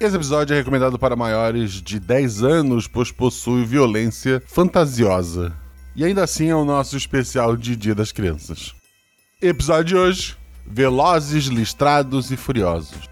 Esse 0.00 0.14
episódio 0.14 0.54
é 0.54 0.58
recomendado 0.58 0.96
para 0.96 1.16
maiores 1.16 1.82
de 1.82 1.98
10 1.98 2.44
anos, 2.44 2.86
pois 2.86 3.10
possui 3.10 3.64
violência 3.64 4.40
fantasiosa. 4.46 5.52
E 5.96 6.04
ainda 6.04 6.22
assim 6.22 6.48
é 6.50 6.54
o 6.54 6.64
nosso 6.64 6.96
especial 6.96 7.56
de 7.56 7.74
Dia 7.74 7.96
das 7.96 8.12
Crianças. 8.12 8.72
Episódio 9.42 9.84
de 9.84 9.96
hoje: 9.96 10.36
Velozes, 10.64 11.46
Listrados 11.46 12.30
e 12.30 12.36
Furiosos. 12.36 13.08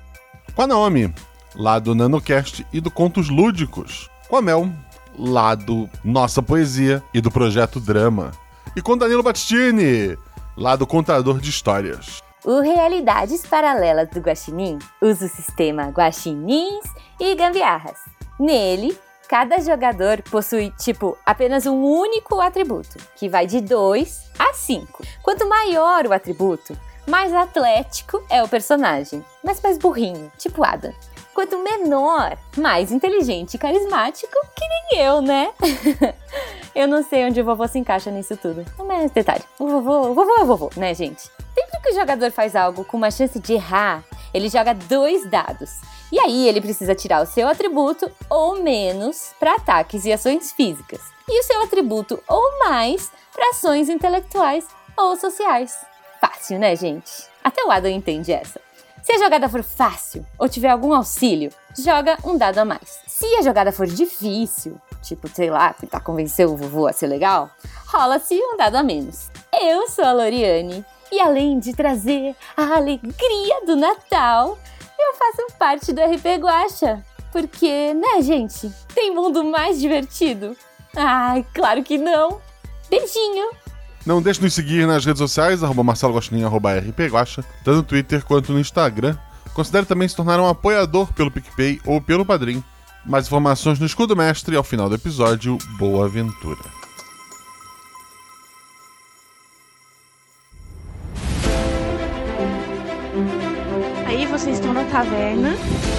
Com 0.54 0.62
a 0.62 0.66
Naomi, 0.68 1.12
lá 1.56 1.80
do 1.80 1.92
NanoCast 1.92 2.64
e 2.72 2.80
do 2.80 2.90
Contos 2.90 3.28
Lúdicos. 3.28 4.08
Com 4.28 4.36
a 4.36 4.42
Mel, 4.42 4.72
lá 5.18 5.56
do 5.56 5.90
Nossa 6.04 6.40
Poesia 6.40 7.02
e 7.12 7.20
do 7.20 7.32
Projeto 7.32 7.80
Drama. 7.80 8.30
E 8.76 8.80
com 8.80 8.96
Danilo 8.96 9.24
Battistini, 9.24 10.16
lá 10.56 10.76
do 10.76 10.86
Contador 10.86 11.40
de 11.40 11.50
Histórias. 11.50 12.22
O 12.46 12.60
Realidades 12.60 13.44
Paralelas 13.44 14.08
do 14.10 14.20
Guaxinim 14.20 14.78
usa 15.02 15.26
o 15.26 15.28
sistema 15.28 15.88
Guaxinins 15.88 16.84
e 17.18 17.34
Gambiarras. 17.34 17.98
Nele, 18.38 18.96
cada 19.28 19.58
jogador 19.58 20.22
possui, 20.22 20.72
tipo, 20.78 21.18
apenas 21.26 21.66
um 21.66 21.82
único 21.82 22.40
atributo, 22.40 22.98
que 23.16 23.28
vai 23.28 23.48
de 23.48 23.60
2 23.60 24.30
a 24.38 24.54
5. 24.54 25.02
Quanto 25.24 25.48
maior 25.48 26.06
o 26.06 26.12
atributo, 26.12 26.78
mais 27.04 27.34
atlético 27.34 28.24
é 28.30 28.40
o 28.44 28.48
personagem, 28.48 29.24
mas 29.42 29.60
mais 29.60 29.76
burrinho, 29.76 30.30
tipo 30.38 30.64
Adam. 30.64 30.94
Quanto 31.36 31.58
menor, 31.58 32.38
mais 32.56 32.90
inteligente 32.90 33.54
e 33.56 33.58
carismático, 33.58 34.32
que 34.56 34.66
nem 34.66 35.02
eu, 35.02 35.20
né? 35.20 35.52
eu 36.74 36.88
não 36.88 37.02
sei 37.02 37.26
onde 37.26 37.38
o 37.38 37.44
vovô 37.44 37.68
se 37.68 37.78
encaixa 37.78 38.10
nisso 38.10 38.38
tudo. 38.38 38.64
Mas 38.78 39.10
detalhe, 39.10 39.44
o 39.58 39.68
vovô, 39.68 40.08
o 40.08 40.14
vovô 40.14 40.34
é 40.38 40.42
o 40.42 40.46
vovô, 40.46 40.70
né, 40.78 40.94
gente? 40.94 41.20
Sempre 41.54 41.78
que 41.82 41.90
o 41.90 41.94
jogador 41.94 42.32
faz 42.32 42.56
algo 42.56 42.86
com 42.86 42.96
uma 42.96 43.10
chance 43.10 43.38
de 43.38 43.52
errar, 43.52 44.02
ele 44.32 44.48
joga 44.48 44.72
dois 44.72 45.28
dados. 45.28 45.72
E 46.10 46.18
aí 46.18 46.48
ele 46.48 46.62
precisa 46.62 46.94
tirar 46.94 47.22
o 47.22 47.26
seu 47.26 47.46
atributo 47.46 48.10
ou 48.30 48.62
menos 48.62 49.34
para 49.38 49.56
ataques 49.56 50.06
e 50.06 50.12
ações 50.14 50.52
físicas. 50.52 51.02
E 51.28 51.38
o 51.38 51.42
seu 51.42 51.60
atributo 51.60 52.18
ou 52.26 52.60
mais 52.60 53.12
para 53.30 53.50
ações 53.50 53.90
intelectuais 53.90 54.66
ou 54.96 55.16
sociais. 55.16 55.76
Fácil, 56.18 56.58
né, 56.58 56.74
gente? 56.74 57.12
Até 57.44 57.62
o 57.62 57.70
Adam 57.70 57.90
entende 57.90 58.32
essa. 58.32 58.58
Se 59.06 59.12
a 59.12 59.18
jogada 59.18 59.48
for 59.48 59.62
fácil 59.62 60.26
ou 60.36 60.48
tiver 60.48 60.68
algum 60.68 60.92
auxílio, 60.92 61.52
joga 61.78 62.18
um 62.24 62.36
dado 62.36 62.58
a 62.58 62.64
mais. 62.64 62.98
Se 63.06 63.24
a 63.36 63.42
jogada 63.42 63.70
for 63.70 63.86
difícil, 63.86 64.80
tipo, 65.00 65.28
sei 65.28 65.48
lá, 65.48 65.72
tentar 65.72 66.00
convencer 66.00 66.44
o 66.44 66.56
vovô 66.56 66.88
a 66.88 66.92
ser 66.92 67.06
legal, 67.06 67.48
rola-se 67.86 68.34
um 68.34 68.56
dado 68.56 68.74
a 68.74 68.82
menos. 68.82 69.30
Eu 69.62 69.86
sou 69.86 70.04
a 70.04 70.12
Loriane 70.12 70.84
e 71.12 71.20
além 71.20 71.60
de 71.60 71.72
trazer 71.72 72.34
a 72.56 72.78
alegria 72.78 73.64
do 73.64 73.76
Natal, 73.76 74.58
eu 74.98 75.14
faço 75.14 75.56
parte 75.56 75.92
do 75.92 76.00
RP 76.00 76.40
Guacha. 76.40 77.00
Porque, 77.30 77.94
né, 77.94 78.20
gente? 78.22 78.72
Tem 78.92 79.14
mundo 79.14 79.44
mais 79.44 79.80
divertido? 79.80 80.56
Ai, 80.96 81.46
claro 81.54 81.84
que 81.84 81.96
não. 81.96 82.40
Beijinho! 82.90 83.50
Não 84.06 84.22
deixe 84.22 84.38
de 84.38 84.44
nos 84.44 84.54
seguir 84.54 84.86
nas 84.86 85.04
redes 85.04 85.18
sociais, 85.18 85.64
arroba 85.64 85.82
Marcelo 85.82 86.16
arroba 86.44 86.78
rpguacha, 86.78 87.44
tanto 87.64 87.78
no 87.78 87.82
Twitter 87.82 88.24
quanto 88.24 88.52
no 88.52 88.60
Instagram. 88.60 89.16
Considere 89.52 89.84
também 89.84 90.06
se 90.06 90.14
tornar 90.14 90.38
um 90.38 90.46
apoiador 90.46 91.12
pelo 91.12 91.30
PicPay 91.30 91.80
ou 91.84 92.00
pelo 92.00 92.24
Padrim. 92.24 92.62
Mais 93.04 93.26
informações 93.26 93.80
no 93.80 93.86
Escudo 93.86 94.14
Mestre 94.14 94.54
ao 94.54 94.62
final 94.62 94.88
do 94.88 94.94
episódio. 94.94 95.58
Boa 95.76 96.06
aventura! 96.06 96.60
Aí 104.06 104.24
vocês 104.26 104.58
estão 104.58 104.72
na 104.72 104.84
taverna. 104.84 105.56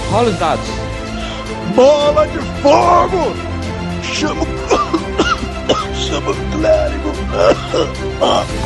Rola 0.09 0.29
os 0.29 0.39
dados. 0.39 0.65
Bola 1.75 2.25
de 2.27 2.39
fogo! 2.61 3.35
Chama 4.01 4.45
chama 6.07 6.31
o 6.31 6.35
clérigo. 6.51 7.11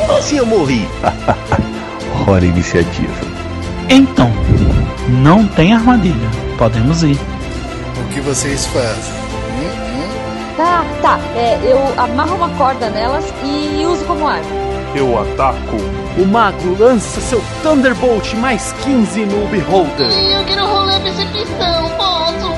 Assim 0.18 0.38
eu 0.38 0.46
morri. 0.46 0.88
Hora 2.26 2.44
iniciativa. 2.44 3.12
Então, 3.88 4.30
não 5.08 5.46
tem 5.46 5.72
armadilha. 5.74 6.30
Podemos 6.56 7.02
ir. 7.02 7.18
O 7.98 8.14
que 8.14 8.20
vocês 8.20 8.66
fazem? 8.66 9.22
Tá, 10.56 10.84
tá. 11.00 11.18
É, 11.34 11.58
eu 11.64 11.78
amarro 12.00 12.36
uma 12.36 12.50
corda 12.50 12.88
nelas 12.90 13.24
e 13.42 13.84
uso 13.84 14.04
como 14.04 14.28
arma. 14.28 14.46
Eu 14.94 15.18
ataco. 15.20 15.76
O 16.18 16.26
mago 16.26 16.76
lança 16.78 17.20
seu 17.20 17.42
Thunderbolt 17.62 18.34
mais 18.34 18.72
15 18.84 19.24
no 19.24 19.46
Beholder. 19.48 20.10
Eu 20.10 20.44
quero 20.44 20.66
rolar 20.66 21.00
percepção, 21.00 21.90
posso? 21.96 22.54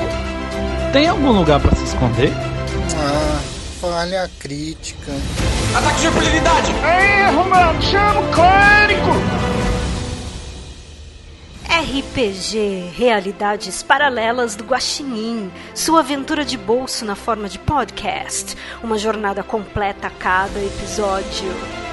Tem 0.91 1.07
algum 1.07 1.31
lugar 1.31 1.59
para 1.59 1.73
se 1.75 1.85
esconder? 1.85 2.33
Ah, 2.97 3.24
falha 3.89 4.29
crítica. 4.39 5.11
Ataque 5.75 6.01
de 6.01 6.07
impunidade! 6.07 6.71
Erro, 6.71 7.49
mano! 7.49 7.81
Chama 7.81 8.19
o 8.19 8.31
clérigo! 8.31 9.11
RPG 11.69 12.93
Realidades 12.97 13.83
Paralelas 13.83 14.55
do 14.55 14.63
Guaxinim, 14.63 15.51
sua 15.73 15.99
aventura 15.99 16.43
de 16.43 16.57
bolso 16.57 17.05
na 17.05 17.15
forma 17.15 17.47
de 17.47 17.59
podcast, 17.59 18.55
uma 18.81 18.97
jornada 18.97 19.43
completa 19.43 20.07
a 20.07 20.11
cada 20.11 20.59
episódio. 20.59 21.84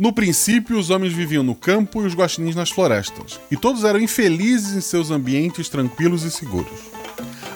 No 0.00 0.14
princípio, 0.14 0.78
os 0.78 0.88
homens 0.88 1.12
viviam 1.12 1.42
no 1.42 1.54
campo 1.54 2.00
e 2.00 2.06
os 2.06 2.14
guaxinins 2.14 2.56
nas 2.56 2.70
florestas, 2.70 3.38
e 3.50 3.56
todos 3.56 3.84
eram 3.84 4.00
infelizes 4.00 4.74
em 4.74 4.80
seus 4.80 5.10
ambientes 5.10 5.68
tranquilos 5.68 6.22
e 6.22 6.30
seguros. 6.30 6.72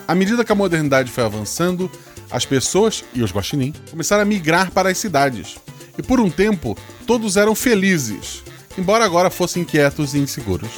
À 0.07 0.13
medida 0.13 0.45
que 0.45 0.51
a 0.51 0.55
modernidade 0.55 1.09
foi 1.09 1.23
avançando, 1.23 1.89
as 2.29 2.45
pessoas 2.45 3.03
e 3.15 3.23
os 3.23 3.31
guaxinim 3.31 3.73
começaram 3.89 4.21
a 4.21 4.25
migrar 4.25 4.69
para 4.69 4.89
as 4.89 4.99
cidades, 4.99 5.55
e 5.97 6.03
por 6.03 6.19
um 6.19 6.29
tempo 6.29 6.77
todos 7.07 7.35
eram 7.35 7.55
felizes, 7.55 8.43
embora 8.77 9.03
agora 9.03 9.31
fossem 9.31 9.63
inquietos 9.63 10.13
e 10.13 10.19
inseguros. 10.19 10.69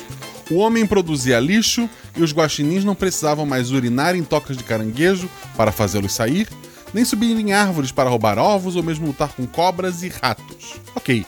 O 0.50 0.60
homem 0.60 0.88
produzia 0.88 1.38
lixo 1.38 1.90
e 2.16 2.24
os 2.24 2.32
guaxinins 2.32 2.86
não 2.86 2.96
precisavam 2.96 3.46
mais 3.46 3.72
urinar 3.72 4.16
em 4.16 4.24
tocas 4.24 4.56
de 4.56 4.64
caranguejo 4.64 5.30
para 5.58 5.74
fazê-los 5.74 6.14
sair, 6.14 6.48
nem 6.94 7.04
subir 7.04 7.38
em 7.38 7.52
árvores 7.52 7.92
para 7.92 8.10
roubar 8.10 8.38
ovos 8.38 8.78
ou 8.78 8.84
mesmo 8.84 9.08
lutar 9.08 9.34
com 9.34 9.46
cobras 9.46 10.02
e 10.02 10.08
ratos. 10.08 10.76
Ok, 10.96 11.26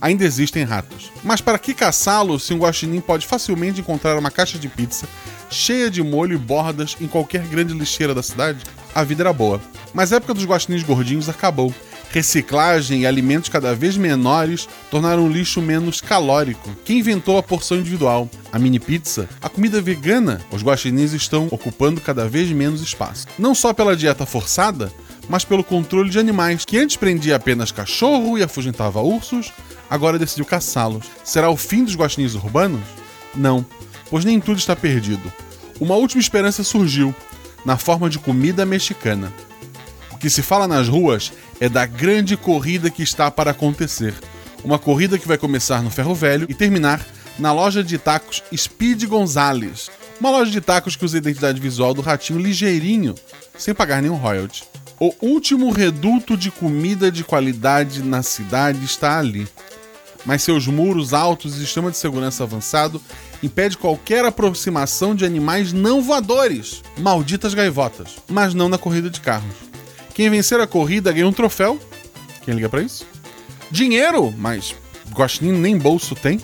ainda 0.00 0.24
existem 0.24 0.64
ratos. 0.64 1.12
Mas 1.22 1.40
para 1.40 1.58
que 1.58 1.74
caçá-los 1.74 2.44
se 2.44 2.54
um 2.54 2.58
guaxinim 2.58 3.00
pode 3.00 3.26
facilmente 3.26 3.80
encontrar 3.80 4.18
uma 4.18 4.30
caixa 4.30 4.58
de 4.58 4.68
pizza 4.68 5.06
cheia 5.50 5.90
de 5.90 6.02
molho 6.02 6.34
e 6.34 6.38
bordas 6.38 6.96
em 7.00 7.08
qualquer 7.08 7.44
grande 7.46 7.74
lixeira 7.74 8.14
da 8.14 8.22
cidade? 8.22 8.60
A 8.94 9.02
vida 9.02 9.22
era 9.22 9.32
boa. 9.32 9.60
Mas 9.92 10.12
a 10.12 10.16
época 10.16 10.34
dos 10.34 10.44
guaxinins 10.44 10.82
gordinhos 10.82 11.28
acabou. 11.28 11.74
Reciclagem 12.12 13.02
e 13.02 13.06
alimentos 13.06 13.48
cada 13.48 13.74
vez 13.74 13.96
menores 13.96 14.68
tornaram 14.90 15.26
o 15.26 15.28
lixo 15.28 15.62
menos 15.62 16.00
calórico. 16.00 16.70
Quem 16.84 16.98
inventou 16.98 17.38
a 17.38 17.42
porção 17.42 17.76
individual? 17.78 18.28
A 18.52 18.58
mini 18.58 18.80
pizza? 18.80 19.28
A 19.40 19.48
comida 19.48 19.80
vegana? 19.80 20.40
Os 20.50 20.62
guaxinins 20.62 21.12
estão 21.12 21.46
ocupando 21.50 22.00
cada 22.00 22.28
vez 22.28 22.50
menos 22.50 22.80
espaço. 22.80 23.26
Não 23.38 23.54
só 23.54 23.72
pela 23.72 23.96
dieta 23.96 24.26
forçada, 24.26 24.92
mas 25.30 25.44
pelo 25.44 25.62
controle 25.62 26.10
de 26.10 26.18
animais, 26.18 26.64
que 26.64 26.76
antes 26.76 26.96
prendia 26.96 27.36
apenas 27.36 27.70
cachorro 27.70 28.36
e 28.36 28.42
afugentava 28.42 29.00
ursos, 29.00 29.52
agora 29.88 30.18
decidiu 30.18 30.44
caçá-los. 30.44 31.06
Será 31.22 31.48
o 31.48 31.56
fim 31.56 31.84
dos 31.84 31.94
guaxinins 31.94 32.34
urbanos? 32.34 32.82
Não, 33.32 33.64
pois 34.10 34.24
nem 34.24 34.40
tudo 34.40 34.58
está 34.58 34.74
perdido. 34.74 35.32
Uma 35.80 35.94
última 35.94 36.20
esperança 36.20 36.64
surgiu, 36.64 37.14
na 37.64 37.76
forma 37.76 38.10
de 38.10 38.18
comida 38.18 38.66
mexicana. 38.66 39.32
O 40.10 40.18
que 40.18 40.28
se 40.28 40.42
fala 40.42 40.66
nas 40.66 40.88
ruas 40.88 41.32
é 41.60 41.68
da 41.68 41.86
grande 41.86 42.36
corrida 42.36 42.90
que 42.90 43.02
está 43.04 43.30
para 43.30 43.52
acontecer. 43.52 44.14
Uma 44.64 44.80
corrida 44.80 45.16
que 45.16 45.28
vai 45.28 45.38
começar 45.38 45.80
no 45.80 45.90
Ferro 45.90 46.14
Velho 46.14 46.46
e 46.48 46.54
terminar 46.54 47.06
na 47.38 47.52
loja 47.52 47.84
de 47.84 47.98
tacos 47.98 48.42
Speed 48.54 49.04
Gonzales. 49.04 49.92
Uma 50.18 50.30
loja 50.30 50.50
de 50.50 50.60
tacos 50.60 50.96
que 50.96 51.04
usa 51.04 51.18
a 51.18 51.20
identidade 51.20 51.60
visual 51.60 51.94
do 51.94 52.02
ratinho 52.02 52.40
ligeirinho, 52.40 53.14
sem 53.56 53.72
pagar 53.72 54.02
nenhum 54.02 54.16
royalty. 54.16 54.64
O 55.02 55.14
último 55.22 55.70
reduto 55.70 56.36
de 56.36 56.50
comida 56.50 57.10
de 57.10 57.24
qualidade 57.24 58.02
na 58.02 58.22
cidade 58.22 58.84
está 58.84 59.18
ali. 59.18 59.48
Mas 60.26 60.42
seus 60.42 60.66
muros 60.66 61.14
altos 61.14 61.56
e 61.56 61.60
sistema 61.60 61.90
de 61.90 61.96
segurança 61.96 62.44
avançado 62.44 63.00
impede 63.42 63.78
qualquer 63.78 64.26
aproximação 64.26 65.14
de 65.14 65.24
animais 65.24 65.72
não 65.72 66.02
voadores, 66.02 66.82
malditas 66.98 67.54
gaivotas, 67.54 68.16
mas 68.28 68.52
não 68.52 68.68
na 68.68 68.76
corrida 68.76 69.08
de 69.08 69.22
carros. 69.22 69.54
Quem 70.12 70.28
vencer 70.28 70.60
a 70.60 70.66
corrida 70.66 71.10
ganha 71.10 71.26
um 71.26 71.32
troféu. 71.32 71.80
Quem 72.44 72.52
liga 72.52 72.68
para 72.68 72.82
isso? 72.82 73.06
Dinheiro, 73.70 74.30
mas 74.36 74.74
Guaxinim 75.14 75.52
nem 75.52 75.78
bolso 75.78 76.14
tem. 76.14 76.38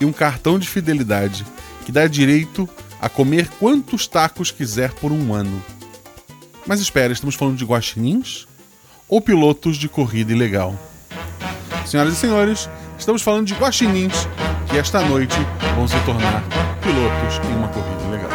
E 0.00 0.06
um 0.06 0.12
cartão 0.12 0.58
de 0.58 0.66
fidelidade 0.66 1.44
que 1.84 1.92
dá 1.92 2.06
direito 2.06 2.66
a 2.98 3.10
comer 3.10 3.46
quantos 3.60 4.06
tacos 4.06 4.50
quiser 4.50 4.94
por 4.94 5.12
um 5.12 5.34
ano. 5.34 5.62
Mas 6.66 6.80
espera, 6.80 7.12
estamos 7.12 7.34
falando 7.34 7.56
de 7.56 7.64
guaxinins 7.64 8.46
ou 9.08 9.20
pilotos 9.20 9.76
de 9.76 9.88
corrida 9.88 10.32
ilegal? 10.32 10.74
Senhoras 11.86 12.14
e 12.14 12.16
senhores, 12.16 12.68
Estamos 13.02 13.20
falando 13.20 13.48
de 13.48 13.54
guaxinins 13.54 14.28
que 14.70 14.78
esta 14.78 15.00
noite 15.00 15.34
vão 15.74 15.88
se 15.88 15.98
tornar 16.04 16.40
pilotos 16.80 17.50
em 17.50 17.56
uma 17.56 17.66
corrida 17.66 18.08
legal. 18.12 18.30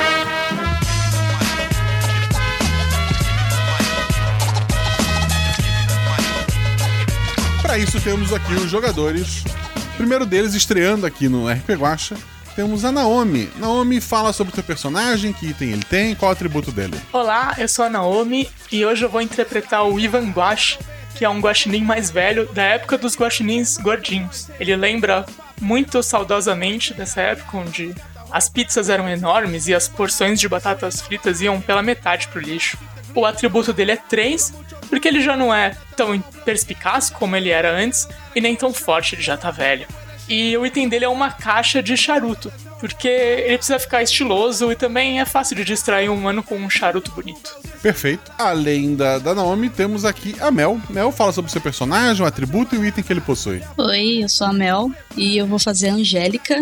Para 7.61 7.77
isso 7.77 8.01
temos 8.01 8.33
aqui 8.33 8.55
os 8.55 8.69
jogadores. 8.69 9.45
O 9.93 9.97
primeiro 9.97 10.25
deles 10.25 10.53
estreando 10.53 11.05
aqui 11.05 11.29
no 11.29 11.49
RP 11.49 11.69
Guacha, 11.77 12.17
temos 12.57 12.83
a 12.83 12.91
Naomi. 12.91 13.51
Naomi 13.57 14.01
fala 14.01 14.33
sobre 14.33 14.51
o 14.51 14.55
teu 14.55 14.63
personagem, 14.63 15.31
que 15.31 15.45
item 15.45 15.73
ele 15.73 15.83
tem, 15.83 16.15
qual 16.15 16.31
o 16.31 16.33
atributo 16.33 16.71
dele. 16.71 16.99
Olá, 17.13 17.53
eu 17.59 17.67
sou 17.67 17.85
a 17.85 17.89
Naomi 17.89 18.49
e 18.71 18.83
hoje 18.83 19.05
eu 19.05 19.09
vou 19.09 19.21
interpretar 19.21 19.87
o 19.87 19.99
Ivan 19.99 20.31
Guache, 20.31 20.79
que 21.13 21.23
é 21.23 21.29
um 21.29 21.39
guaxinim 21.39 21.83
mais 21.83 22.09
velho 22.09 22.51
da 22.51 22.63
época 22.63 22.97
dos 22.97 23.15
guaxinins 23.15 23.77
gordinhos. 23.77 24.49
Ele 24.59 24.75
lembra 24.75 25.23
muito 25.61 26.01
saudosamente 26.01 26.95
dessa 26.95 27.21
época 27.21 27.57
onde 27.57 27.93
as 28.31 28.49
pizzas 28.49 28.89
eram 28.89 29.07
enormes 29.07 29.67
e 29.67 29.75
as 29.75 29.87
porções 29.87 30.39
de 30.39 30.49
batatas 30.49 30.99
fritas 30.99 31.41
iam 31.41 31.61
pela 31.61 31.83
metade 31.83 32.27
pro 32.29 32.41
lixo. 32.41 32.75
O 33.13 33.23
atributo 33.23 33.71
dele 33.71 33.91
é 33.91 33.97
3, 33.97 34.51
porque 34.89 35.07
ele 35.07 35.21
já 35.21 35.37
não 35.37 35.53
é 35.53 35.77
tão 35.95 36.19
perspicaz 36.43 37.11
como 37.11 37.35
ele 37.35 37.51
era 37.51 37.71
antes 37.71 38.07
e 38.35 38.41
nem 38.41 38.55
tão 38.55 38.73
forte, 38.73 39.13
ele 39.13 39.21
já 39.21 39.37
tá 39.37 39.51
velho. 39.51 39.85
E 40.29 40.57
o 40.57 40.65
item 40.65 40.89
dele 40.89 41.05
é 41.05 41.09
uma 41.09 41.31
caixa 41.31 41.81
de 41.81 41.95
charuto, 41.95 42.51
porque 42.79 43.07
ele 43.07 43.57
precisa 43.57 43.79
ficar 43.79 44.03
estiloso 44.03 44.71
e 44.71 44.75
também 44.75 45.21
é 45.21 45.25
fácil 45.25 45.55
de 45.55 45.63
distrair 45.63 46.09
um 46.09 46.15
humano 46.15 46.43
com 46.43 46.55
um 46.55 46.69
charuto 46.69 47.11
bonito. 47.11 47.49
Perfeito. 47.81 48.31
Além 48.37 48.95
da, 48.95 49.19
da 49.19 49.33
Naomi, 49.33 49.69
temos 49.69 50.03
aqui 50.03 50.35
a 50.39 50.51
Mel. 50.51 50.81
Mel 50.89 51.11
fala 51.11 51.31
sobre 51.31 51.51
seu 51.51 51.61
personagem, 51.61 52.23
o 52.23 52.27
atributo 52.27 52.75
e 52.75 52.77
o 52.77 52.85
item 52.85 53.03
que 53.03 53.13
ele 53.13 53.21
possui. 53.21 53.61
Oi, 53.77 54.23
eu 54.23 54.29
sou 54.29 54.47
a 54.47 54.53
Mel 54.53 54.91
e 55.15 55.37
eu 55.37 55.47
vou 55.47 55.59
fazer 55.59 55.89
a 55.89 55.93
Angélica, 55.93 56.59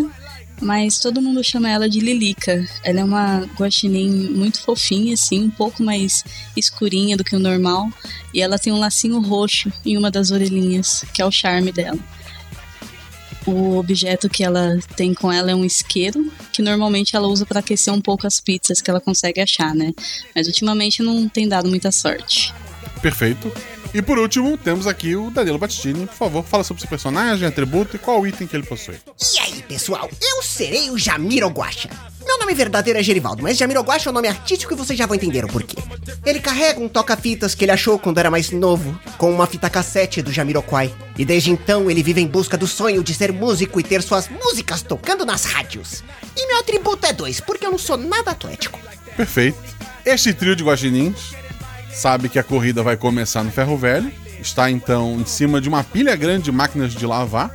mas 0.60 0.98
todo 0.98 1.20
mundo 1.20 1.42
chama 1.42 1.68
ela 1.68 1.88
de 1.88 2.00
Lilica. 2.00 2.64
Ela 2.84 3.00
é 3.00 3.04
uma 3.04 3.40
guaxinim 3.58 4.30
muito 4.30 4.62
fofinha, 4.62 5.14
assim, 5.14 5.44
um 5.44 5.50
pouco 5.50 5.82
mais 5.82 6.22
escurinha 6.56 7.16
do 7.16 7.24
que 7.24 7.34
o 7.34 7.40
normal, 7.40 7.88
e 8.32 8.40
ela 8.40 8.58
tem 8.58 8.72
um 8.72 8.78
lacinho 8.78 9.20
roxo 9.20 9.72
em 9.84 9.98
uma 9.98 10.10
das 10.10 10.30
orelhinhas, 10.30 11.04
que 11.12 11.20
é 11.20 11.26
o 11.26 11.32
charme 11.32 11.72
dela. 11.72 11.98
O 13.46 13.78
objeto 13.78 14.28
que 14.28 14.42
ela 14.42 14.76
tem 14.96 15.14
com 15.14 15.30
ela 15.30 15.50
é 15.50 15.54
um 15.54 15.64
isqueiro, 15.64 16.32
que 16.52 16.60
normalmente 16.60 17.14
ela 17.14 17.28
usa 17.28 17.46
para 17.46 17.60
aquecer 17.60 17.94
um 17.94 18.00
pouco 18.00 18.26
as 18.26 18.40
pizzas 18.40 18.80
que 18.80 18.90
ela 18.90 19.00
consegue 19.00 19.40
achar, 19.40 19.74
né? 19.74 19.92
Mas 20.34 20.48
ultimamente 20.48 21.02
não 21.02 21.28
tem 21.28 21.48
dado 21.48 21.68
muita 21.68 21.92
sorte. 21.92 22.52
Perfeito. 23.00 23.52
E 23.94 24.02
por 24.02 24.18
último, 24.18 24.58
temos 24.58 24.86
aqui 24.86 25.14
o 25.14 25.30
Danilo 25.30 25.58
Battistini. 25.58 26.06
Por 26.06 26.14
favor, 26.14 26.44
fala 26.44 26.64
sobre 26.64 26.80
seu 26.80 26.90
personagem, 26.90 27.46
atributo 27.46 27.96
e 27.96 27.98
qual 27.98 28.26
item 28.26 28.46
que 28.46 28.56
ele 28.56 28.66
possui. 28.66 28.96
E 29.34 29.38
aí, 29.38 29.62
pessoal? 29.62 30.10
Eu 30.20 30.42
serei 30.42 30.90
o 30.90 30.98
Jamiro 30.98 31.48
Guacha. 31.48 31.88
Meu 32.26 32.40
nome 32.40 32.54
verdadeiro 32.54 32.98
é 32.98 33.02
Gerivaldo, 33.04 33.40
mas 33.40 33.56
Jamiroguacha 33.56 34.08
é 34.08 34.10
o 34.10 34.12
nome 34.12 34.26
artístico 34.26 34.74
e 34.74 34.76
vocês 34.76 34.98
já 34.98 35.06
vão 35.06 35.14
entender 35.14 35.44
o 35.44 35.48
porquê. 35.48 35.76
Ele 36.24 36.40
carrega 36.40 36.80
um 36.80 36.88
toca-fitas 36.88 37.54
que 37.54 37.64
ele 37.64 37.70
achou 37.70 38.00
quando 38.00 38.18
era 38.18 38.30
mais 38.30 38.50
novo, 38.50 38.98
com 39.16 39.30
uma 39.30 39.46
fita 39.46 39.70
cassete 39.70 40.20
do 40.20 40.32
Jamiroquai. 40.32 40.92
E 41.16 41.24
desde 41.24 41.52
então 41.52 41.88
ele 41.88 42.02
vive 42.02 42.20
em 42.20 42.26
busca 42.26 42.56
do 42.56 42.66
sonho 42.66 43.04
de 43.04 43.14
ser 43.14 43.32
músico 43.32 43.78
e 43.78 43.84
ter 43.84 44.02
suas 44.02 44.28
músicas 44.28 44.82
tocando 44.82 45.24
nas 45.24 45.44
rádios. 45.44 46.02
E 46.36 46.48
meu 46.48 46.58
atributo 46.58 47.06
é 47.06 47.12
dois, 47.12 47.40
porque 47.40 47.64
eu 47.64 47.70
não 47.70 47.78
sou 47.78 47.96
nada 47.96 48.32
atlético. 48.32 48.78
Perfeito. 49.16 49.58
Este 50.04 50.34
trio 50.34 50.56
de 50.56 50.64
guaxinins 50.64 51.32
sabe 51.92 52.28
que 52.28 52.40
a 52.40 52.44
corrida 52.44 52.82
vai 52.82 52.96
começar 52.96 53.44
no 53.44 53.52
ferro 53.52 53.76
velho. 53.76 54.12
Está 54.40 54.68
então 54.68 55.20
em 55.20 55.24
cima 55.24 55.60
de 55.60 55.68
uma 55.68 55.84
pilha 55.84 56.16
grande 56.16 56.44
de 56.44 56.52
máquinas 56.52 56.92
de 56.92 57.06
lavar. 57.06 57.54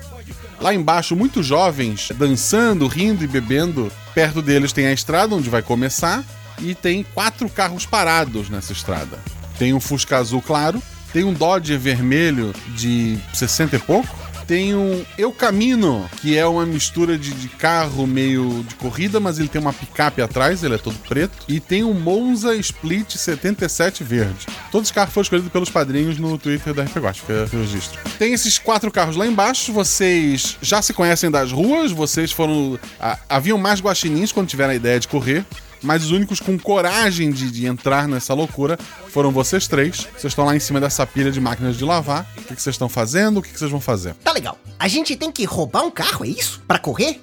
Lá 0.61 0.73
embaixo, 0.73 1.15
muitos 1.15 1.45
jovens 1.45 2.11
dançando, 2.15 2.85
rindo 2.87 3.23
e 3.23 3.27
bebendo. 3.27 3.91
Perto 4.13 4.41
deles 4.41 4.71
tem 4.71 4.85
a 4.85 4.93
estrada 4.93 5.35
onde 5.35 5.49
vai 5.49 5.63
começar. 5.63 6.23
E 6.59 6.75
tem 6.75 7.03
quatro 7.03 7.49
carros 7.49 7.87
parados 7.87 8.47
nessa 8.47 8.71
estrada. 8.71 9.17
Tem 9.57 9.73
um 9.73 9.79
Fusca 9.79 10.17
azul 10.17 10.41
claro, 10.41 10.81
tem 11.11 11.23
um 11.23 11.33
Dodge 11.33 11.75
vermelho 11.77 12.53
de 12.75 13.17
60 13.33 13.75
e 13.75 13.79
pouco, 13.79 14.15
tem 14.51 14.75
um 14.75 15.05
Eu 15.17 15.31
Camino, 15.31 16.09
que 16.17 16.37
é 16.37 16.45
uma 16.45 16.65
mistura 16.65 17.17
de, 17.17 17.31
de, 17.31 17.47
carro 17.47 18.05
meio 18.05 18.65
de 18.67 18.75
corrida, 18.75 19.17
mas 19.17 19.39
ele 19.39 19.47
tem 19.47 19.61
uma 19.61 19.71
picape 19.71 20.21
atrás, 20.21 20.61
ele 20.61 20.75
é 20.75 20.77
todo 20.77 20.97
preto. 21.07 21.45
E 21.47 21.61
tem 21.61 21.85
um 21.85 21.93
Monza 21.93 22.53
Split 22.57 23.15
77 23.15 24.03
verde. 24.03 24.47
Todos 24.69 24.89
os 24.89 24.91
carros 24.91 25.13
foram 25.13 25.23
escolhidos 25.23 25.53
pelos 25.53 25.69
padrinhos 25.69 26.17
no 26.17 26.37
Twitter 26.37 26.73
da 26.73 26.83
RPG, 26.83 27.13
fica 27.13 27.47
o 27.55 27.61
registro. 27.61 27.97
Tem 28.19 28.33
esses 28.33 28.59
quatro 28.59 28.91
carros 28.91 29.15
lá 29.15 29.25
embaixo, 29.25 29.71
vocês 29.71 30.57
já 30.61 30.81
se 30.81 30.91
conhecem 30.91 31.31
das 31.31 31.49
ruas, 31.53 31.93
vocês 31.93 32.33
foram. 32.33 32.77
Ah, 32.99 33.17
haviam 33.29 33.57
mais 33.57 33.79
guaxinins 33.79 34.33
quando 34.33 34.49
tiveram 34.49 34.71
a 34.71 34.75
ideia 34.75 34.99
de 34.99 35.07
correr 35.07 35.45
mas 35.81 36.03
os 36.03 36.11
únicos 36.11 36.39
com 36.39 36.57
coragem 36.57 37.31
de, 37.31 37.49
de, 37.49 37.65
entrar 37.65 38.07
nessa 38.07 38.33
loucura 38.33 38.77
foram 39.09 39.31
vocês 39.31 39.67
três. 39.67 40.07
Vocês 40.17 40.31
estão 40.31 40.45
lá 40.45 40.55
em 40.55 40.59
cima 40.59 40.79
dessa 40.79 41.05
pilha 41.05 41.31
de 41.31 41.41
máquinas 41.41 41.77
de 41.77 41.83
lavar. 41.83 42.27
O 42.37 42.41
que, 42.41 42.55
que 42.55 42.61
vocês 42.61 42.75
estão 42.75 42.89
fazendo? 42.89 43.37
O 43.37 43.41
que, 43.41 43.51
que 43.51 43.59
vocês 43.59 43.71
vão 43.71 43.81
fazer? 43.81 44.13
Tá 44.15 44.31
legal. 44.31 44.57
A 44.77 44.87
gente 44.87 45.15
tem 45.15 45.31
que 45.31 45.43
roubar 45.45 45.83
um 45.83 45.91
carro, 45.91 46.25
é 46.25 46.29
isso? 46.29 46.61
Para 46.67 46.79
correr? 46.79 47.21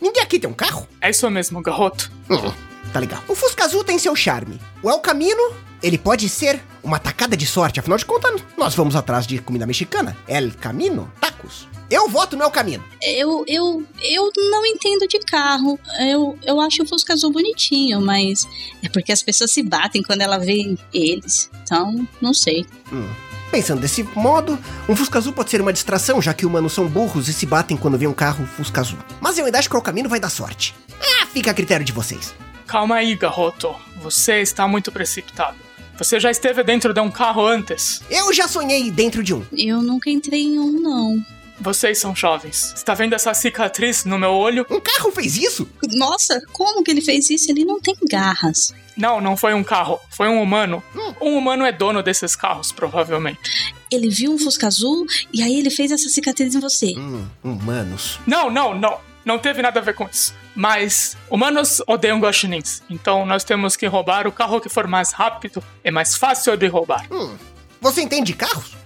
Ninguém 0.00 0.22
aqui 0.22 0.38
tem 0.38 0.48
um 0.48 0.54
carro? 0.54 0.86
É 1.00 1.10
isso 1.10 1.28
mesmo, 1.30 1.62
garroto. 1.62 2.10
Hum, 2.30 2.52
tá 2.92 3.00
legal. 3.00 3.22
O 3.28 3.34
Fusca 3.34 3.64
Azul 3.64 3.84
tem 3.84 3.98
seu 3.98 4.14
charme. 4.14 4.60
O 4.82 4.90
El 4.90 5.00
Camino, 5.00 5.52
ele 5.82 5.98
pode 5.98 6.28
ser 6.28 6.62
uma 6.82 6.98
tacada 6.98 7.36
de 7.36 7.46
sorte. 7.46 7.80
Afinal 7.80 7.98
de 7.98 8.04
contas, 8.04 8.42
nós 8.56 8.74
vamos 8.74 8.94
atrás 8.94 9.26
de 9.26 9.38
comida 9.38 9.66
mexicana. 9.66 10.16
El 10.28 10.52
Camino, 10.52 11.10
tacos. 11.20 11.68
Eu 11.90 12.08
voto 12.08 12.36
no 12.36 12.42
El 12.42 12.50
Camino. 12.50 12.84
Eu, 13.00 13.44
eu, 13.46 13.84
eu 14.02 14.32
não 14.50 14.66
entendo 14.66 15.06
de 15.06 15.18
carro. 15.20 15.78
Eu, 16.00 16.38
eu 16.42 16.60
acho 16.60 16.82
o 16.82 16.86
Fusca 16.86 17.12
Azul 17.12 17.32
bonitinho, 17.32 18.00
mas 18.00 18.46
é 18.82 18.88
porque 18.88 19.12
as 19.12 19.22
pessoas 19.22 19.52
se 19.52 19.62
batem 19.62 20.02
quando 20.02 20.20
ela 20.20 20.38
vê 20.38 20.76
eles. 20.92 21.48
Então, 21.62 22.06
não 22.20 22.34
sei. 22.34 22.66
Hum. 22.92 23.08
Pensando 23.50 23.80
desse 23.80 24.02
modo, 24.14 24.58
um 24.88 24.96
Fusca 24.96 25.18
Azul 25.18 25.32
pode 25.32 25.50
ser 25.50 25.60
uma 25.60 25.72
distração, 25.72 26.20
já 26.20 26.34
que 26.34 26.44
humanos 26.44 26.72
são 26.72 26.88
burros 26.88 27.28
e 27.28 27.32
se 27.32 27.46
batem 27.46 27.76
quando 27.76 27.96
vê 27.96 28.06
um 28.06 28.12
carro 28.12 28.44
Fusca 28.44 28.80
Azul. 28.80 28.98
Mas 29.20 29.38
eu 29.38 29.44
ainda 29.46 29.58
acho 29.58 29.70
que 29.70 29.76
o 29.76 29.78
El 29.78 29.82
Camino 29.82 30.08
vai 30.08 30.18
dar 30.18 30.30
sorte. 30.30 30.74
Ah, 31.00 31.26
fica 31.26 31.52
a 31.52 31.54
critério 31.54 31.86
de 31.86 31.92
vocês. 31.92 32.34
Calma 32.66 32.96
aí, 32.96 33.14
garoto. 33.14 33.74
Você 34.02 34.40
está 34.40 34.66
muito 34.66 34.90
precipitado. 34.90 35.56
Você 35.96 36.20
já 36.20 36.30
esteve 36.30 36.62
dentro 36.62 36.92
de 36.92 37.00
um 37.00 37.10
carro 37.10 37.46
antes? 37.46 38.02
Eu 38.10 38.32
já 38.34 38.46
sonhei 38.46 38.90
dentro 38.90 39.22
de 39.22 39.32
um. 39.32 39.42
Eu 39.56 39.80
nunca 39.80 40.10
entrei 40.10 40.42
em 40.42 40.58
um, 40.58 40.72
não. 40.72 41.24
Vocês 41.60 41.98
são 41.98 42.14
jovens. 42.14 42.72
Está 42.76 42.94
vendo 42.94 43.14
essa 43.14 43.32
cicatriz 43.34 44.04
no 44.04 44.18
meu 44.18 44.30
olho? 44.32 44.66
Um 44.70 44.80
carro 44.80 45.10
fez 45.10 45.36
isso? 45.36 45.68
Nossa, 45.92 46.40
como 46.52 46.82
que 46.82 46.90
ele 46.90 47.00
fez 47.00 47.30
isso? 47.30 47.50
Ele 47.50 47.64
não 47.64 47.80
tem 47.80 47.94
garras. 48.08 48.74
Não, 48.96 49.20
não 49.20 49.36
foi 49.36 49.54
um 49.54 49.64
carro. 49.64 50.00
Foi 50.10 50.28
um 50.28 50.40
humano. 50.40 50.82
Hum. 50.94 51.14
Um 51.20 51.38
humano 51.38 51.64
é 51.64 51.72
dono 51.72 52.02
desses 52.02 52.34
carros, 52.36 52.72
provavelmente. 52.72 53.74
Ele 53.90 54.08
viu 54.08 54.32
um 54.32 54.38
Fusca 54.38 54.66
azul 54.66 55.06
e 55.32 55.42
aí 55.42 55.58
ele 55.58 55.70
fez 55.70 55.92
essa 55.92 56.08
cicatriz 56.08 56.54
em 56.54 56.60
você. 56.60 56.94
Hum, 56.96 57.26
humanos. 57.42 58.18
Não, 58.26 58.50
não, 58.50 58.74
não. 58.74 58.98
Não 59.24 59.38
teve 59.40 59.60
nada 59.60 59.80
a 59.80 59.82
ver 59.82 59.94
com 59.94 60.08
isso. 60.08 60.32
Mas 60.54 61.16
humanos 61.28 61.82
odeiam 61.86 62.20
guaxinins. 62.20 62.80
Então 62.88 63.26
nós 63.26 63.42
temos 63.44 63.76
que 63.76 63.86
roubar 63.86 64.26
o 64.26 64.32
carro 64.32 64.60
que 64.60 64.68
for 64.68 64.86
mais 64.86 65.12
rápido 65.12 65.62
e 65.84 65.90
mais 65.90 66.16
fácil 66.16 66.56
de 66.56 66.66
roubar. 66.66 67.06
Hum. 67.10 67.34
Você 67.80 68.02
entende 68.02 68.32
carros? 68.32 68.76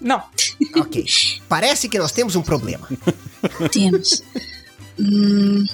Não. 0.00 0.22
Ok. 0.76 1.04
Parece 1.48 1.88
que 1.88 1.98
nós 1.98 2.12
temos 2.12 2.36
um 2.36 2.42
problema. 2.42 2.88
Temos. 3.72 4.22
Hum, 4.98 5.64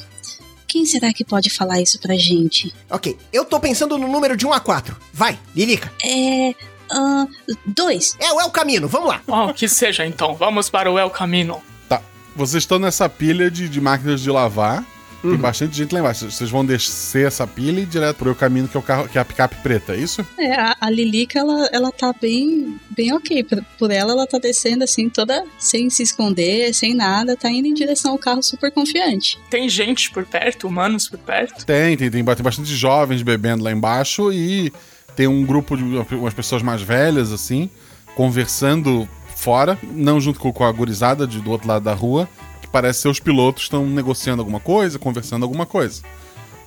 quem 0.66 0.85
será 0.85 1.12
que 1.12 1.25
pode 1.25 1.50
falar 1.50 1.81
isso 1.81 1.99
pra 2.00 2.16
gente? 2.16 2.75
Ok, 2.90 3.16
eu 3.33 3.45
tô 3.45 3.61
pensando 3.61 3.97
no 3.97 4.09
número 4.09 4.37
de 4.37 4.47
1 4.47 4.52
a 4.52 4.61
4. 4.61 4.97
Vai, 5.12 5.38
Lilica. 5.54 5.93
É. 6.04 6.54
Uh, 6.93 7.28
dois. 7.64 8.16
É 8.19 8.33
o 8.33 8.40
El 8.40 8.50
Camino, 8.50 8.88
vamos 8.88 9.09
lá. 9.09 9.23
Oh, 9.26 9.52
que 9.54 9.66
seja 9.69 10.07
então, 10.07 10.35
vamos 10.35 10.69
para 10.69 10.90
o 10.90 10.99
El 10.99 11.11
Camino. 11.11 11.62
Tá, 11.88 12.02
vocês 12.37 12.62
estão 12.62 12.78
nessa 12.78 13.09
pilha 13.09 13.50
de, 13.50 13.69
de 13.69 13.81
máquinas 13.81 14.21
de 14.21 14.31
lavar. 14.31 14.85
Tem 15.25 15.33
uhum. 15.33 15.38
bastante 15.38 15.75
gente 15.75 15.93
lá 15.93 16.00
embaixo. 16.00 16.31
Vocês 16.31 16.50
vão 16.50 16.64
descer 16.66 17.26
essa 17.26 17.47
pilha 17.47 17.81
e 17.81 17.85
ir 17.85 17.87
direto 17.87 18.16
pro 18.19 18.35
caminho 18.35 18.69
que 18.69 18.76
é 18.76 18.81
o 18.81 18.83
carro, 18.83 19.09
que 19.09 19.16
é 19.16 19.21
a 19.23 19.25
picape 19.25 19.57
preta, 19.62 19.95
é 19.95 19.97
isso? 19.97 20.25
É, 20.38 20.52
a, 20.52 20.76
a 20.78 20.90
Lilica, 20.90 21.38
ela, 21.38 21.66
ela 21.73 21.90
tá 21.90 22.14
bem, 22.21 22.78
bem 22.90 23.14
ok. 23.14 23.43
Por, 23.43 23.64
por 23.78 23.90
ela, 23.90 24.12
ela 24.12 24.26
tá 24.26 24.38
descendo 24.38 24.85
assim, 24.85 25.09
toda 25.09 25.43
sem 25.59 25.88
se 25.88 26.02
esconder, 26.02 26.75
sem 26.75 26.95
nada, 26.95 27.37
tá 27.37 27.50
indo 27.50 27.66
em 27.66 27.73
direção 27.73 28.12
ao 28.12 28.19
carro 28.19 28.43
super 28.43 28.71
confiante. 28.71 29.38
Tem 29.49 29.66
gente 29.66 30.11
por 30.11 30.26
perto, 30.26 30.69
humanos 30.69 31.09
por 31.09 31.19
perto? 31.19 31.64
Tem, 31.64 31.97
tem, 31.97 32.11
tem, 32.11 32.23
tem 32.23 32.45
bastante 32.45 32.75
jovens 32.75 33.23
bebendo 33.23 33.64
lá 33.64 33.73
embaixo 33.73 34.31
e 34.31 34.71
tem 35.16 35.26
um 35.26 35.43
grupo 35.43 35.75
de 35.75 35.83
umas 36.14 36.35
pessoas 36.35 36.62
mais 36.62 36.83
velhas, 36.83 37.33
assim, 37.33 37.71
conversando 38.14 39.09
fora, 39.35 39.78
não 39.83 40.21
junto 40.21 40.38
com, 40.38 40.52
com 40.52 40.64
a 40.64 40.73
gurizada 40.73 41.26
de, 41.26 41.40
do 41.40 41.50
outro 41.50 41.66
lado 41.66 41.85
da 41.85 41.95
rua, 41.95 42.28
parece 42.75 43.02
ser 43.02 43.09
os 43.09 43.21
pilotos 43.21 43.62
estão 43.62 43.87
negociando 43.87 44.43
alguma 44.43 44.59
coisa, 44.59 44.99
conversando 44.99 45.45
alguma 45.45 45.64
coisa. 45.64 46.02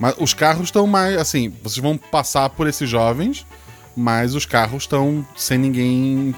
Mas 0.00 0.14
os 0.18 0.32
carros 0.32 0.64
estão 0.68 0.86
mais. 0.86 1.18
Assim, 1.18 1.52
vocês 1.62 1.82
vão 1.82 1.98
passar 1.98 2.48
por 2.48 2.66
esses 2.66 2.88
jovens, 2.88 3.44
mas 3.94 4.34
os 4.34 4.46
carros 4.46 4.84
estão 4.84 5.26
sem 5.36 5.58
ninguém 5.58 6.34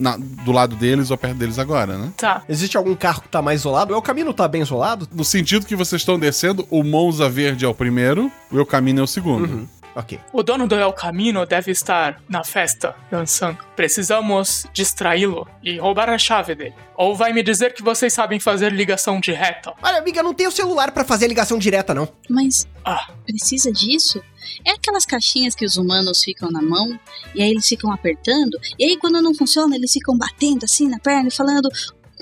na- 0.00 0.16
do 0.16 0.50
lado 0.50 0.74
deles 0.74 1.12
ou 1.12 1.16
perto 1.16 1.36
deles 1.36 1.58
agora, 1.60 1.96
né? 1.96 2.12
Tá. 2.16 2.42
Existe 2.48 2.76
algum 2.76 2.96
carro 2.96 3.22
que 3.22 3.28
tá 3.28 3.40
mais 3.40 3.60
isolado? 3.60 3.94
É 3.94 3.96
o 3.96 4.02
caminho 4.02 4.34
tá 4.34 4.48
bem 4.48 4.62
isolado? 4.62 5.06
No 5.12 5.24
sentido 5.24 5.64
que 5.64 5.76
vocês 5.76 6.02
estão 6.02 6.18
descendo, 6.18 6.66
o 6.68 6.82
Monza 6.82 7.28
Verde 7.30 7.64
é 7.64 7.68
o 7.68 7.74
primeiro, 7.74 8.32
o 8.50 8.58
El 8.58 8.66
Camino 8.66 8.98
é 9.00 9.04
o 9.04 9.06
segundo. 9.06 9.68
Ok. 9.96 10.18
O 10.32 10.42
dono 10.42 10.66
do 10.66 10.74
El 10.74 10.92
Camino 10.92 11.46
deve 11.46 11.70
estar 11.70 12.20
na 12.28 12.42
festa 12.42 12.96
dançando. 13.10 13.58
Precisamos 13.76 14.66
distraí-lo 14.72 15.46
e 15.62 15.78
roubar 15.78 16.08
a 16.10 16.18
chave 16.18 16.54
dele. 16.54 16.74
Ou 16.96 17.14
vai 17.14 17.32
me 17.32 17.42
dizer 17.42 17.72
que 17.72 17.82
vocês 17.82 18.12
sabem 18.12 18.40
fazer 18.40 18.72
ligação 18.72 19.20
direta. 19.20 19.72
Olha, 19.80 19.98
amiga, 19.98 20.22
não 20.22 20.34
tenho 20.34 20.50
celular 20.50 20.90
pra 20.90 21.04
fazer 21.04 21.28
ligação 21.28 21.58
direta, 21.58 21.94
não. 21.94 22.08
Mas 22.28 22.66
Ah, 22.84 23.08
precisa 23.24 23.70
disso? 23.70 24.20
É 24.64 24.72
aquelas 24.72 25.06
caixinhas 25.06 25.54
que 25.54 25.64
os 25.64 25.76
humanos 25.76 26.22
ficam 26.22 26.50
na 26.50 26.60
mão 26.60 26.98
e 27.34 27.42
aí 27.42 27.50
eles 27.50 27.66
ficam 27.66 27.90
apertando 27.92 28.58
e 28.78 28.84
aí 28.84 28.96
quando 28.98 29.22
não 29.22 29.34
funciona 29.34 29.74
eles 29.74 29.92
ficam 29.92 30.16
batendo 30.18 30.64
assim 30.64 30.88
na 30.88 30.98
perna 30.98 31.28
e 31.28 31.32
falando 31.32 31.68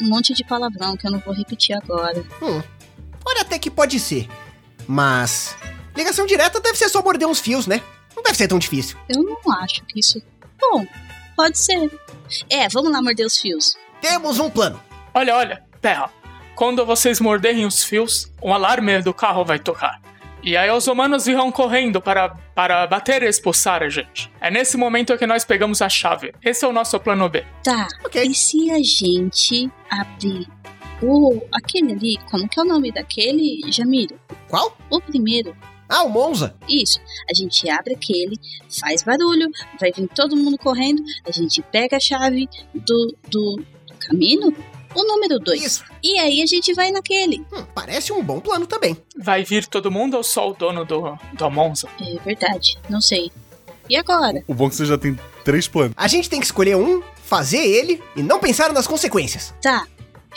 um 0.01 0.09
monte 0.09 0.33
de 0.33 0.45
palavrão 0.45 0.97
que 0.97 1.07
eu 1.07 1.11
não 1.11 1.19
vou 1.19 1.35
repetir 1.35 1.77
agora. 1.77 2.23
Hum. 2.41 2.63
Olha, 3.25 3.41
até 3.43 3.59
que 3.59 3.71
pode 3.71 3.99
ser. 3.99 4.29
Mas. 4.87 5.57
Ligação 5.97 6.27
direta 6.27 6.61
deve 6.61 6.77
ser 6.77 6.89
só 6.89 7.03
morder 7.03 7.29
uns 7.29 7.41
fios, 7.41 7.67
né? 7.67 7.83
Não 8.15 8.23
deve 8.23 8.37
ser 8.37 8.49
tão 8.49 8.59
difícil. 8.59 8.97
Eu 9.09 9.23
não 9.23 9.39
acho 9.63 9.85
que 9.85 10.01
isso. 10.01 10.21
Bom, 10.61 10.87
pode 11.37 11.59
ser. 11.59 11.91
É, 12.49 12.69
vamos 12.69 12.93
lá 12.93 13.03
morder 13.03 13.27
os 13.27 13.39
fios. 13.39 13.77
Temos 14.01 14.39
um 14.39 14.51
plano. 14.51 14.81
olha, 15.15 15.37
olha, 15.37 15.63
terra. 15.81 16.11
Quando 16.55 16.85
vocês 16.85 17.19
morderem 17.21 17.65
os 17.65 17.83
fios, 17.83 18.31
um 18.43 18.53
alarme 18.53 19.01
do 19.01 19.15
carro 19.15 19.45
vai 19.45 19.59
tocar. 19.59 20.01
E 20.43 20.57
aí 20.57 20.69
os 20.71 20.89
humanos 20.89 21.25
virão 21.25 21.53
correndo 21.53 22.01
para, 22.01 22.31
para 22.55 22.85
bater 22.87 23.23
e 23.23 23.29
expulsar 23.29 23.83
a 23.83 23.89
gente. 23.89 24.31
É 24.41 24.51
nesse 24.51 24.77
momento 24.77 25.17
que 25.17 25.27
nós 25.27 25.45
pegamos 25.45 25.81
a 25.81 25.89
chave. 25.89 26.35
Esse 26.43 26.65
é 26.65 26.69
o 26.69 26.73
nosso 26.73 26.99
plano 26.99 27.29
B. 27.29 27.45
Tá. 27.63 27.87
E 28.13 28.35
se 28.35 28.71
a 28.73 28.79
gente 28.79 29.71
abrir 29.89 30.49
o 31.01 31.41
aquele 31.53 31.93
ali, 31.93 32.19
como 32.29 32.49
que 32.49 32.59
é 32.59 32.63
o 32.63 32.67
nome 32.67 32.91
daquele, 32.91 33.61
Jamiro? 33.71 34.19
Qual? 34.49 34.77
O 34.91 35.01
primeiro. 35.01 35.57
Ah, 35.93 36.05
o 36.05 36.09
Monza. 36.09 36.55
Isso. 36.67 36.99
A 37.31 37.35
gente 37.35 37.69
abre 37.69 37.93
aquele, 37.93 38.41
faz 38.81 39.03
barulho, 39.03 39.51
vai 39.79 39.93
vir 39.93 40.09
todo 40.09 40.35
mundo 40.35 40.57
correndo, 40.57 41.03
a 41.27 41.31
gente 41.31 41.61
pega 41.61 41.99
a 41.99 42.01
chave 42.01 42.49
do, 42.75 43.15
do, 43.29 43.63
do 43.89 43.95
caminho, 43.99 44.57
o 44.95 45.05
número 45.05 45.39
2. 45.39 45.85
E 46.03 46.19
aí 46.19 46.41
a 46.41 46.47
gente 46.47 46.73
vai 46.73 46.91
naquele. 46.91 47.45
Hum, 47.53 47.67
parece 47.75 48.11
um 48.11 48.25
bom 48.25 48.41
plano 48.41 48.67
também. 48.67 48.97
Vai 49.19 49.45
vir 49.45 49.67
todo 49.67 49.91
mundo 49.91 50.17
ou 50.17 50.25
só 50.25 50.49
o 50.49 50.55
dono 50.55 50.83
do, 50.87 51.15
do 51.35 51.51
Monza? 51.51 51.91
É 52.01 52.19
verdade, 52.21 52.79
não 52.89 53.03
sei. 53.03 53.31
E 53.87 53.95
agora? 53.95 54.43
O 54.49 54.55
bom 54.55 54.69
é 54.69 54.71
que 54.71 54.77
você 54.77 54.87
já 54.87 54.97
tem 54.97 55.19
três 55.45 55.69
planos. 55.69 55.93
A 55.95 56.09
gente 56.09 56.31
tem 56.31 56.41
que 56.41 56.47
escolher 56.47 56.75
um, 56.75 57.03
fazer 57.23 57.59
ele 57.59 58.03
e 58.17 58.23
não 58.23 58.41
pensar 58.41 58.73
nas 58.73 58.87
consequências. 58.87 59.53
Tá, 59.61 59.87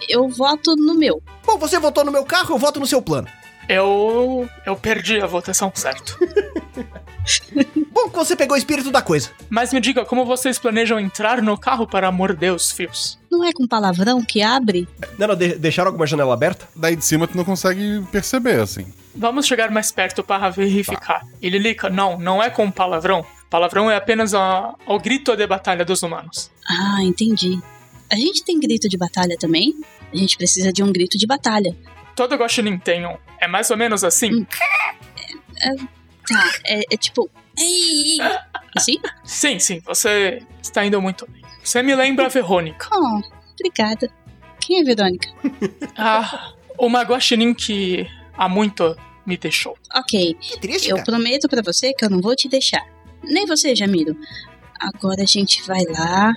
eu 0.10 0.28
voto 0.28 0.76
no 0.76 0.96
meu. 0.96 1.24
Bom, 1.46 1.58
você 1.58 1.80
votou 1.80 2.04
no 2.04 2.12
meu 2.12 2.26
carro, 2.26 2.56
eu 2.56 2.60
voto 2.60 2.78
no 2.78 2.86
seu 2.86 3.02
plano. 3.02 3.30
Eu. 3.68 4.48
Eu 4.66 4.76
perdi 4.76 5.20
a 5.20 5.26
votação, 5.26 5.72
certo? 5.76 6.18
Bom 7.92 8.10
que 8.10 8.16
você 8.16 8.36
pegou 8.36 8.56
o 8.56 8.58
espírito 8.58 8.92
da 8.92 9.02
coisa. 9.02 9.32
Mas 9.50 9.74
me 9.74 9.80
diga, 9.80 10.06
como 10.06 10.26
vocês 10.26 10.60
planejam 10.60 11.00
entrar 11.00 11.42
no 11.42 11.58
carro 11.58 11.88
para 11.88 12.12
morder 12.12 12.54
os 12.54 12.72
fios? 12.72 13.18
Não 13.32 13.44
é 13.44 13.52
com 13.52 13.66
palavrão 13.68 14.24
que 14.24 14.42
abre? 14.44 14.88
Não, 15.18 15.28
não, 15.30 15.36
de- 15.36 15.56
deixaram 15.56 15.88
alguma 15.90 16.06
janela 16.06 16.34
aberta? 16.34 16.68
Daí 16.76 16.96
de 16.96 17.04
cima 17.04 17.28
tu 17.28 17.36
não 17.36 17.44
consegue 17.44 18.04
perceber, 18.12 18.60
assim. 18.60 18.86
Vamos 19.16 19.48
chegar 19.48 19.72
mais 19.72 19.92
perto 19.92 20.24
para 20.24 20.50
verificar. 20.50 21.26
E 21.42 21.50
Lilica, 21.50 21.90
não, 21.90 22.20
não 22.20 22.44
é 22.44 22.50
com 22.50 22.70
palavrão. 22.70 23.26
Palavrão 23.50 23.90
é 23.90 23.96
apenas 23.96 24.34
a, 24.34 24.76
o 24.86 25.00
grito 25.00 25.36
de 25.36 25.48
batalha 25.48 25.84
dos 25.86 26.04
humanos. 26.04 26.52
Ah, 26.70 27.02
entendi. 27.02 27.60
A 28.12 28.16
gente 28.16 28.44
tem 28.44 28.60
grito 28.60 28.88
de 28.88 28.98
batalha 28.98 29.36
também? 29.40 29.74
A 30.14 30.18
gente 30.18 30.38
precisa 30.38 30.72
de 30.72 30.84
um 30.84 30.92
grito 30.92 31.18
de 31.18 31.26
batalha. 31.26 31.76
Todo 32.16 32.36
Guaxinim 32.36 32.78
tem 32.78 33.06
um. 33.06 33.18
É 33.40 33.48
mais 33.48 33.70
ou 33.70 33.78
menos 33.78 34.04
assim? 34.04 34.46
É, 35.62 35.76
tá, 36.28 36.52
é, 36.66 36.82
é 36.94 36.98
tipo. 36.98 37.30
Ei, 37.58 38.20
ei, 38.20 38.38
assim? 38.76 38.98
Sim, 39.24 39.60
sim, 39.60 39.82
você 39.86 40.42
está 40.62 40.86
indo 40.86 41.02
muito 41.02 41.30
bem. 41.30 41.42
Você 41.64 41.82
me 41.82 41.96
lembra 41.96 42.26
a 42.26 42.30
Verônica. 42.30 42.88
Oh, 42.94 43.22
obrigada. 43.54 44.10
Quem 44.60 44.82
é 44.82 44.84
Verônica? 44.84 45.30
Ah, 45.98 46.54
uma 46.78 47.02
Guaxinim 47.04 47.54
que 47.54 48.06
há 48.38 48.50
muito 48.50 48.96
me 49.26 49.38
deixou. 49.38 49.78
Ok. 49.94 50.38
triste, 50.60 50.90
eu 50.90 51.02
prometo 51.04 51.48
pra 51.48 51.62
você 51.62 51.94
que 51.94 52.04
eu 52.04 52.10
não 52.10 52.22
vou 52.22 52.36
te 52.36 52.48
deixar. 52.48 52.86
Nem 53.24 53.46
você, 53.46 53.76
Jamiro. 53.76 54.16
Agora 54.80 55.24
a 55.24 55.26
gente 55.26 55.64
vai 55.64 55.84
lá 55.86 56.34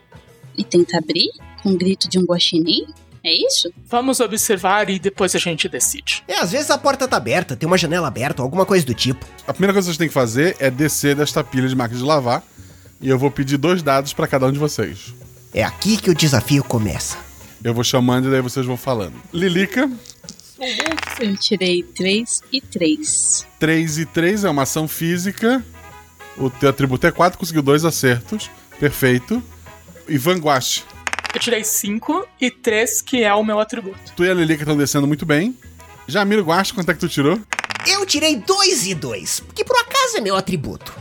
e 0.57 0.65
tenta 0.65 0.99
abrir 0.99 1.29
com 1.63 1.71
um 1.71 1.77
grito 1.77 2.09
de 2.09 2.19
um 2.19 2.25
guaxinim? 2.25 2.87
É 3.29 3.33
isso? 3.47 3.71
Vamos 3.85 4.21
observar 4.21 4.89
e 4.89 4.99
depois 4.99 5.35
a 5.35 5.39
gente 5.39 5.69
decide. 5.69 6.25
É, 6.27 6.39
às 6.39 6.51
vezes 6.51 6.71
a 6.71 6.79
porta 6.79 7.07
tá 7.07 7.19
aberta, 7.19 7.55
tem 7.55 7.67
uma 7.67 7.77
janela 7.77 8.09
aberta, 8.09 8.41
alguma 8.41 8.65
coisa 8.65 8.87
do 8.87 8.95
tipo. 8.95 9.27
A 9.47 9.53
primeira 9.53 9.75
coisa 9.75 9.85
que 9.85 9.91
vocês 9.91 9.99
têm 9.99 10.09
que 10.09 10.15
fazer 10.15 10.57
é 10.59 10.71
descer 10.71 11.15
desta 11.15 11.45
pilha 11.45 11.69
de 11.69 11.77
máquina 11.77 12.01
de 12.01 12.07
lavar. 12.07 12.43
E 13.03 13.09
eu 13.11 13.19
vou 13.19 13.31
pedir 13.31 13.59
dois 13.59 13.83
dados 13.83 14.15
pra 14.15 14.27
cada 14.27 14.47
um 14.47 14.53
de 14.53 14.59
vocês. 14.59 15.13
É 15.53 15.63
aqui 15.63 15.99
que 15.99 16.09
o 16.09 16.15
desafio 16.15 16.65
começa. 16.65 17.19
Eu 17.63 17.75
vou 17.75 17.85
chamando 17.85 18.29
e 18.29 18.31
daí 18.31 18.41
vocês 18.41 18.65
vão 18.65 18.79
falando. 18.79 19.15
Lilica, 19.31 19.91
Eu 21.21 21.37
tirei 21.37 21.83
3 21.83 22.41
e 22.51 22.63
3. 22.63 23.47
3 23.59 23.99
e 23.99 24.07
3 24.07 24.45
é 24.45 24.49
uma 24.49 24.63
ação 24.63 24.89
física. 24.89 25.63
O 26.39 26.49
teu 26.49 26.71
atributo 26.71 27.07
é 27.07 27.11
4, 27.11 27.39
conseguiu 27.39 27.63
dois 27.63 27.85
acertos. 27.85 28.51
Perfeito. 28.81 29.43
Ivan 30.09 30.39
Guache, 30.39 30.83
Eu 31.39 31.41
tirei 31.41 31.63
5 31.63 32.27
e 32.41 32.51
3, 32.51 33.01
que 33.01 33.23
é 33.23 33.33
o 33.33 33.45
meu 33.45 33.61
atributo. 33.61 33.97
tu 34.17 34.25
e 34.25 34.29
a 34.29 34.35
Lilica 34.35 34.65
estão 34.65 34.77
descendo 34.77 35.07
muito 35.07 35.25
bem. 35.25 35.57
Jamiro 36.09 36.43
Guache, 36.43 36.75
quanto 36.75 36.91
é 36.91 36.95
que 36.95 36.99
tu 36.99 37.09
tirou? 37.09 37.39
Eu 37.87 38.05
tirei 38.05 38.35
dois 38.39 38.89
e 38.89 38.93
dois, 38.93 39.41
que 39.55 39.65
por 39.65 39.77
acaso 39.77 40.17
é 40.17 40.21
meu 40.21 40.35
atributo. 40.35 40.93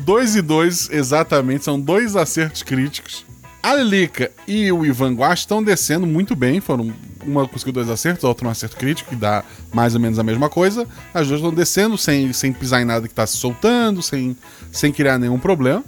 2 0.00 0.34
e 0.34 0.42
2, 0.42 0.90
exatamente, 0.90 1.62
são 1.62 1.80
dois 1.80 2.16
acertos 2.16 2.64
críticos. 2.64 3.24
A 3.62 3.72
Lilica 3.72 4.32
e 4.48 4.72
o 4.72 4.84
Ivan 4.84 5.14
Guache 5.14 5.42
estão 5.42 5.62
descendo 5.62 6.08
muito 6.08 6.34
bem. 6.34 6.60
Foram, 6.60 6.92
uma 7.24 7.46
conseguiu 7.46 7.72
dois 7.72 7.88
acertos, 7.88 8.24
a 8.24 8.28
outra 8.28 8.48
um 8.48 8.50
acerto 8.50 8.76
crítico, 8.76 9.10
que 9.10 9.16
dá 9.16 9.44
mais 9.72 9.94
ou 9.94 10.00
menos 10.00 10.18
a 10.18 10.24
mesma 10.24 10.50
coisa. 10.50 10.88
As 11.14 11.28
duas 11.28 11.38
estão 11.38 11.54
descendo 11.54 11.96
sem, 11.96 12.32
sem 12.32 12.52
pisar 12.52 12.82
em 12.82 12.84
nada 12.84 13.06
que 13.06 13.12
está 13.12 13.24
se 13.24 13.36
soltando, 13.36 14.02
sem, 14.02 14.36
sem 14.72 14.92
criar 14.92 15.18
nenhum 15.18 15.38
problema. 15.38 15.84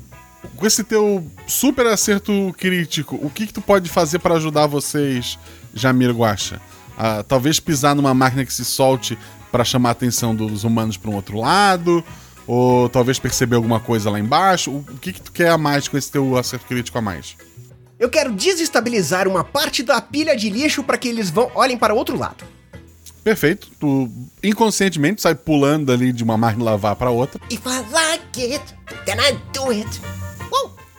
Com 0.56 0.66
esse 0.66 0.84
teu 0.84 1.26
super 1.46 1.86
acerto 1.86 2.54
crítico, 2.56 3.18
o 3.22 3.30
que, 3.30 3.46
que 3.46 3.52
tu 3.52 3.60
pode 3.60 3.88
fazer 3.88 4.18
para 4.18 4.34
ajudar 4.34 4.66
vocês, 4.66 5.38
Jamir 5.74 6.10
Guacha? 6.10 6.60
Ah, 6.96 7.24
talvez 7.26 7.60
pisar 7.60 7.94
numa 7.94 8.14
máquina 8.14 8.44
que 8.44 8.52
se 8.52 8.64
solte 8.64 9.18
para 9.50 9.64
chamar 9.64 9.90
a 9.90 9.92
atenção 9.92 10.34
dos 10.34 10.64
humanos 10.64 10.96
para 10.96 11.10
um 11.10 11.14
outro 11.14 11.38
lado, 11.38 12.04
ou 12.46 12.88
talvez 12.88 13.18
perceber 13.18 13.56
alguma 13.56 13.80
coisa 13.80 14.10
lá 14.10 14.18
embaixo. 14.18 14.70
O 14.70 14.78
o 14.78 14.98
que, 14.98 15.12
que 15.12 15.20
tu 15.20 15.32
quer 15.32 15.50
a 15.50 15.58
mais 15.58 15.86
com 15.86 15.96
esse 15.96 16.10
teu 16.10 16.36
acerto 16.36 16.66
crítico 16.66 16.98
a 16.98 17.00
mais? 17.00 17.36
Eu 17.98 18.08
quero 18.08 18.32
desestabilizar 18.32 19.26
uma 19.26 19.42
parte 19.42 19.82
da 19.82 20.00
pilha 20.00 20.36
de 20.36 20.48
lixo 20.48 20.84
para 20.84 20.96
que 20.96 21.08
eles 21.08 21.30
vão 21.30 21.50
olhem 21.54 21.76
para 21.76 21.92
o 21.92 21.96
outro 21.96 22.16
lado. 22.16 22.44
Perfeito. 23.24 23.68
Tu 23.78 24.10
inconscientemente 24.42 25.20
sai 25.20 25.34
pulando 25.34 25.92
ali 25.92 26.12
de 26.12 26.22
uma 26.22 26.36
máquina 26.36 26.64
de 26.64 26.70
lavar 26.70 26.96
para 26.96 27.10
outra. 27.10 27.40
If 27.50 27.60
I 27.66 27.84
like 27.92 28.54
it, 28.54 28.74
then 29.04 29.16
I 29.18 29.36
do 29.52 29.70
it. 29.70 30.00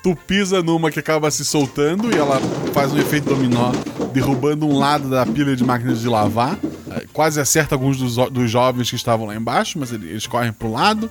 Tu 0.02 0.16
pisa 0.16 0.64
numa 0.64 0.90
que 0.90 1.00
acaba 1.00 1.30
se 1.30 1.44
soltando 1.44 2.10
e 2.10 2.18
ela 2.18 2.40
faz 2.74 2.94
um 2.94 2.98
efeito 2.98 3.26
dominó, 3.30 3.72
derrubando 4.14 4.66
um 4.66 4.78
lado 4.78 5.10
da 5.10 5.26
pilha 5.26 5.56
de 5.56 5.64
máquinas 5.64 6.00
de 6.00 6.08
lavar. 6.08 6.58
Eh, 6.92 7.06
Quase 7.12 7.40
acerta 7.42 7.76
alguns 7.76 7.98
dos, 7.98 8.16
dos 8.32 8.50
jovens 8.50 8.90
que 8.90 8.96
estavam 8.96 9.26
lá 9.28 9.36
embaixo, 9.36 9.78
mas 9.78 9.92
ele- 9.92 10.08
eles 10.10 10.26
correm 10.26 10.54
pro 10.54 10.72
lado. 10.72 11.10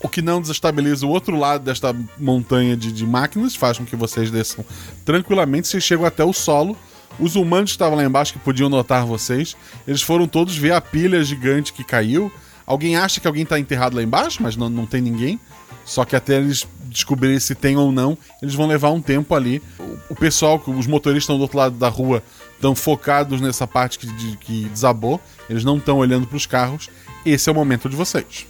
O 0.00 0.08
que 0.08 0.22
não 0.22 0.40
desestabiliza 0.40 1.06
o 1.06 1.10
outro 1.10 1.38
lado 1.38 1.64
desta 1.64 1.94
montanha 2.18 2.76
de, 2.76 2.90
de 2.90 3.06
máquinas, 3.06 3.54
faz 3.54 3.76
com 3.78 3.84
que 3.84 3.94
vocês 3.94 4.30
desçam 4.30 4.64
tranquilamente. 5.04 5.68
Vocês 5.68 5.84
chegam 5.84 6.06
até 6.06 6.24
o 6.24 6.32
solo. 6.32 6.76
Os 7.20 7.36
humanos 7.36 7.70
que 7.72 7.74
estavam 7.76 7.96
lá 7.96 8.04
embaixo, 8.04 8.32
que 8.32 8.38
podiam 8.38 8.70
notar 8.70 9.04
vocês, 9.04 9.54
eles 9.86 10.00
foram 10.00 10.26
todos 10.26 10.56
ver 10.56 10.72
a 10.72 10.80
pilha 10.80 11.22
gigante 11.22 11.72
que 11.74 11.84
caiu. 11.84 12.32
Alguém 12.66 12.96
acha 12.96 13.20
que 13.20 13.26
alguém 13.26 13.42
está 13.42 13.60
enterrado 13.60 13.94
lá 13.94 14.02
embaixo, 14.02 14.42
mas 14.42 14.56
não, 14.56 14.70
não 14.70 14.86
tem 14.86 15.02
ninguém. 15.02 15.38
Só 15.84 16.04
que 16.06 16.16
até 16.16 16.36
eles 16.38 16.66
descobrirem 16.92 17.40
se 17.40 17.54
tem 17.54 17.76
ou 17.76 17.90
não, 17.90 18.16
eles 18.40 18.54
vão 18.54 18.66
levar 18.66 18.90
um 18.90 19.00
tempo 19.00 19.34
ali. 19.34 19.62
O, 19.78 20.12
o 20.12 20.14
pessoal, 20.14 20.62
os 20.66 20.86
motoristas 20.86 21.24
estão 21.24 21.36
do 21.36 21.42
outro 21.42 21.58
lado 21.58 21.76
da 21.76 21.88
rua, 21.88 22.22
estão 22.54 22.74
focados 22.74 23.40
nessa 23.40 23.66
parte 23.66 23.98
que, 23.98 24.06
de- 24.06 24.36
que 24.36 24.64
desabou. 24.68 25.20
Eles 25.50 25.64
não 25.64 25.78
estão 25.78 25.98
olhando 25.98 26.26
para 26.26 26.36
os 26.36 26.46
carros. 26.46 26.88
Esse 27.24 27.48
é 27.48 27.52
o 27.52 27.54
momento 27.54 27.88
de 27.88 27.96
vocês. 27.96 28.46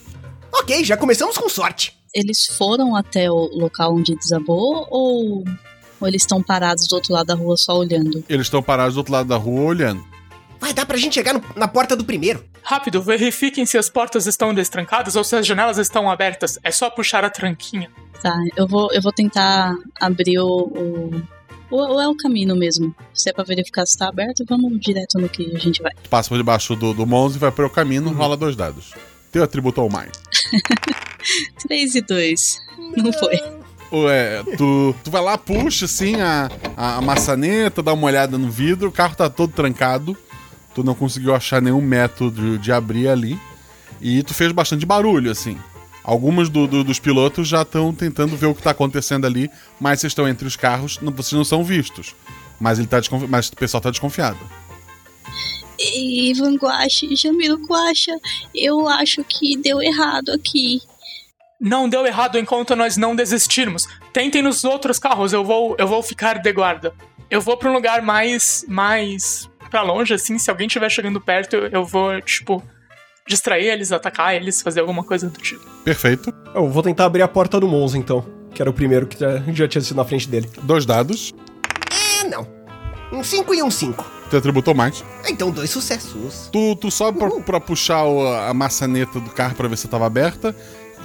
Ok, 0.54 0.84
já 0.84 0.96
começamos 0.96 1.36
com 1.38 1.48
sorte. 1.48 1.96
Eles 2.14 2.46
foram 2.58 2.94
até 2.94 3.30
o 3.30 3.48
local 3.54 3.94
onde 3.94 4.14
desabou 4.14 4.86
ou, 4.90 5.44
ou 6.00 6.08
eles 6.08 6.22
estão 6.22 6.42
parados 6.42 6.86
do 6.86 6.94
outro 6.94 7.12
lado 7.14 7.26
da 7.26 7.34
rua 7.34 7.56
só 7.56 7.78
olhando? 7.78 8.22
Eles 8.28 8.46
estão 8.46 8.62
parados 8.62 8.94
do 8.94 8.98
outro 8.98 9.12
lado 9.14 9.28
da 9.28 9.36
rua 9.36 9.62
olhando. 9.62 10.04
Vai 10.62 10.72
dar 10.72 10.86
pra 10.86 10.96
gente 10.96 11.14
chegar 11.14 11.34
no- 11.34 11.42
na 11.56 11.66
porta 11.66 11.96
do 11.96 12.04
primeiro. 12.04 12.44
Rápido, 12.62 13.02
verifiquem 13.02 13.66
se 13.66 13.76
as 13.76 13.90
portas 13.90 14.28
estão 14.28 14.54
destrancadas 14.54 15.16
ou 15.16 15.24
se 15.24 15.34
as 15.34 15.44
janelas 15.44 15.76
estão 15.76 16.08
abertas. 16.08 16.56
É 16.62 16.70
só 16.70 16.88
puxar 16.88 17.24
a 17.24 17.28
tranquinha. 17.30 17.90
Tá, 18.22 18.32
eu 18.56 18.68
vou, 18.68 18.88
eu 18.92 19.02
vou 19.02 19.12
tentar 19.12 19.74
abrir 20.00 20.38
o, 20.38 20.46
o, 20.46 21.22
Ou, 21.68 22.00
é 22.00 22.06
o 22.06 22.14
caminho 22.16 22.54
mesmo? 22.54 22.94
Se 23.12 23.28
é 23.28 23.32
pra 23.32 23.42
verificar 23.42 23.84
se 23.84 23.98
tá 23.98 24.08
aberto, 24.08 24.44
vamos 24.48 24.78
direto 24.78 25.18
no 25.18 25.28
que 25.28 25.50
a 25.52 25.58
gente 25.58 25.82
vai. 25.82 25.90
Tu 26.00 26.08
passa 26.08 26.28
por 26.28 26.38
debaixo 26.38 26.76
do, 26.76 26.94
do 26.94 27.04
Monza 27.04 27.36
e 27.36 27.40
vai 27.40 27.50
pro 27.50 27.68
caminho, 27.68 28.08
rola 28.12 28.36
dois 28.36 28.54
dados. 28.54 28.94
Teu 29.32 29.42
atributo 29.42 29.80
ao 29.80 29.90
mais. 29.90 30.12
3 31.66 31.94
e 31.96 32.00
2. 32.02 32.58
Não 32.96 33.12
foi. 33.12 33.40
Ué, 33.92 34.42
tu, 34.56 34.94
tu 35.04 35.10
vai 35.10 35.20
lá, 35.22 35.36
puxa 35.36 35.84
assim 35.86 36.20
a, 36.20 36.48
a, 36.76 36.96
a 36.96 37.00
maçaneta, 37.00 37.82
dá 37.82 37.92
uma 37.92 38.06
olhada 38.06 38.38
no 38.38 38.50
vidro, 38.50 38.88
o 38.88 38.92
carro 38.92 39.14
tá 39.16 39.28
todo 39.28 39.52
trancado. 39.52 40.16
Tu 40.74 40.82
não 40.82 40.94
conseguiu 40.94 41.34
achar 41.34 41.60
nenhum 41.60 41.80
método 41.80 42.58
de 42.58 42.72
abrir 42.72 43.08
ali. 43.08 43.38
E 44.00 44.22
tu 44.22 44.32
fez 44.34 44.50
bastante 44.52 44.84
barulho, 44.86 45.30
assim. 45.30 45.58
Alguns 46.02 46.48
do- 46.48 46.66
do- 46.66 46.82
dos 46.82 46.98
pilotos 46.98 47.46
já 47.46 47.62
estão 47.62 47.94
tentando 47.94 48.36
ver 48.36 48.46
o 48.46 48.54
que 48.54 48.62
tá 48.62 48.70
acontecendo 48.72 49.26
ali, 49.26 49.48
mas 49.80 50.00
vocês 50.00 50.10
estão 50.10 50.26
entre 50.28 50.46
os 50.48 50.56
carros, 50.56 50.98
não- 51.00 51.12
vocês 51.12 51.32
não 51.36 51.44
são 51.44 51.62
vistos. 51.62 52.14
Mas, 52.58 52.78
ele 52.78 52.88
tá 52.88 52.98
mas 53.28 53.48
o 53.48 53.56
pessoal 53.56 53.80
tá 53.80 53.90
desconfiado. 53.90 54.38
Ivan 55.78 56.54
Guache, 56.56 57.14
Jamiro 57.16 57.56
Guacha, 57.66 58.12
eu 58.54 58.88
acho 58.88 59.24
que 59.24 59.56
deu 59.56 59.82
errado 59.82 60.30
aqui. 60.30 60.80
Não 61.60 61.88
deu 61.88 62.04
errado 62.06 62.38
enquanto 62.38 62.74
nós 62.76 62.96
não 62.96 63.14
desistirmos. 63.16 63.86
Tentem 64.12 64.42
nos 64.42 64.64
outros 64.64 64.98
carros, 64.98 65.32
eu 65.32 65.44
vou, 65.44 65.74
eu 65.78 65.86
vou 65.86 66.02
ficar 66.02 66.38
de 66.38 66.52
guarda. 66.52 66.92
Eu 67.30 67.40
vou 67.40 67.56
pra 67.56 67.70
um 67.70 67.72
lugar 67.72 68.02
mais, 68.02 68.64
mais 68.68 69.48
pra 69.72 69.82
longe, 69.82 70.12
assim. 70.12 70.38
Se 70.38 70.50
alguém 70.50 70.66
estiver 70.66 70.90
chegando 70.90 71.20
perto, 71.20 71.56
eu, 71.56 71.84
vou, 71.84 72.20
tipo, 72.20 72.62
distrair 73.26 73.66
eles, 73.66 73.90
atacar 73.90 74.36
eles, 74.36 74.60
fazer 74.60 74.80
alguma 74.80 75.02
coisa 75.02 75.28
do 75.28 75.40
tipo. 75.40 75.64
Perfeito. 75.82 76.32
Eu 76.54 76.68
vou 76.68 76.82
tentar 76.82 77.06
abrir 77.06 77.22
a 77.22 77.28
porta 77.28 77.58
do 77.58 77.66
Monza, 77.66 77.96
então. 77.96 78.24
Que 78.54 78.60
era 78.60 78.70
o 78.70 78.74
primeiro 78.74 79.06
que 79.06 79.18
já, 79.18 79.66
tinha 79.66 79.80
sido 79.80 79.96
na 79.96 80.04
frente 80.04 80.28
dele. 80.28 80.48
Dois 80.62 80.84
dados. 80.84 81.32
É, 82.20 82.28
não. 82.28 82.46
Um 83.10 83.24
5 83.24 83.54
e 83.54 83.62
um 83.62 83.70
5. 83.70 84.04
Teu 84.28 84.38
atributo 84.38 84.70
ao 84.70 84.76
mais. 84.76 85.02
Então, 85.26 85.50
dois 85.50 85.70
sucessos. 85.70 86.50
Tu, 86.52 86.76
tu 86.76 86.90
sobe 86.90 87.18
pra, 87.18 87.30
pra 87.40 87.60
puxar 87.60 88.04
a 88.48 88.52
maçaneta 88.52 89.18
do 89.18 89.30
carro 89.30 89.54
pra 89.54 89.68
ver 89.68 89.76
se 89.76 89.88
tava 89.88 90.06
aberta. 90.06 90.54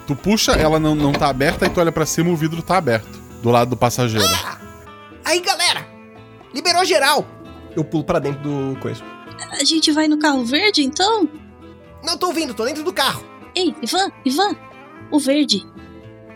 Tu 0.06 0.16
puxa, 0.16 0.54
ela 0.54 0.80
não, 0.80 0.96
não 0.96 1.12
tá 1.12 1.28
aberta, 1.28 1.66
e 1.66 1.70
tu 1.70 1.80
olha 1.82 1.92
pra 1.92 2.06
cima 2.06 2.30
o 2.30 2.36
vidro 2.36 2.62
tá 2.62 2.78
aberto. 2.78 3.20
Do 3.42 3.50
lado 3.50 3.70
do 3.70 3.78
passageiro. 3.78 4.28
Aí, 5.26 5.42
galera! 5.42 5.86
Liberou 6.54 6.86
geral! 6.86 7.26
Eu 7.78 7.84
pulo 7.86 8.04
pra 8.04 8.20
dentro 8.20 8.42
do 8.42 8.78
coisa. 8.80 9.02
A 9.52 9.64
gente 9.64 9.92
vai 9.92 10.08
no 10.08 10.18
carro 10.18 10.44
verde, 10.44 10.84
então? 10.84 11.30
Não 12.04 12.18
tô 12.18 12.28
ouvindo, 12.28 12.54
tô 12.54 12.66
dentro 12.66 12.84
do 12.84 12.92
carro. 12.92 13.24
Ei, 13.56 13.74
Ivan, 13.82 14.12
Ivan, 14.26 14.56
o 15.12 15.20
verde. 15.20 15.64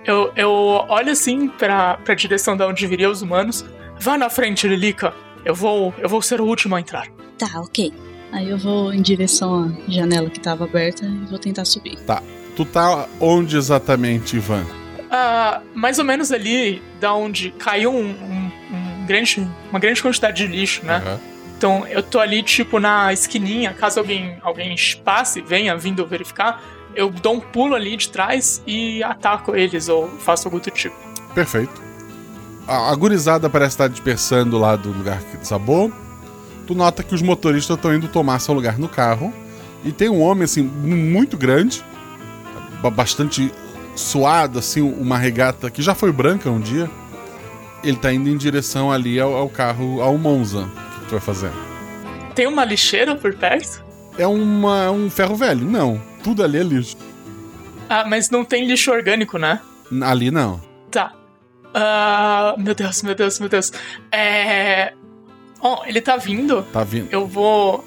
Eu, 0.05 0.31
eu 0.36 0.50
olho 0.51 1.12
assim 1.12 1.48
pra, 1.48 1.98
pra 1.98 2.13
direção 2.15 2.55
de 2.55 2.63
onde 2.63 2.86
viriam 2.88 3.12
os 3.12 3.21
humanos. 3.21 3.65
Vá 4.00 4.17
na 4.17 4.29
frente, 4.29 4.67
Lilica. 4.67 5.13
Eu 5.43 5.53
vou, 5.55 5.93
eu 5.98 6.07
vou 6.07 6.21
ser 6.21 6.39
o 6.39 6.45
último 6.45 6.75
a 6.75 6.79
entrar. 6.79 7.07
Tá, 7.38 7.48
ok. 7.60 7.91
Aí 8.31 8.50
eu 8.50 8.57
vou 8.57 8.93
em 8.93 9.01
direção 9.01 9.75
à 9.88 9.91
janela 9.91 10.29
que 10.29 10.39
tava 10.39 10.63
aberta 10.65 11.05
e 11.05 11.25
vou 11.29 11.38
tentar 11.39 11.65
subir. 11.65 11.98
Tá. 12.05 12.21
Tu 12.55 12.65
tá 12.65 13.07
onde 13.19 13.57
exatamente, 13.57 14.36
Ivan? 14.38 14.63
Ah, 15.10 15.62
mais 15.74 15.98
ou 16.00 16.05
menos 16.05 16.31
ali 16.31 16.81
da 17.00 17.13
onde 17.13 17.51
caiu 17.51 17.91
um, 17.91 18.10
um- 18.10 18.51
um 19.01 19.05
grande, 19.05 19.48
uma 19.69 19.79
grande 19.79 20.01
quantidade 20.01 20.45
de 20.45 20.51
lixo, 20.51 20.86
né? 20.86 20.95
Aham. 20.98 21.19
Então 21.62 21.86
eu 21.86 22.01
tô 22.01 22.20
ali, 22.20 22.41
tipo, 22.41 22.80
na 22.80 23.13
esquininha, 23.13 23.72
caso 23.72 24.00
alguém, 24.00 24.36
alguém 24.41 24.75
passe, 25.06 25.41
venha 25.41 25.77
vindo 25.77 26.03
verificar, 26.08 26.60
eu 26.96 27.12
dou 27.12 27.36
um 27.36 27.39
pulo 27.39 27.75
ali 27.75 27.96
de 27.96 28.10
trás 28.10 28.63
e 28.65 29.03
ataco 29.03 29.56
eles 29.56 29.88
ou 29.88 30.08
faço 30.08 30.48
algum 30.48 30.58
outro 30.58 30.72
tipo. 30.72 30.96
Perfeito. 31.36 31.80
A, 32.68 32.96
gurizada 32.96 33.48
parece 33.48 33.75
estar 33.75 33.88
dispersando 33.89 34.58
lá 34.58 34.75
do 34.75 34.89
lugar 34.91 35.22
que 35.22 35.38
desabou. 35.38 35.94
Tu 36.65 36.74
nota 36.74 37.03
que 37.03 37.13
os 37.13 37.22
motoristas 37.22 37.75
estão 37.75 37.94
indo 37.94 38.08
tomar 38.08 38.39
seu 38.39 38.56
lugar 38.56 38.80
no 38.80 38.89
carro. 38.89 39.32
E 39.86 39.91
tem 39.91 40.10
um 40.10 40.20
homem, 40.20 40.46
assim, 40.46 40.63
muito 40.63 41.38
grande, 41.38 41.86
ba- 42.82 42.89
bastante 42.89 43.53
suado, 43.96 44.57
assim, 44.57 44.81
uma 44.81 45.20
regata 45.20 45.70
que 45.70 45.83
já 45.83 45.94
foi 45.94 46.12
branca 46.12 46.50
um 46.50 46.59
dia. 46.59 46.90
Ele 47.83 47.98
tá 47.98 48.12
indo 48.12 48.29
em 48.29 48.35
direção 48.38 48.92
ali 48.92 49.20
ao, 49.20 49.35
ao 49.35 49.48
carro, 49.48 50.01
ao 50.01 50.18
Monza. 50.18 50.68
Tu 51.11 51.15
vai 51.15 51.19
fazer? 51.19 51.51
Tem 52.33 52.47
uma 52.47 52.63
lixeira 52.63 53.17
por 53.17 53.35
perto? 53.35 53.83
É 54.17 54.25
uma, 54.25 54.89
um 54.91 55.09
ferro 55.09 55.35
velho? 55.35 55.65
Não. 55.65 56.01
Tudo 56.24 56.41
ali 56.41 56.57
é 56.57 56.63
lixo. 56.63 56.95
Ah, 57.89 58.05
mas 58.07 58.29
não 58.29 58.45
tem 58.45 58.65
lixo 58.65 58.89
orgânico, 58.93 59.37
né? 59.37 59.59
Ali 60.03 60.31
não. 60.31 60.61
Tá. 60.89 61.11
Ah, 61.74 62.55
meu 62.57 62.74
Deus, 62.74 63.03
meu 63.03 63.13
Deus, 63.13 63.41
meu 63.41 63.50
Deus. 63.50 63.74
É. 64.09 64.93
Ó, 65.59 65.83
ele 65.85 66.00
tá 66.00 66.15
vindo. 66.15 66.63
Tá 66.71 66.81
vindo. 66.81 67.11
Eu 67.11 67.27
vou. 67.27 67.85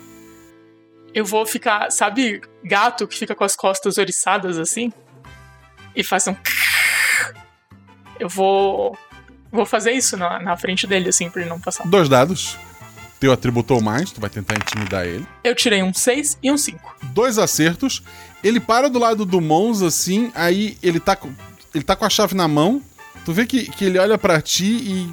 Eu 1.15 1.25
vou 1.25 1.47
ficar. 1.47 1.91
Sabe, 1.91 2.43
gato 2.63 3.09
que 3.09 3.17
fica 3.17 3.35
com 3.35 3.45
as 3.45 3.57
costas 3.57 3.97
oriçadas 3.97 4.59
assim? 4.59 4.93
E 5.97 6.05
faz 6.05 6.27
um. 6.29 6.37
Eu 8.21 8.29
vou. 8.29 8.99
Vou 9.51 9.65
fazer 9.65 9.93
isso 9.93 10.15
na, 10.15 10.39
na 10.41 10.59
frente 10.59 10.87
dele, 10.87 11.09
assim, 11.09 11.31
pra 11.31 11.41
ele 11.41 11.49
não 11.49 11.59
passar. 11.59 11.89
Dois 11.89 12.07
dados. 12.07 12.59
Teu 13.21 13.33
atributou 13.33 13.81
mais, 13.81 14.11
tu 14.11 14.21
vai 14.21 14.29
tentar 14.29 14.55
intimidar 14.57 15.07
ele. 15.07 15.27
Eu 15.43 15.55
tirei 15.55 15.83
um 15.83 15.95
6 15.95 16.39
e 16.43 16.51
um 16.51 16.59
5. 16.59 16.97
dois 17.15 17.39
acertos. 17.39 18.03
Ele 18.43 18.61
para 18.61 18.91
do 18.91 18.99
lado 18.99 19.25
do 19.25 19.41
Monza, 19.41 19.87
assim, 19.89 20.31
aí 20.35 20.77
ele 20.83 21.01
tá, 21.01 21.17
com- 21.17 21.33
ele 21.75 21.83
tá 21.85 21.97
com 21.97 22.05
a 22.05 22.11
chave 22.11 22.35
na 22.35 22.47
mão. 22.47 22.83
Tu 23.25 23.33
vê 23.33 23.47
que, 23.47 23.71
que 23.71 23.85
ele 23.87 23.99
olha 23.99 24.19
pra 24.19 24.41
ti 24.43 24.65
e 24.67 25.11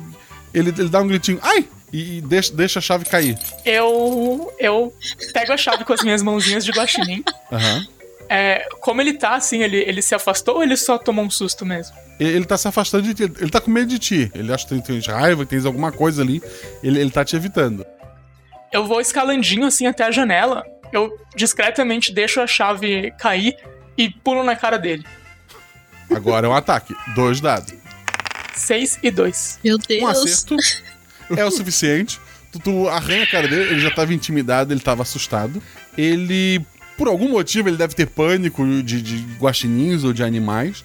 ele, 0.53 0.69
ele 0.77 0.89
dá 0.89 0.99
um 1.01 1.07
gritinho, 1.07 1.39
ai! 1.41 1.65
E, 1.93 2.17
e 2.17 2.21
deixa, 2.21 2.53
deixa 2.53 2.79
a 2.79 2.81
chave 2.81 3.05
cair. 3.05 3.37
Eu. 3.65 4.51
Eu 4.59 4.93
pego 5.33 5.53
a 5.53 5.57
chave 5.57 5.83
com 5.85 5.93
as 5.93 6.01
minhas 6.03 6.21
mãozinhas 6.21 6.65
de 6.65 6.71
guaxinim. 6.71 7.23
Aham. 7.51 7.85
É, 8.29 8.65
como 8.79 9.01
ele 9.01 9.13
tá, 9.15 9.35
assim, 9.35 9.61
ele, 9.61 9.75
ele 9.77 10.01
se 10.01 10.15
afastou 10.15 10.55
ou 10.55 10.63
ele 10.63 10.77
só 10.77 10.97
tomou 10.97 11.25
um 11.25 11.29
susto 11.29 11.65
mesmo? 11.65 11.93
Ele, 12.17 12.29
ele 12.37 12.45
tá 12.45 12.57
se 12.57 12.65
afastando 12.65 13.03
de 13.03 13.13
ti, 13.13 13.23
ele 13.23 13.49
tá 13.51 13.59
com 13.59 13.69
medo 13.69 13.87
de 13.87 13.99
ti. 13.99 14.31
Ele 14.33 14.53
acha 14.53 14.65
que 14.65 14.79
tem, 14.81 15.01
tem 15.01 15.13
raiva, 15.13 15.43
que 15.45 15.49
tem 15.57 15.65
alguma 15.65 15.91
coisa 15.91 16.21
ali. 16.21 16.41
Ele, 16.81 16.97
ele 17.01 17.11
tá 17.11 17.25
te 17.25 17.35
evitando. 17.35 17.85
Eu 18.71 18.85
vou 18.85 19.01
escalandinho 19.01 19.65
assim 19.65 19.85
até 19.85 20.05
a 20.05 20.11
janela. 20.11 20.63
Eu 20.91 21.17
discretamente 21.35 22.13
deixo 22.13 22.39
a 22.41 22.47
chave 22.47 23.11
cair 23.19 23.55
e 23.97 24.09
pulo 24.09 24.43
na 24.43 24.55
cara 24.55 24.77
dele. 24.77 25.05
Agora 26.09 26.47
é 26.47 26.49
um 26.49 26.55
ataque. 26.55 26.95
Dois 27.15 27.39
dados. 27.39 27.73
6 28.55 28.99
e 29.03 29.11
2. 29.11 29.59
Meu 29.63 29.77
Deus. 29.77 30.01
Um 30.01 30.07
acerto 30.07 30.55
é 31.37 31.45
o 31.45 31.51
suficiente. 31.51 32.19
Tu, 32.51 32.59
tu 32.59 32.89
arranha 32.89 33.23
a 33.23 33.27
cara 33.27 33.47
dele, 33.47 33.71
ele 33.71 33.79
já 33.79 33.91
tava 33.91 34.13
intimidado, 34.13 34.73
ele 34.73 34.81
tava 34.81 35.03
assustado. 35.03 35.61
Ele, 35.97 36.61
por 36.97 37.07
algum 37.07 37.29
motivo, 37.29 37.69
ele 37.69 37.77
deve 37.77 37.95
ter 37.95 38.07
pânico 38.07 38.65
de, 38.83 39.01
de 39.01 39.37
guaxinins 39.37 40.03
ou 40.03 40.11
de 40.11 40.23
animais. 40.23 40.83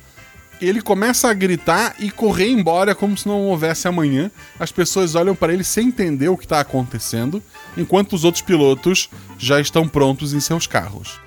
Ele 0.60 0.80
começa 0.80 1.28
a 1.28 1.34
gritar 1.34 1.94
e 1.98 2.10
correr 2.10 2.48
embora 2.48 2.94
como 2.94 3.16
se 3.16 3.28
não 3.28 3.42
houvesse 3.46 3.86
amanhã. 3.86 4.30
As 4.58 4.72
pessoas 4.72 5.14
olham 5.14 5.34
para 5.34 5.52
ele 5.52 5.64
sem 5.64 5.88
entender 5.88 6.28
o 6.28 6.36
que 6.36 6.46
tá 6.46 6.60
acontecendo, 6.60 7.42
enquanto 7.76 8.14
os 8.14 8.24
outros 8.24 8.42
pilotos 8.42 9.10
já 9.38 9.60
estão 9.60 9.86
prontos 9.86 10.32
em 10.32 10.40
seus 10.40 10.66
carros. 10.66 11.20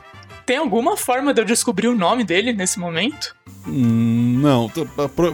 Tem 0.45 0.57
alguma 0.57 0.97
forma 0.97 1.31
de 1.31 1.41
eu 1.41 1.45
descobrir 1.45 1.87
o 1.87 1.95
nome 1.95 2.23
dele 2.23 2.51
nesse 2.53 2.79
momento? 2.79 3.35
Hum, 3.67 4.39
não, 4.41 4.71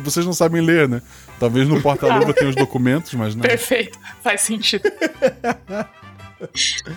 vocês 0.04 0.26
não 0.26 0.34
sabem 0.34 0.62
ler, 0.62 0.90
né? 0.90 1.02
Talvez 1.40 1.68
no 1.70 1.82
porta-luva 1.82 2.34
tenha 2.34 2.50
os 2.50 2.56
documentos, 2.56 3.14
mas 3.14 3.34
não. 3.34 3.42
Perfeito, 3.42 3.98
faz 4.22 4.42
sentido. 4.42 4.84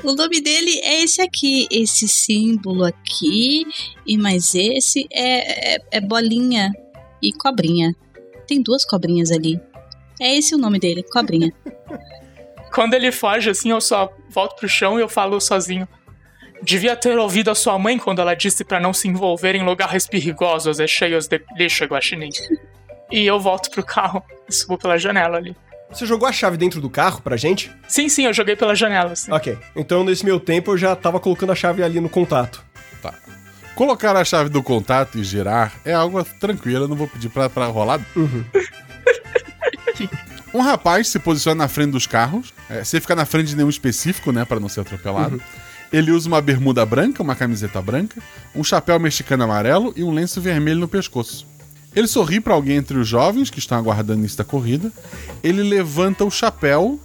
O 0.03 0.13
nome 0.15 0.41
dele 0.41 0.81
é 0.83 1.03
esse 1.03 1.23
aqui, 1.23 1.69
esse 1.71 2.09
símbolo 2.09 2.85
aqui, 2.85 3.65
e 4.07 4.19
mais 4.19 4.55
esse 4.55 5.07
é, 5.13 5.77
é, 5.77 5.83
é 5.93 6.01
bolinha 6.01 6.73
e 7.23 7.33
cobrinha. 7.33 7.95
Tem 8.47 8.63
duas 8.63 8.85
cobrinhas 8.85 9.31
ali. 9.31 9.61
É 10.21 10.37
esse 10.37 10.55
o 10.55 10.59
nome 10.59 10.79
dele, 10.79 11.03
cobrinha. 11.03 11.53
Quando 12.73 12.95
ele 12.95 13.11
foge 13.11 13.51
assim, 13.51 13.71
eu 13.71 13.81
só 13.81 14.13
volto 14.29 14.57
pro 14.57 14.69
chão 14.69 14.99
e 14.99 15.03
eu 15.03 15.09
falo 15.09 15.41
sozinho. 15.41 15.89
Devia 16.63 16.97
ter 16.97 17.17
ouvido 17.19 17.51
a 17.51 17.55
sua 17.55 17.79
mãe 17.79 17.99
quando 17.99 18.21
ela 18.21 18.35
disse 18.35 18.65
pra 18.65 18.81
não 18.81 18.93
se 18.93 19.07
envolver 19.07 19.55
em 19.55 19.65
lugares 19.65 20.07
perigosos 20.07 20.81
e 20.81 20.89
cheios 20.89 21.29
de 21.29 21.41
lixo 21.57 21.85
guaxinim. 21.85 22.31
E 23.11 23.25
eu 23.25 23.39
volto 23.39 23.71
pro 23.71 23.85
carro 23.85 24.23
e 24.49 24.53
subo 24.53 24.77
pela 24.77 24.99
janela 24.99 25.39
ali. 25.39 25.57
Você 25.91 26.05
jogou 26.05 26.29
a 26.29 26.33
chave 26.33 26.57
dentro 26.57 26.81
do 26.81 26.91
carro 26.91 27.23
pra 27.23 27.37
gente? 27.37 27.71
Sim, 27.87 28.09
sim, 28.09 28.27
eu 28.27 28.33
joguei 28.35 28.55
pela 28.55 28.75
janela. 28.75 29.13
Assim. 29.13 29.33
Ok. 29.33 29.57
Então, 29.75 30.05
nesse 30.05 30.25
meu 30.25 30.39
tempo, 30.39 30.73
eu 30.73 30.77
já 30.77 30.95
tava 30.95 31.19
colocando 31.19 31.53
a 31.53 31.55
chave 31.55 31.83
ali 31.83 32.01
no 32.01 32.11
contato. 32.11 32.63
Tá. 33.01 33.15
Colocar 33.79 34.17
a 34.17 34.25
chave 34.25 34.51
do 34.51 34.61
contato 34.61 35.21
e 35.21 35.23
girar 35.23 35.73
é 35.85 35.95
algo 35.95 36.25
tranquilo, 36.25 36.87
eu 36.87 36.89
não 36.89 36.97
vou 36.97 37.07
pedir 37.07 37.29
pra, 37.29 37.49
pra 37.49 37.67
rolar. 37.67 38.01
Um 40.53 40.61
rapaz 40.63 41.09
se 41.09 41.19
posiciona 41.19 41.65
na 41.65 41.69
frente 41.69 41.93
dos 41.93 42.07
carros, 42.07 42.53
é, 42.71 42.83
sem 42.83 43.01
ficar 43.01 43.15
na 43.15 43.25
frente 43.27 43.49
de 43.49 43.57
nenhum 43.57 43.69
específico, 43.69 44.33
né, 44.33 44.45
Pra 44.45 44.59
não 44.59 44.69
ser 44.69 44.81
atropelado. 44.81 45.41
Ele 45.93 46.11
usa 46.11 46.27
uma 46.27 46.41
bermuda 46.41 46.85
branca, 46.85 47.23
uma 47.23 47.37
camiseta 47.37 47.81
branca, 47.81 48.21
um 48.53 48.65
chapéu 48.65 48.99
mexicano 48.99 49.45
amarelo 49.45 49.93
e 49.95 50.03
um 50.03 50.11
lenço 50.11 50.41
vermelho 50.41 50.81
no 50.81 50.89
pescoço. 50.89 51.47
Ele 51.95 52.09
sorri 52.09 52.41
para 52.41 52.55
alguém 52.55 52.79
entre 52.79 52.99
os 52.99 53.07
jovens 53.07 53.49
que 53.51 53.59
estão 53.61 53.79
aguardando 53.79 54.21
início 54.21 54.39
da 54.39 54.45
corrida. 54.45 54.91
Ele 55.41 55.63
levanta 55.63 56.25
o 56.25 56.31
chapéu 56.31 56.99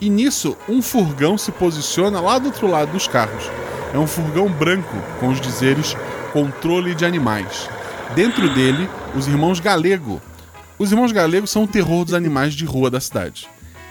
e 0.00 0.10
nisso 0.10 0.54
um 0.68 0.82
furgão 0.82 1.38
se 1.38 1.50
posiciona 1.52 2.20
lá 2.20 2.38
do 2.38 2.46
outro 2.46 2.66
lado 2.66 2.92
dos 2.92 3.06
carros. 3.06 3.44
É 3.94 3.98
um 3.98 4.08
furgão 4.08 4.50
branco 4.50 4.96
com 5.20 5.28
os 5.28 5.40
dizeres 5.40 5.96
controle 6.32 6.96
de 6.96 7.06
animais. 7.06 7.70
Dentro 8.16 8.52
dele, 8.52 8.90
os 9.14 9.28
irmãos 9.28 9.60
Galego. 9.60 10.20
Os 10.76 10.90
irmãos 10.90 11.12
Galego 11.12 11.46
são 11.46 11.62
o 11.62 11.68
terror 11.68 12.04
dos 12.04 12.12
animais 12.12 12.54
de 12.54 12.64
rua 12.64 12.90
da 12.90 12.98
cidade. 12.98 13.48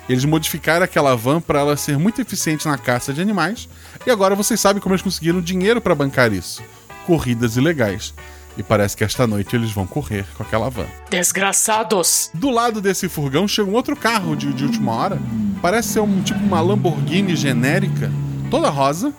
Eles 0.10 0.26
modificaram 0.26 0.84
aquela 0.84 1.16
van 1.16 1.40
para 1.40 1.62
ela 1.62 1.78
ser 1.78 1.98
muito 1.98 2.20
eficiente 2.20 2.68
na 2.68 2.78
caça 2.78 3.14
de 3.14 3.22
animais 3.22 3.70
e 4.06 4.12
agora 4.12 4.36
vocês 4.36 4.60
sabem 4.60 4.82
como 4.82 4.94
eles 4.94 5.02
conseguiram 5.02 5.40
dinheiro 5.40 5.80
para 5.80 5.96
bancar 5.96 6.34
isso. 6.34 6.62
Corridas 7.08 7.56
ilegais. 7.56 8.14
E 8.58 8.62
parece 8.62 8.98
que 8.98 9.06
esta 9.06 9.26
noite 9.26 9.56
eles 9.56 9.72
vão 9.72 9.88
correr 9.88 10.26
com 10.36 10.44
aquela 10.44 10.70
van. 10.70 10.86
Desgraçados! 11.10 12.30
Do 12.34 12.50
lado 12.50 12.82
desse 12.82 13.08
furgão 13.08 13.48
chega 13.48 13.70
um 13.70 13.74
outro 13.74 13.96
carro 13.96 14.36
de, 14.36 14.52
de 14.52 14.66
última 14.66 14.92
hora. 14.92 15.18
Parece 15.62 15.94
ser 15.94 16.02
um 16.02 16.22
tipo 16.22 16.44
uma 16.44 16.60
Lamborghini 16.60 17.38
genérica, 17.38 18.12
toda 18.52 18.70
rosa. 18.70 19.14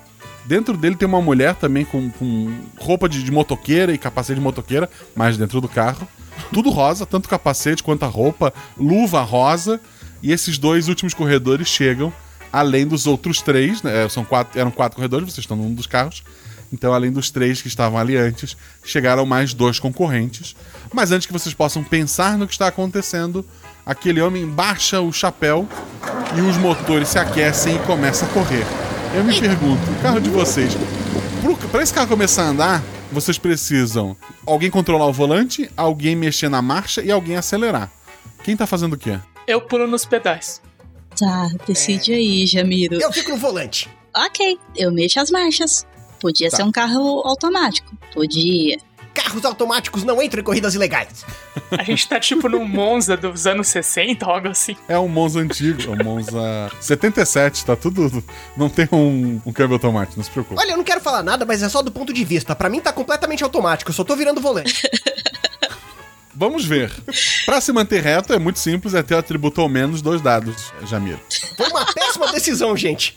Dentro 0.45 0.77
dele 0.77 0.97
tem 0.97 1.09
uma 1.09 1.23
mulher 1.23 1.55
também 1.55 1.85
com, 1.85 2.11
com 2.11 2.55
roupa 2.79 3.09
de, 3.09 3.23
de 3.23 3.31
motoqueira 3.31 3.93
e 3.93 3.99
capacete 3.99 4.39
de 4.39 4.45
motoqueira, 4.45 4.91
mas 5.15 5.37
dentro 5.39 5.61
do 5.61 5.69
carro. 5.69 6.07
Tudo 6.53 6.71
rosa, 6.71 7.07
tanto 7.07 7.29
capacete 7.29 7.83
quanto 7.83 8.05
a 8.05 8.09
roupa, 8.09 8.53
luva 8.79 9.23
rosa. 9.23 9.81
E 10.23 10.33
esses 10.33 10.59
dois 10.59 10.89
últimos 10.89 11.13
corredores 11.15 11.69
chegam, 11.69 12.13
além 12.53 12.87
dos 12.87 13.07
outros 13.07 13.43
três, 13.43 13.83
né? 13.83 14.09
São 14.09 14.25
quatro, 14.25 14.59
eram 14.59 14.71
quatro 14.71 14.97
corredores, 14.97 15.33
vocês 15.33 15.45
estão 15.45 15.57
num 15.57 15.75
dos 15.75 15.87
carros. 15.87 16.23
Então, 16.73 16.93
além 16.93 17.13
dos 17.13 17.31
três 17.31 17.63
que 17.63 17.69
estavam 17.69 17.99
ali 17.99 18.17
antes, 18.17 18.57
chegaram 18.85 19.25
mais 19.25 19.55
dois 19.55 19.79
concorrentes. 19.79 20.57
Mas 20.93 21.13
antes 21.13 21.27
que 21.27 21.33
vocês 21.33 21.55
possam 21.55 21.85
pensar 21.85 22.37
no 22.37 22.47
que 22.47 22.53
está 22.53 22.67
acontecendo, 22.67 23.47
aquele 23.87 24.21
homem 24.21 24.47
baixa 24.47 25.01
o 25.01 25.13
chapéu 25.13 25.69
e 26.37 26.41
os 26.41 26.57
motores 26.57 27.09
se 27.09 27.19
aquecem 27.19 27.77
e 27.77 27.79
começa 27.81 28.25
a 28.25 28.29
correr. 28.29 28.67
Eu 29.17 29.25
me 29.25 29.39
pergunto, 29.39 29.91
o 29.91 30.03
carro 30.03 30.21
de 30.21 30.29
vocês, 30.31 30.73
para 31.71 31.83
esse 31.83 31.93
carro 31.95 32.09
começar 32.09 32.43
a 32.45 32.49
andar, 32.49 32.83
vocês 33.13 33.39
precisam 33.39 34.17
alguém 34.47 34.71
controlar 34.71 35.07
o 35.07 35.13
volante, 35.13 35.71
alguém 35.77 36.17
mexer 36.17 36.49
na 36.49 36.61
marcha 36.61 37.03
e 37.03 37.11
alguém 37.11 37.37
acelerar. 37.37 37.91
Quem 38.43 38.57
tá 38.57 38.67
fazendo 38.67 38.95
o 38.95 38.99
quê? 38.99 39.19
Eu 39.47 39.61
pulo 39.61 39.87
nos 39.87 40.05
pedais. 40.05 40.61
Tá, 41.19 41.49
decide 41.67 42.13
aí, 42.13 42.45
Jamiro. 42.47 43.01
Eu 43.01 43.13
fico 43.13 43.31
no 43.31 43.37
volante. 43.37 43.89
Ok, 44.17 44.59
eu 44.77 44.91
mexo 44.93 45.21
as 45.21 45.31
marchas. 45.31 45.87
Podia 46.21 46.51
Tá. 46.51 46.57
ser 46.57 46.63
um 46.65 46.73
carro 46.73 47.21
automático. 47.25 47.97
Podia. 48.13 48.79
Carros 49.15 49.45
automáticos 49.45 50.03
não 50.03 50.21
entram 50.21 50.41
em 50.41 50.45
corridas 50.45 50.75
ilegais. 50.75 51.25
A 51.71 51.85
gente 51.85 52.09
tá 52.09 52.19
tipo 52.19 52.49
num 52.49 52.67
Monza 52.67 53.17
dos 53.17 53.47
anos 53.47 53.69
60, 53.69 54.27
algo 54.27 54.49
assim. 54.49 54.77
É 54.89 54.99
um 54.99 55.07
Monza 55.09 55.41
antigo, 55.41 55.83
é 55.85 55.91
um 55.91 56.05
Monza 56.05 56.71
77, 56.81 57.65
tá 57.65 57.77
tudo. 57.77 58.23
Não 58.57 58.69
tem 58.69 58.89
um, 58.91 59.41
um 59.47 59.53
câmbio 59.53 59.75
automático, 59.75 60.17
não 60.17 60.25
se 60.25 60.31
preocupe. 60.31 60.61
Olha, 60.61 60.73
eu 60.73 60.77
não 60.77 60.85
quero 60.85 61.01
falar 61.01 61.23
nada, 61.23 61.47
mas 61.47 61.63
é 61.63 61.69
só 61.69 61.81
do 61.81 61.93
ponto 61.93 62.13
de 62.13 62.25
vista. 62.25 62.55
Pra 62.57 62.69
mim 62.69 62.81
tá 62.81 62.93
completamente 62.93 63.45
automático, 63.45 63.91
eu 63.91 63.95
só 63.95 64.03
tô 64.03 64.17
virando 64.17 64.41
volante. 64.41 64.83
Vamos 66.35 66.65
ver. 66.65 66.91
Pra 67.47 67.61
se 67.61 67.73
manter 67.73 68.03
reto 68.03 68.33
é 68.33 68.39
muito 68.41 68.59
simples, 68.59 68.93
é 68.93 69.03
ter 69.03 69.15
o 69.15 69.19
atributo 69.19 69.61
ao 69.61 69.69
menos 69.69 70.03
dois 70.03 70.21
dados, 70.21 70.73
Jamiro. 70.85 71.21
Foi 71.57 71.69
uma 71.69 71.87
péssima 71.87 72.33
decisão, 72.33 72.77
gente. 72.77 73.17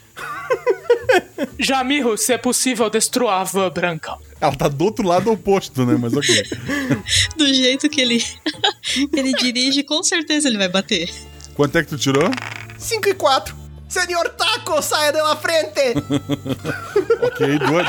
Jamiro, 1.58 2.16
se 2.16 2.34
é 2.34 2.38
possível, 2.38 2.90
destrua 2.90 3.42
a 3.42 3.44
van 3.44 3.70
branca. 3.72 4.18
Ela 4.40 4.56
tá 4.56 4.68
do 4.68 4.84
outro 4.86 5.06
lado 5.06 5.32
oposto, 5.32 5.86
né? 5.86 5.98
Mas 6.00 6.14
ok. 6.14 6.44
Do 7.36 7.54
jeito 7.54 7.90
que 7.90 8.02
ele, 8.02 8.24
ele 9.14 9.34
dirige, 9.34 9.84
com 9.84 10.04
certeza 10.04 10.48
ele 10.48 10.58
vai 10.58 10.70
bater. 10.70 11.10
Quanto 11.56 11.78
é 11.78 11.84
que 11.84 11.90
tu 11.90 11.98
tirou? 11.98 12.30
5 12.78 13.10
e 13.10 13.14
4. 13.14 13.68
Senhor 13.90 14.30
Taco, 14.30 14.82
saia 14.82 15.14
da 15.14 15.36
frente! 15.36 15.96
Ok, 17.20 17.60
duas, 17.60 17.88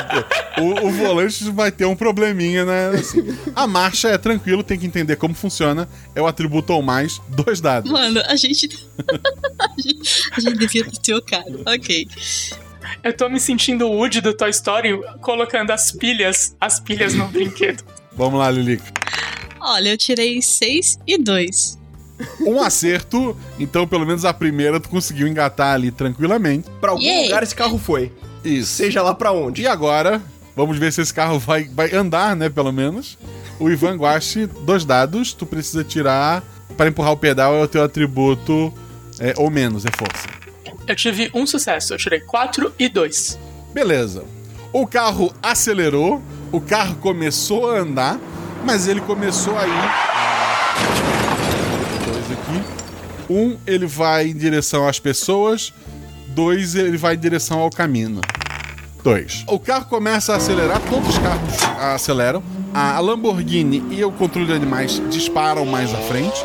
o, 0.59 0.87
o 0.87 0.91
volante 0.91 1.51
vai 1.51 1.71
ter 1.71 1.85
um 1.85 1.95
probleminha, 1.95 2.65
né? 2.65 2.89
Assim, 2.99 3.37
a 3.55 3.67
marcha 3.67 4.09
é 4.09 4.17
tranquilo, 4.17 4.63
tem 4.63 4.79
que 4.79 4.87
entender 4.87 5.17
como 5.17 5.35
funciona. 5.35 5.87
É 6.15 6.23
o 6.23 6.27
atributo 6.27 6.73
ao 6.73 6.81
mais, 6.81 7.21
dois 7.29 7.61
dados. 7.61 7.91
Mano, 7.91 8.23
a 8.27 8.37
gente. 8.37 8.69
a 9.59 9.81
gente, 9.81 10.23
a 10.33 10.41
gente 10.41 10.59
devia 10.59 10.85
ter 10.85 10.99
trocado. 10.99 11.63
Ok. 11.67 12.09
Eu 13.03 13.17
tô 13.17 13.29
me 13.29 13.39
sentindo 13.41 13.87
o 13.87 13.93
Woody 13.93 14.21
do 14.21 14.35
Toy 14.35 14.51
Story 14.51 15.01
colocando 15.21 15.71
as 15.71 15.93
pilhas, 15.93 16.57
as 16.61 16.81
pilhas 16.81 17.15
no 17.15 17.29
brinquedo. 17.29 17.83
Vamos 18.13 18.39
lá, 18.39 18.51
Lilica. 18.51 18.93
Olha, 19.61 19.91
eu 19.91 19.99
tirei 19.99 20.41
6 20.41 20.99
e 21.07 21.19
2. 21.19 21.79
Um 22.41 22.61
acerto, 22.61 23.37
então 23.61 23.87
pelo 23.87 24.05
menos 24.05 24.25
a 24.25 24.35
primeira 24.35 24.81
tu 24.81 24.89
conseguiu 24.89 25.29
engatar 25.29 25.75
ali 25.75 25.91
tranquilamente. 25.91 26.69
Pra 26.81 26.91
algum 26.91 27.03
Yay. 27.03 27.25
lugar 27.27 27.43
esse 27.43 27.55
carro 27.55 27.79
foi. 27.79 28.13
Isso. 28.45 28.73
Seja 28.75 29.03
lá 29.03 29.15
pra 29.15 29.33
onde. 29.33 29.63
E 29.63 29.67
agora, 29.67 30.21
vamos 30.57 30.79
ver 30.79 30.93
se 30.93 31.01
esse 31.01 31.15
carro 31.15 31.39
vai, 31.39 31.65
vai 31.65 31.95
andar, 31.95 32.35
né? 32.35 32.49
Pelo 32.49 32.73
menos. 32.73 33.17
O 33.61 33.69
Ivan 33.71 33.97
Guache, 33.97 34.47
dois 34.47 34.85
dados, 34.85 35.33
tu 35.33 35.47
precisa 35.47 35.85
tirar. 35.85 36.43
Para 36.77 36.89
empurrar 36.89 37.13
o 37.13 37.17
pedal 37.17 37.55
é 37.55 37.63
o 37.63 37.69
teu 37.69 37.83
atributo 37.83 38.73
é, 39.19 39.35
ou 39.37 39.51
menos, 39.51 39.85
é 39.85 39.91
força. 39.91 40.38
Eu 40.89 40.97
tive 40.97 41.31
um 41.35 41.47
sucesso, 41.47 41.93
eu 41.93 41.99
tirei 41.99 42.21
4 42.21 42.73
e 42.79 42.89
2. 42.89 43.39
Beleza. 43.75 44.25
O 44.73 44.87
carro 44.87 45.31
acelerou, 45.43 46.23
o 46.51 46.63
carro 46.63 46.95
começou 46.97 47.71
a 47.71 47.81
andar, 47.81 48.19
mas 48.65 48.89
ele 48.89 49.03
começou 49.03 49.55
a 49.59 49.67
ir. 49.67 49.91
Dois 52.07 52.25
aqui. 52.33 52.63
Um, 53.29 53.59
ele 53.67 53.85
vai 53.87 54.29
em 54.29 54.35
direção 54.35 54.89
às 54.89 54.99
pessoas. 54.99 55.75
Dois, 56.29 56.75
ele 56.75 56.97
vai 56.97 57.17
em 57.17 57.19
direção 57.19 57.59
ao 57.59 57.69
caminho. 57.69 58.23
Dois. 59.05 59.45
O 59.47 59.59
carro 59.59 59.85
começa 59.85 60.33
a 60.33 60.37
acelerar, 60.37 60.81
todos 60.89 61.11
os 61.11 61.19
carros 61.19 61.55
aceleram. 61.79 62.43
A 62.73 62.99
Lamborghini 62.99 63.85
e 63.91 64.03
o 64.03 64.11
controle 64.11 64.47
de 64.47 64.55
animais 64.55 65.03
disparam 65.11 65.67
mais 65.67 65.93
à 65.93 65.99
frente. 65.99 66.43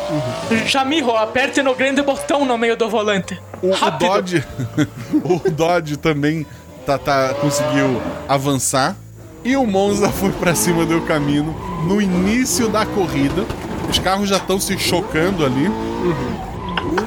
Jamiro, 0.66 1.16
aperte 1.16 1.62
no 1.62 1.74
grande 1.74 2.02
botão 2.02 2.44
no 2.44 2.58
meio 2.58 2.76
do 2.76 2.90
volante. 2.90 3.40
O, 3.64 3.72
o. 3.72 3.90
Dodge, 3.98 4.44
o 5.24 5.50
Dodge 5.50 5.96
também 5.96 6.46
tá, 6.84 6.98
tá- 6.98 7.34
conseguiu 7.40 8.00
avançar. 8.28 8.96
E 9.42 9.56
o 9.56 9.66
Monza 9.66 10.10
foi 10.10 10.32
pra 10.32 10.54
cima 10.54 10.86
do 10.86 11.00
caminho 11.02 11.54
no 11.86 12.00
início 12.00 12.68
da 12.68 12.86
corrida. 12.86 13.44
Os 13.90 13.98
carros 13.98 14.28
já 14.28 14.38
estão 14.38 14.58
se 14.58 14.78
chocando 14.78 15.44
ali. 15.44 15.68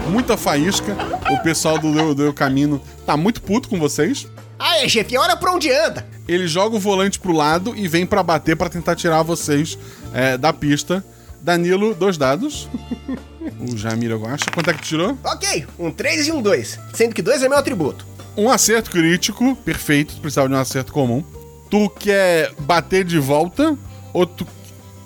Muita 0.09 0.37
faísca. 0.37 0.95
O 1.31 1.43
pessoal 1.43 1.77
do 1.79 2.13
do, 2.13 2.33
caminho 2.33 2.81
tá 3.05 3.17
muito 3.17 3.41
puto 3.41 3.67
com 3.67 3.79
vocês. 3.79 4.27
Aê, 4.59 4.87
chefe, 4.87 5.17
olha 5.17 5.35
pra 5.35 5.51
onde 5.51 5.71
anda. 5.71 6.05
Ele 6.27 6.47
joga 6.47 6.75
o 6.75 6.79
volante 6.79 7.19
pro 7.19 7.31
lado 7.31 7.75
e 7.75 7.87
vem 7.87 8.05
pra 8.05 8.21
bater 8.21 8.55
pra 8.55 8.69
tentar 8.69 8.95
tirar 8.95 9.23
vocês 9.23 9.77
é, 10.13 10.37
da 10.37 10.53
pista. 10.53 11.03
Danilo, 11.41 11.93
dois 11.93 12.17
dados. 12.17 12.69
o 13.59 13.77
Jamiro 13.77 14.15
eu 14.15 14.25
acho. 14.25 14.45
Quanto 14.53 14.69
é 14.69 14.73
que 14.73 14.81
tu 14.81 14.87
tirou? 14.87 15.17
Ok, 15.23 15.65
um 15.79 15.91
3 15.91 16.27
e 16.27 16.31
um 16.31 16.41
2. 16.41 16.79
Sendo 16.93 17.13
que 17.15 17.21
2 17.21 17.43
é 17.43 17.49
meu 17.49 17.57
atributo. 17.57 18.05
Um 18.35 18.49
acerto 18.49 18.91
crítico, 18.91 19.55
perfeito, 19.57 20.15
tu 20.15 20.21
precisava 20.21 20.47
de 20.47 20.53
um 20.53 20.59
acerto 20.59 20.93
comum. 20.93 21.23
Tu 21.69 21.89
quer 21.89 22.53
bater 22.59 23.03
de 23.03 23.19
volta 23.19 23.77
ou 24.13 24.25
tu. 24.25 24.47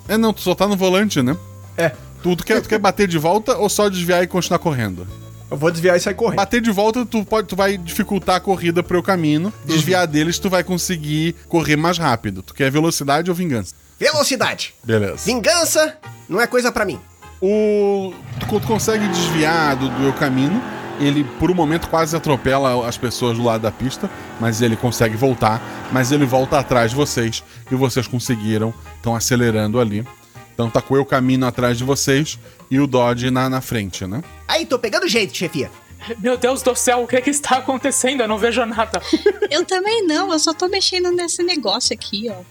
É 0.08 0.16
não, 0.16 0.32
tu 0.32 0.40
só 0.42 0.54
tá 0.54 0.68
no 0.68 0.76
volante, 0.76 1.22
né? 1.22 1.36
É. 1.76 1.92
Tu, 2.22 2.36
tu 2.36 2.44
quer, 2.44 2.60
tu 2.60 2.68
quer 2.68 2.78
bater 2.78 3.08
de 3.08 3.18
volta 3.18 3.56
ou 3.56 3.68
só 3.68 3.88
desviar 3.88 4.22
e 4.22 4.26
continuar 4.26 4.58
correndo? 4.58 5.06
Eu 5.50 5.56
vou 5.56 5.70
desviar 5.70 5.96
e 5.96 6.00
sair 6.00 6.14
correndo. 6.14 6.36
Bater 6.36 6.60
de 6.60 6.70
volta, 6.70 7.04
tu, 7.04 7.24
pode, 7.24 7.48
tu 7.48 7.56
vai 7.56 7.76
dificultar 7.76 8.36
a 8.36 8.40
corrida 8.40 8.82
pro 8.82 9.02
caminho. 9.02 9.52
Desviar 9.66 10.06
deles, 10.06 10.38
tu 10.38 10.48
vai 10.48 10.64
conseguir 10.64 11.34
correr 11.48 11.76
mais 11.76 11.98
rápido. 11.98 12.42
Tu 12.42 12.54
quer 12.54 12.70
velocidade 12.70 13.30
ou 13.30 13.36
vingança? 13.36 13.74
Velocidade. 13.98 14.74
Beleza. 14.84 15.24
Vingança 15.24 15.96
não 16.28 16.40
é 16.40 16.46
coisa 16.46 16.72
pra 16.72 16.84
mim. 16.84 17.00
O. 17.40 18.12
Tu, 18.38 18.60
tu 18.60 18.66
consegue 18.66 19.06
desviar 19.08 19.76
do, 19.76 19.88
do 19.88 20.04
eu 20.04 20.12
caminho. 20.12 20.62
Ele, 21.00 21.24
por 21.24 21.50
um 21.50 21.54
momento, 21.54 21.88
quase 21.88 22.14
atropela 22.14 22.86
as 22.86 22.96
pessoas 22.96 23.36
do 23.36 23.42
lado 23.42 23.62
da 23.62 23.72
pista, 23.72 24.08
mas 24.38 24.62
ele 24.62 24.76
consegue 24.76 25.16
voltar. 25.16 25.60
Mas 25.90 26.12
ele 26.12 26.24
volta 26.24 26.58
atrás 26.58 26.90
de 26.90 26.96
vocês 26.96 27.42
e 27.70 27.74
vocês 27.74 28.06
conseguiram. 28.06 28.72
Estão 28.96 29.16
acelerando 29.16 29.80
ali. 29.80 30.06
Então 30.54 30.70
tá 30.70 30.80
com 30.80 30.94
o 30.94 30.96
eu 30.96 31.04
caminho 31.04 31.44
atrás 31.46 31.78
de 31.78 31.84
vocês 31.84 32.38
e 32.70 32.78
o 32.78 32.86
Dodge 32.86 33.30
na, 33.30 33.48
na 33.48 33.60
frente, 33.60 34.06
né? 34.06 34.22
Aí, 34.46 34.66
tô 34.66 34.78
pegando 34.78 35.08
jeito, 35.08 35.36
chefia. 35.36 35.70
Meu 36.18 36.36
Deus 36.36 36.62
do 36.62 36.74
céu, 36.74 37.02
o 37.02 37.06
que 37.06 37.20
que 37.20 37.30
está 37.30 37.58
acontecendo? 37.58 38.22
Eu 38.22 38.28
não 38.28 38.38
vejo 38.38 38.64
nada. 38.66 39.00
Eu 39.50 39.64
também 39.64 40.06
não, 40.06 40.32
eu 40.32 40.38
só 40.38 40.52
tô 40.54 40.66
mexendo 40.66 41.10
nesse 41.10 41.42
negócio 41.42 41.94
aqui, 41.94 42.30
ó. 42.30 42.42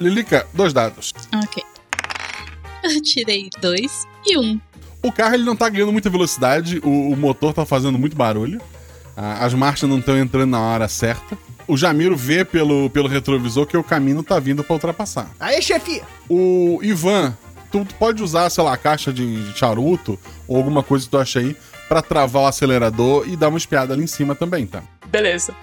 Lilica, 0.00 0.46
dois 0.52 0.72
dados. 0.72 1.12
Ok. 1.34 1.62
Eu 2.82 3.02
tirei 3.02 3.50
2 3.60 4.06
e 4.26 4.38
1. 4.38 4.40
Um. 4.42 4.60
O 5.02 5.12
carro 5.12 5.34
ele 5.34 5.44
não 5.44 5.54
tá 5.56 5.68
ganhando 5.68 5.92
muita 5.92 6.08
velocidade, 6.10 6.80
o, 6.82 7.10
o 7.12 7.16
motor 7.16 7.52
tá 7.54 7.64
fazendo 7.66 7.98
muito 7.98 8.16
barulho, 8.16 8.60
a- 9.16 9.44
as 9.44 9.52
marchas 9.54 9.88
não 9.88 9.98
estão 9.98 10.16
entrando 10.18 10.50
na 10.50 10.60
hora 10.60 10.88
certa. 10.88 11.36
O 11.66 11.76
Jamiro 11.76 12.16
vê 12.16 12.44
pelo, 12.44 12.90
pelo 12.90 13.08
retrovisor 13.08 13.66
que 13.66 13.76
o 13.76 13.84
caminho 13.84 14.22
tá 14.22 14.38
vindo 14.40 14.64
pra 14.64 14.74
ultrapassar. 14.74 15.30
Aê, 15.38 15.60
chefia. 15.62 16.02
O 16.28 16.80
Ivan, 16.82 17.36
tu 17.70 17.86
pode 17.98 18.22
usar, 18.22 18.50
sei 18.50 18.64
lá, 18.64 18.72
a 18.74 18.76
caixa 18.76 19.12
de 19.12 19.52
charuto 19.54 20.18
ou 20.48 20.56
alguma 20.56 20.82
coisa 20.82 21.04
que 21.04 21.10
tu 21.10 21.18
acha 21.18 21.38
aí 21.38 21.56
pra 21.88 22.02
travar 22.02 22.42
o 22.42 22.46
acelerador 22.46 23.26
e 23.28 23.36
dar 23.36 23.48
uma 23.48 23.58
espiada 23.58 23.94
ali 23.94 24.02
em 24.04 24.08
cima 24.08 24.34
também, 24.34 24.66
tá? 24.66 24.82
Beleza. 25.06 25.54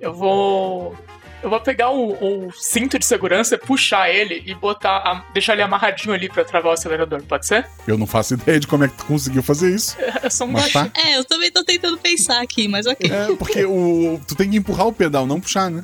Eu 0.00 0.14
vou. 0.14 0.96
Eu 1.42 1.50
vou 1.50 1.60
pegar 1.60 1.90
o, 1.90 2.12
o 2.46 2.52
cinto 2.52 2.98
de 2.98 3.04
segurança, 3.04 3.58
puxar 3.58 4.08
ele 4.08 4.42
e 4.46 4.54
botar. 4.54 4.96
a- 4.98 5.24
deixar 5.32 5.54
ele 5.54 5.62
amarradinho 5.62 6.14
ali 6.14 6.28
pra 6.28 6.44
travar 6.44 6.70
o 6.70 6.74
acelerador, 6.74 7.22
pode 7.24 7.46
ser? 7.46 7.66
Eu 7.86 7.98
não 7.98 8.06
faço 8.06 8.34
ideia 8.34 8.60
de 8.60 8.66
como 8.66 8.84
é 8.84 8.88
que 8.88 8.94
tu 8.94 9.04
conseguiu 9.06 9.42
fazer 9.42 9.74
isso. 9.74 9.96
É 10.22 10.30
só 10.30 10.44
um 10.44 10.52
Mas 10.52 10.72
tá. 10.72 10.88
É, 10.94 11.18
eu 11.18 11.24
também 11.24 11.50
tô 11.50 11.64
tentando 11.64 11.98
pensar 11.98 12.40
aqui, 12.40 12.68
mas 12.68 12.86
ok. 12.86 13.10
É, 13.10 13.34
porque 13.36 13.64
o, 13.64 14.20
tu 14.26 14.34
tem 14.36 14.48
que 14.50 14.56
empurrar 14.56 14.86
o 14.86 14.92
pedal, 14.92 15.26
não 15.26 15.40
puxar, 15.40 15.68
né? 15.70 15.82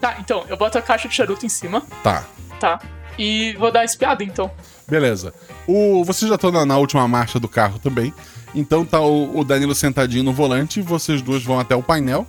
Tá, 0.00 0.16
então, 0.20 0.44
eu 0.48 0.56
boto 0.56 0.78
a 0.78 0.82
caixa 0.82 1.08
de 1.08 1.14
charuto 1.14 1.44
em 1.44 1.48
cima, 1.48 1.82
Tá. 2.02 2.24
tá? 2.60 2.80
E 3.18 3.52
vou 3.58 3.70
dar 3.72 3.80
a 3.80 3.84
espiada, 3.84 4.22
então. 4.24 4.50
Beleza. 4.88 5.34
O, 5.66 6.04
vocês 6.04 6.28
já 6.28 6.36
estão 6.36 6.50
na, 6.50 6.64
na 6.64 6.78
última 6.78 7.06
marcha 7.08 7.38
do 7.38 7.48
carro 7.48 7.78
também. 7.78 8.14
Então 8.54 8.84
tá 8.84 9.00
o, 9.00 9.38
o 9.38 9.44
Danilo 9.44 9.74
sentadinho 9.74 10.24
no 10.24 10.32
volante, 10.32 10.80
vocês 10.80 11.20
duas 11.20 11.42
vão 11.42 11.60
até 11.60 11.74
o 11.76 11.82
painel 11.82 12.26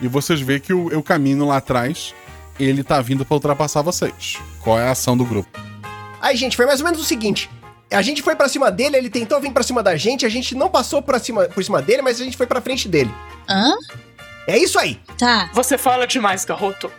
e 0.00 0.08
vocês 0.08 0.40
veem 0.40 0.58
que 0.60 0.72
o, 0.74 0.86
o 0.98 1.02
caminho 1.02 1.46
lá 1.46 1.58
atrás, 1.58 2.14
ele 2.58 2.82
tá 2.84 3.00
vindo 3.00 3.24
pra 3.24 3.34
ultrapassar 3.34 3.82
vocês. 3.82 4.38
Qual 4.60 4.78
é 4.78 4.88
a 4.88 4.90
ação 4.92 5.16
do 5.16 5.24
grupo? 5.24 5.48
Aí, 6.20 6.36
gente, 6.36 6.56
foi 6.56 6.66
mais 6.66 6.80
ou 6.80 6.84
menos 6.86 7.00
o 7.00 7.04
seguinte. 7.04 7.50
A 7.90 8.00
gente 8.00 8.22
foi 8.22 8.34
pra 8.34 8.48
cima 8.48 8.70
dele, 8.70 8.96
ele 8.96 9.10
tentou 9.10 9.40
vir 9.40 9.52
pra 9.52 9.62
cima 9.62 9.82
da 9.82 9.96
gente, 9.96 10.24
a 10.24 10.28
gente 10.28 10.54
não 10.54 10.70
passou 10.70 11.02
pra 11.02 11.18
cima, 11.18 11.44
por 11.44 11.62
cima 11.62 11.82
dele, 11.82 12.00
mas 12.00 12.20
a 12.20 12.24
gente 12.24 12.36
foi 12.36 12.46
pra 12.46 12.60
frente 12.60 12.88
dele. 12.88 13.12
Hã? 13.48 13.74
É 14.46 14.56
isso 14.56 14.78
aí. 14.78 14.98
Tá. 15.18 15.50
Você 15.52 15.76
fala 15.76 16.06
demais, 16.06 16.44
garoto. 16.44 16.90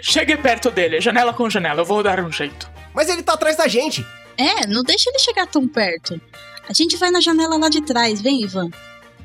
Chegue 0.00 0.36
perto 0.36 0.70
dele, 0.70 1.00
janela 1.00 1.32
com 1.32 1.48
janela, 1.48 1.80
eu 1.80 1.84
vou 1.84 2.02
dar 2.02 2.20
um 2.20 2.30
jeito. 2.30 2.68
Mas 2.92 3.08
ele 3.08 3.22
tá 3.22 3.32
atrás 3.34 3.56
da 3.56 3.66
gente. 3.68 4.04
É, 4.36 4.66
não 4.66 4.82
deixa 4.82 5.08
ele 5.08 5.18
chegar 5.20 5.46
tão 5.46 5.66
perto. 5.66 6.20
A 6.68 6.72
gente 6.72 6.96
vai 6.96 7.10
na 7.10 7.20
janela 7.20 7.56
lá 7.56 7.68
de 7.68 7.80
trás, 7.82 8.20
vem, 8.20 8.42
Ivan. 8.42 8.68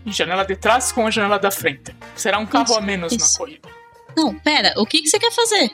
Janela 0.06 0.46
de 0.46 0.56
trás 0.56 0.92
com 0.92 1.06
a 1.06 1.12
janela 1.12 1.38
da 1.38 1.52
frente. 1.52 1.94
Será 2.16 2.38
um 2.40 2.46
carro 2.46 2.66
Isso, 2.66 2.78
a 2.78 2.82
menos 2.82 3.12
isso. 3.12 3.34
na 3.34 3.38
corrida. 3.40 3.70
Não, 4.18 4.34
pera, 4.34 4.74
o 4.78 4.86
que, 4.86 5.02
que 5.02 5.08
você 5.08 5.20
quer 5.20 5.32
fazer? 5.32 5.72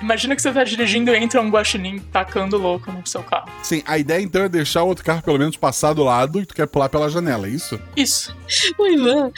Imagina 0.00 0.36
que 0.36 0.42
você 0.42 0.52
tá 0.52 0.62
dirigindo 0.62 1.10
e 1.10 1.16
entra 1.16 1.40
um 1.40 1.48
guaxinim 1.50 1.98
tacando 1.98 2.58
louco 2.58 2.92
no 2.92 3.06
seu 3.06 3.22
carro. 3.22 3.48
Sim, 3.62 3.82
a 3.86 3.96
ideia 3.98 4.20
então 4.22 4.42
é 4.44 4.48
deixar 4.48 4.82
o 4.82 4.88
outro 4.88 5.04
carro 5.04 5.22
pelo 5.22 5.38
menos 5.38 5.56
passar 5.56 5.92
do 5.94 6.04
lado 6.04 6.40
e 6.40 6.46
tu 6.46 6.54
quer 6.54 6.66
pular 6.66 6.88
pela 6.88 7.08
janela, 7.08 7.46
é 7.46 7.50
isso? 7.50 7.80
Isso. 7.96 8.36
O 8.78 8.86
Ivan 8.86 9.30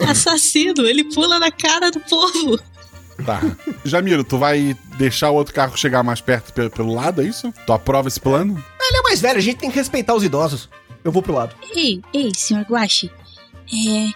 é 0.00 0.04
assassino, 0.04 0.86
ele 0.86 1.04
pula 1.04 1.38
na 1.38 1.50
cara 1.50 1.90
do 1.90 2.00
povo. 2.00 2.58
Tá. 3.24 3.40
Jamiro, 3.84 4.22
tu 4.22 4.38
vai 4.38 4.76
deixar 4.96 5.30
o 5.30 5.34
outro 5.34 5.54
carro 5.54 5.76
chegar 5.76 6.02
mais 6.04 6.20
perto 6.20 6.52
pe- 6.52 6.68
pelo 6.70 6.94
lado, 6.94 7.22
é 7.22 7.24
isso? 7.24 7.52
Tu 7.66 7.72
aprova 7.72 8.06
esse 8.08 8.20
plano? 8.20 8.62
Ele 8.80 8.96
é 8.98 9.02
mais 9.02 9.20
velho, 9.20 9.38
a 9.38 9.42
gente 9.42 9.56
tem 9.58 9.70
que 9.70 9.76
respeitar 9.78 10.14
os 10.14 10.22
idosos. 10.22 10.68
Eu 11.02 11.10
vou 11.10 11.22
pro 11.22 11.32
lado. 11.34 11.54
Ei, 11.74 12.02
ei, 12.12 12.30
senhor 12.36 12.64
Guache. 12.64 13.10
É. 13.72 14.08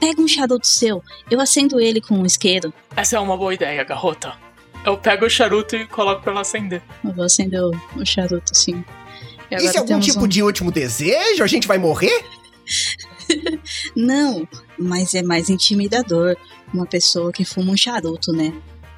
Pega 0.00 0.20
um 0.20 0.28
charuto 0.28 0.66
seu, 0.66 1.02
eu 1.30 1.40
acendo 1.40 1.80
ele 1.80 2.00
com 2.00 2.14
um 2.16 2.26
isqueiro. 2.26 2.72
Essa 2.94 3.16
é 3.16 3.20
uma 3.20 3.36
boa 3.36 3.54
ideia, 3.54 3.82
garota. 3.84 4.34
Eu 4.84 4.96
pego 4.96 5.26
o 5.26 5.30
charuto 5.30 5.74
e 5.74 5.86
coloco 5.86 6.22
pra 6.22 6.32
ela 6.32 6.42
acender. 6.42 6.82
Eu 7.04 7.12
vou 7.12 7.24
acender 7.24 7.60
o, 7.62 7.70
o 7.96 8.04
charuto, 8.06 8.52
assim. 8.52 8.84
E 9.50 9.56
Isso 9.56 9.76
é 9.76 9.80
algum 9.80 9.98
tipo 10.00 10.24
um- 10.24 10.28
de 10.28 10.42
último 10.42 10.70
desejo? 10.70 11.42
A 11.42 11.46
gente 11.46 11.66
vai 11.66 11.78
morrer? 11.78 12.24
Não, 13.96 14.46
mas 14.78 15.14
é 15.14 15.22
mais 15.22 15.48
intimidador. 15.48 16.36
Uma 16.72 16.86
pessoa 16.86 17.32
que 17.32 17.44
fuma 17.44 17.72
um 17.72 17.76
charuto, 17.76 18.32
né? 18.32 18.52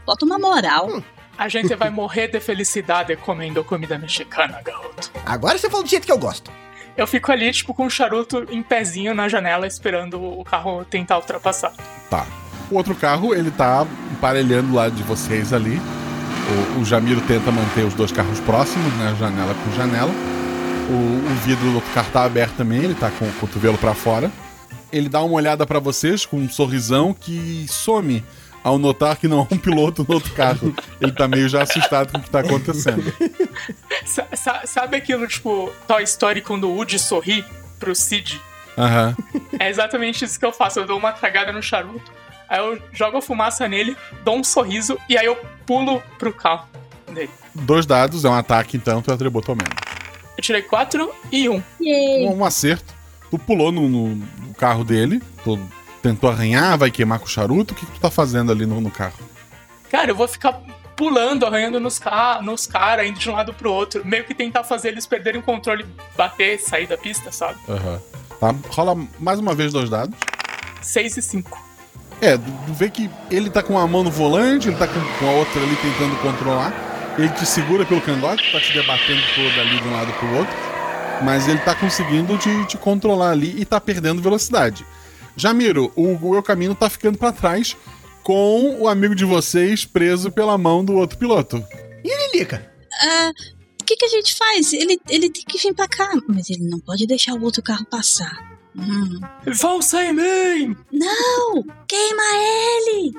Bota 0.07 0.25
uma 0.25 0.39
moral. 0.39 1.03
A 1.37 1.49
gente 1.49 1.75
vai 1.75 1.89
morrer 1.91 2.29
de 2.29 2.41
felicidade 2.41 3.15
comendo 3.17 3.63
comida 3.63 3.97
mexicana, 3.99 4.61
garoto. 4.63 5.11
Agora 5.25 5.57
você 5.57 5.71
falou 5.71 5.85
do 5.85 5.89
jeito 5.89 6.05
que 6.07 6.13
eu 6.13 6.19
gosto. 6.19 6.51
Eu 6.99 7.07
fico 7.07 7.31
ali, 7.31 7.53
tipo, 7.53 7.73
com 7.73 7.87
o 7.87 7.91
charuto 7.91 8.45
em 8.51 8.61
pezinho 8.61 9.15
na 9.15 9.29
janela, 9.29 9.69
esperando 9.69 10.21
o 10.21 10.43
carro 10.43 10.85
tentar 10.85 11.17
ultrapassar. 11.17 11.73
Tá. 12.11 12.27
O 12.69 12.75
outro 12.75 12.93
carro, 12.93 13.33
ele 13.33 13.53
tá 13.53 13.87
emparelhando 14.11 14.75
lá 14.75 14.89
de 14.89 15.05
vocês 15.05 15.53
ali. 15.53 15.81
O, 16.77 16.81
o 16.81 16.85
Jamiro 16.85 17.21
tenta 17.21 17.53
manter 17.53 17.85
os 17.85 17.95
dois 17.95 18.11
carros 18.11 18.41
próximos, 18.41 18.93
né? 18.95 19.15
Janela 19.17 19.55
com 19.55 19.73
janela. 19.77 20.11
O, 20.91 20.93
o 20.93 21.35
vidro 21.45 21.67
do 21.67 21.77
outro 21.77 21.91
carro 21.93 22.11
tá 22.13 22.25
aberto 22.25 22.57
também, 22.57 22.83
ele 22.83 22.95
tá 22.95 23.13
com 23.13 23.27
o 23.27 23.33
cotovelo 23.35 23.79
pra 23.79 23.95
fora. 23.95 24.29
Ele 24.91 25.09
dá 25.09 25.23
uma 25.23 25.35
olhada 25.35 25.65
pra 25.65 25.79
vocês 25.79 26.27
com 26.27 26.39
um 26.39 26.49
sorrisão 26.49 27.15
que 27.15 27.65
some 27.69 28.25
ao 28.65 28.79
notar 28.79 29.17
que 29.17 29.27
não 29.29 29.41
há 29.41 29.55
um 29.55 29.59
piloto 29.59 30.05
no 30.09 30.15
outro 30.15 30.33
carro. 30.35 30.75
Ele 31.01 31.13
tá 31.13 31.27
meio 31.29 31.49
já 31.49 31.63
assustado 31.63 32.13
com 32.13 32.19
o 32.19 32.23
que 32.23 32.31
tá 32.31 32.41
acontecendo. 32.41 33.13
Sa- 34.05 34.27
sa- 34.35 34.63
sabe 34.67 34.97
aquilo, 34.97 35.27
tipo, 35.27 35.73
Toy 35.87 36.03
Story 36.05 36.41
quando 36.41 36.65
o 36.69 36.75
Woody 36.75 36.99
sorri 36.99 37.45
pro 37.79 37.95
Sid? 37.95 38.41
Aham. 38.77 39.17
É 39.59 39.69
exatamente 39.69 40.25
isso 40.25 40.39
que 40.39 40.45
eu 40.47 40.53
faço. 40.53 40.81
Eu 40.81 40.87
dou 40.87 40.99
uma 40.99 41.13
tragada 41.13 41.53
no 41.53 41.63
charuto, 41.63 42.11
aí 42.49 42.59
eu 42.59 42.81
jogo 42.93 43.19
a 43.19 43.23
fumaça 43.23 43.69
nele, 43.69 43.97
dou 44.25 44.37
um 44.39 44.45
sorriso 44.45 44.97
e 45.09 45.19
aí 45.19 45.27
eu 45.27 45.37
pulo 45.67 46.03
pro 46.19 46.33
carro 46.33 46.67
dele. 47.13 47.31
Dois 47.55 47.85
dados, 47.87 48.25
é 48.25 48.29
um 48.29 48.35
ataque 48.35 48.77
então, 48.77 49.03
tu 49.03 49.13
atributo 49.13 49.51
ao 49.51 49.57
menos. 49.57 49.75
Eu 50.37 50.43
tirei 50.43 50.63
quatro 50.63 51.13
e 51.33 51.49
um. 51.49 51.61
Yay! 51.81 52.27
Um 52.29 52.45
acerto. 52.45 52.95
Tu 53.31 53.39
pulou 53.39 53.71
no, 53.73 53.89
no- 53.89 54.15
no 54.15 54.55
carro 54.55 54.85
dele, 54.85 55.21
tu 55.45 55.59
tentou 56.03 56.31
arranhar, 56.31 56.79
vai 56.79 56.91
queimar 56.91 57.19
com 57.19 57.27
o 57.27 57.29
charuto. 57.29 57.75
O 57.75 57.77
que, 57.77 57.87
que 57.87 57.93
tu 57.93 58.01
tá 58.01 58.11
fazendo 58.11 58.53
ali 58.53 58.67
no, 58.67 58.81
no 58.81 58.91
carro? 58.91 59.19
Cara, 59.91 60.11
eu 60.11 60.15
vou 60.15 60.29
ficar 60.29 60.61
pulando, 60.97 61.47
arranhando 61.47 61.79
nos, 61.79 61.99
ca 61.99 62.41
nos 62.43 62.67
caras, 62.67 63.07
indo 63.07 63.19
de 63.19 63.31
um 63.31 63.33
lado 63.33 63.55
pro 63.55 63.73
outro. 63.73 64.05
Meio 64.05 64.25
que 64.25 64.35
tentar 64.35 64.65
fazer 64.65 64.89
eles 64.89 65.07
perderem 65.07 65.41
o 65.41 65.45
controle, 65.45 65.87
bater, 66.17 66.59
sair 66.59 66.87
da 66.87 66.99
pista, 66.99 67.31
sabe? 67.31 67.59
Aham. 67.69 68.01
Tá, 68.41 68.55
rola 68.69 68.97
mais 69.19 69.39
uma 69.39 69.55
vez 69.55 69.73
dois 69.73 69.89
dados. 69.89 70.17
Seis 70.83 71.17
e 71.17 71.23
cinco. 71.23 71.67
É, 72.21 72.37
tu 72.37 72.51
tu 72.67 72.73
vê 72.73 72.91
que 72.91 73.09
ele 73.31 73.49
tá 73.49 73.63
com 73.63 73.79
a 73.79 73.87
mão 73.87 74.03
no 74.03 74.11
volante, 74.11 74.69
ele 74.69 74.77
tá 74.77 74.87
com, 74.87 75.01
com 75.19 75.29
a 75.29 75.33
outra 75.33 75.63
ali 75.63 75.77
tentando 75.77 76.17
controlar. 76.21 76.73
Ele 77.17 77.29
te 77.31 77.47
segura 77.47 77.85
pelo 77.85 78.01
cangote, 78.01 78.53
tá 78.53 78.61
te 78.61 78.73
debatendo 78.73 79.23
todo 79.35 79.61
ali 79.61 79.81
de 79.81 79.89
um 79.89 79.93
lado 79.93 80.13
pro 80.13 80.37
outro. 80.37 80.55
Mas 81.23 81.49
ele 81.49 81.59
tá 81.61 81.75
conseguindo 81.75 82.37
te, 82.39 82.67
te 82.67 82.77
controlar 82.77 83.31
ali 83.31 83.61
e 83.61 83.65
tá 83.65 83.81
perdendo 83.81 84.23
velocidade. 84.23 84.87
Jamiro, 85.39 85.93
o, 85.95 86.19
meu 86.31 86.43
caminho 86.43 86.75
tá 86.75 86.91
ficando 86.91 87.17
pra 87.17 87.31
trás 87.31 87.77
com 88.25 88.77
o 88.81 88.89
amigo 88.89 89.15
de 89.15 89.25
vocês 89.25 89.85
preso 89.85 90.33
pela 90.33 90.59
mão 90.59 90.85
do 90.85 90.95
outro 90.95 91.17
piloto. 91.17 91.65
E 92.05 92.33
Lilica? 92.33 92.71
Ah, 93.01 93.31
o 93.81 93.85
que, 93.85 93.97
que 93.97 94.05
a 94.05 94.09
gente 94.09 94.37
faz? 94.37 94.73
Ele, 94.73 95.01
ele 95.09 95.31
tem 95.31 95.45
que 95.45 95.59
vir 95.59 95.73
pra 95.73 95.87
cá, 95.87 96.11
mas 96.29 96.51
ele 96.51 96.69
não 96.69 96.81
pode 96.81 97.07
deixar 97.07 97.35
o 97.35 97.43
outro 97.43 97.63
carro 97.63 97.87
passar. 97.87 98.59
Hum. 98.77 99.21
Vão 99.47 99.81
sem 99.81 100.13
mim! 100.13 100.77
Não! 100.93 101.65
Queima 101.87 102.23
ele! 102.35 103.15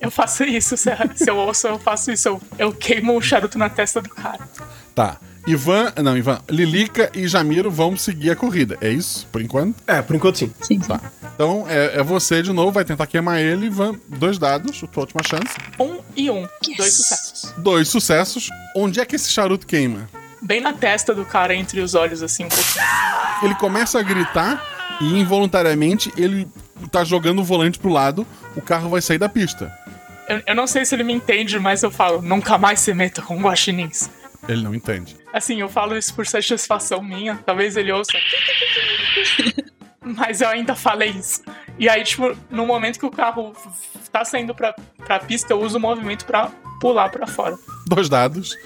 Eu 0.00 0.10
faço 0.10 0.44
isso, 0.44 0.76
se, 0.76 0.90
se 1.16 1.28
eu 1.28 1.36
ouço, 1.36 1.66
eu 1.66 1.78
faço 1.78 2.10
isso. 2.12 2.28
Eu, 2.28 2.40
eu 2.58 2.72
queimo 2.72 3.16
o 3.16 3.20
charuto 3.20 3.58
na 3.58 3.68
testa 3.68 4.00
do 4.00 4.08
cara. 4.08 4.48
Tá. 4.94 5.20
Ivan, 5.46 5.92
não, 6.02 6.16
Ivan, 6.16 6.40
Lilica 6.48 7.10
e 7.14 7.28
Jamiro 7.28 7.70
vão 7.70 7.96
seguir 7.96 8.30
a 8.32 8.36
corrida, 8.36 8.76
é 8.80 8.88
isso? 8.88 9.28
Por 9.30 9.40
enquanto? 9.40 9.76
É, 9.86 10.02
por 10.02 10.16
enquanto 10.16 10.38
sim. 10.38 10.52
Sim, 10.60 10.80
Tá. 10.80 11.00
Então 11.34 11.66
é, 11.68 12.00
é 12.00 12.02
você 12.02 12.42
de 12.42 12.52
novo, 12.52 12.72
vai 12.72 12.84
tentar 12.84 13.06
queimar 13.06 13.40
ele, 13.40 13.66
Ivan. 13.66 13.94
Dois 14.08 14.38
dados, 14.38 14.82
tua 14.92 15.02
última 15.02 15.22
chance. 15.22 15.54
Um 15.78 15.98
e 16.16 16.30
um. 16.30 16.48
Dois 16.76 16.94
sucessos. 16.94 17.54
Dois 17.58 17.88
sucessos. 17.88 18.48
Onde 18.74 19.00
é 19.00 19.04
que 19.04 19.16
esse 19.16 19.30
charuto 19.30 19.66
queima? 19.66 20.08
Bem 20.42 20.60
na 20.60 20.72
testa 20.72 21.14
do 21.14 21.24
cara, 21.24 21.54
entre 21.54 21.80
os 21.80 21.94
olhos, 21.94 22.22
assim, 22.22 22.44
um 22.44 22.48
pouquinho. 22.48 22.84
Ele 23.42 23.54
começa 23.56 23.98
a 23.98 24.02
gritar 24.02 24.62
e 25.00 25.18
involuntariamente 25.18 26.12
ele 26.16 26.48
tá 26.90 27.04
jogando 27.04 27.40
o 27.40 27.44
volante 27.44 27.78
pro 27.78 27.90
lado, 27.90 28.26
o 28.54 28.60
carro 28.60 28.88
vai 28.88 29.00
sair 29.00 29.18
da 29.18 29.28
pista. 29.28 29.72
Eu, 30.28 30.42
eu 30.46 30.54
não 30.54 30.66
sei 30.66 30.84
se 30.84 30.94
ele 30.94 31.04
me 31.04 31.12
entende, 31.12 31.58
mas 31.58 31.82
eu 31.82 31.90
falo, 31.90 32.20
nunca 32.20 32.58
mais 32.58 32.80
se 32.80 32.92
meta 32.92 33.22
com 33.22 33.40
guaxinins. 33.40 34.08
Ele 34.48 34.62
não 34.62 34.74
entende. 34.74 35.16
Assim, 35.32 35.60
eu 35.60 35.68
falo 35.68 35.96
isso 35.96 36.14
por 36.14 36.26
satisfação 36.26 37.02
minha. 37.02 37.38
Talvez 37.44 37.76
ele 37.76 37.92
ouça. 37.92 38.12
Mas 40.04 40.40
eu 40.40 40.48
ainda 40.48 40.74
falei 40.74 41.10
isso. 41.10 41.42
E 41.78 41.88
aí, 41.88 42.04
tipo, 42.04 42.36
no 42.48 42.64
momento 42.64 42.98
que 42.98 43.06
o 43.06 43.10
carro 43.10 43.52
tá 44.12 44.24
saindo 44.24 44.54
pra, 44.54 44.74
pra 44.98 45.18
pista, 45.18 45.52
eu 45.52 45.60
uso 45.60 45.78
o 45.78 45.80
movimento 45.80 46.24
pra 46.24 46.50
pular 46.80 47.08
pra 47.10 47.26
fora. 47.26 47.56
Dois 47.88 48.08
dados. 48.08 48.56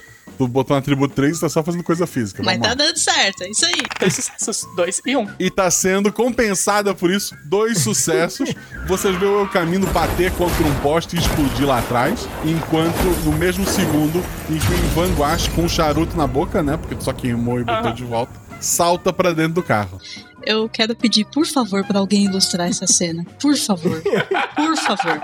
Tu 0.41 0.47
botou 0.47 0.75
um 0.75 0.79
atributo 0.79 1.13
3 1.13 1.37
e 1.37 1.39
tá 1.39 1.47
só 1.47 1.61
fazendo 1.61 1.83
coisa 1.83 2.07
física. 2.07 2.41
Mas 2.43 2.59
tá 2.59 2.69
lá. 2.69 2.73
dando 2.73 2.97
certo, 2.97 3.43
é 3.43 3.49
isso 3.51 3.63
aí. 3.63 3.73
Dois 3.99 4.15
sucessos, 4.15 4.67
dois 4.75 4.99
e 5.05 5.15
um. 5.15 5.27
E 5.39 5.51
tá 5.51 5.69
sendo 5.69 6.11
compensada 6.11 6.95
por 6.95 7.11
isso. 7.11 7.35
Dois 7.45 7.77
sucessos. 7.77 8.49
Vocês 8.87 9.15
vê 9.17 9.25
o 9.27 9.47
caminho 9.47 9.85
bater 9.91 10.31
contra 10.31 10.65
um 10.65 10.73
poste 10.79 11.15
e 11.15 11.19
explodir 11.19 11.67
lá 11.67 11.77
atrás. 11.77 12.27
Enquanto, 12.43 12.97
no 13.23 13.33
mesmo 13.33 13.67
segundo, 13.67 14.17
em 14.49 14.57
que 14.57 14.71
o 14.73 14.77
Ivan 14.85 15.13
Guache, 15.13 15.47
com 15.51 15.65
o 15.65 15.69
charuto 15.69 16.17
na 16.17 16.25
boca, 16.25 16.63
né? 16.63 16.75
Porque 16.75 16.95
tu 16.95 17.03
só 17.03 17.13
queimou 17.13 17.59
e 17.59 17.63
botou 17.63 17.89
Aham. 17.89 17.93
de 17.93 18.03
volta, 18.03 18.33
salta 18.59 19.13
pra 19.13 19.33
dentro 19.33 19.53
do 19.53 19.63
carro. 19.63 20.01
Eu 20.43 20.67
quero 20.67 20.95
pedir, 20.95 21.25
por 21.25 21.45
favor, 21.45 21.85
pra 21.85 21.99
alguém 21.99 22.25
ilustrar 22.25 22.67
essa 22.67 22.87
cena. 22.87 23.23
Por 23.39 23.55
favor. 23.55 24.01
Por 24.57 24.75
favor. 24.77 25.21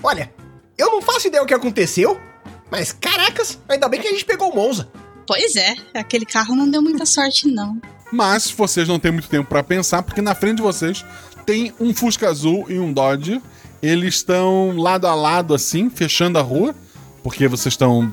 Olha, 0.00 0.32
eu 0.76 0.92
não 0.92 1.02
faço 1.02 1.26
ideia 1.26 1.42
o 1.42 1.46
que 1.46 1.54
aconteceu, 1.54 2.20
mas 2.70 2.92
caracas, 2.92 3.58
ainda 3.68 3.88
bem 3.88 4.00
que 4.00 4.08
a 4.08 4.10
gente 4.10 4.24
pegou 4.24 4.50
o 4.50 4.54
Monza. 4.54 4.88
Pois 5.26 5.56
é, 5.56 5.74
aquele 5.94 6.24
carro 6.24 6.54
não 6.54 6.70
deu 6.70 6.80
muita 6.80 7.04
sorte, 7.04 7.48
não. 7.48 7.80
Mas 8.10 8.50
vocês 8.50 8.88
não 8.88 8.98
têm 8.98 9.12
muito 9.12 9.28
tempo 9.28 9.48
pra 9.48 9.62
pensar, 9.62 10.02
porque 10.02 10.22
na 10.22 10.34
frente 10.34 10.56
de 10.56 10.62
vocês 10.62 11.04
tem 11.44 11.72
um 11.78 11.94
Fusca 11.94 12.28
Azul 12.28 12.66
e 12.68 12.78
um 12.78 12.92
Dodge. 12.92 13.40
Eles 13.82 14.16
estão 14.16 14.76
lado 14.76 15.06
a 15.06 15.14
lado, 15.14 15.54
assim, 15.54 15.88
fechando 15.90 16.38
a 16.38 16.42
rua, 16.42 16.74
porque 17.22 17.46
vocês 17.46 17.74
estão. 17.74 18.12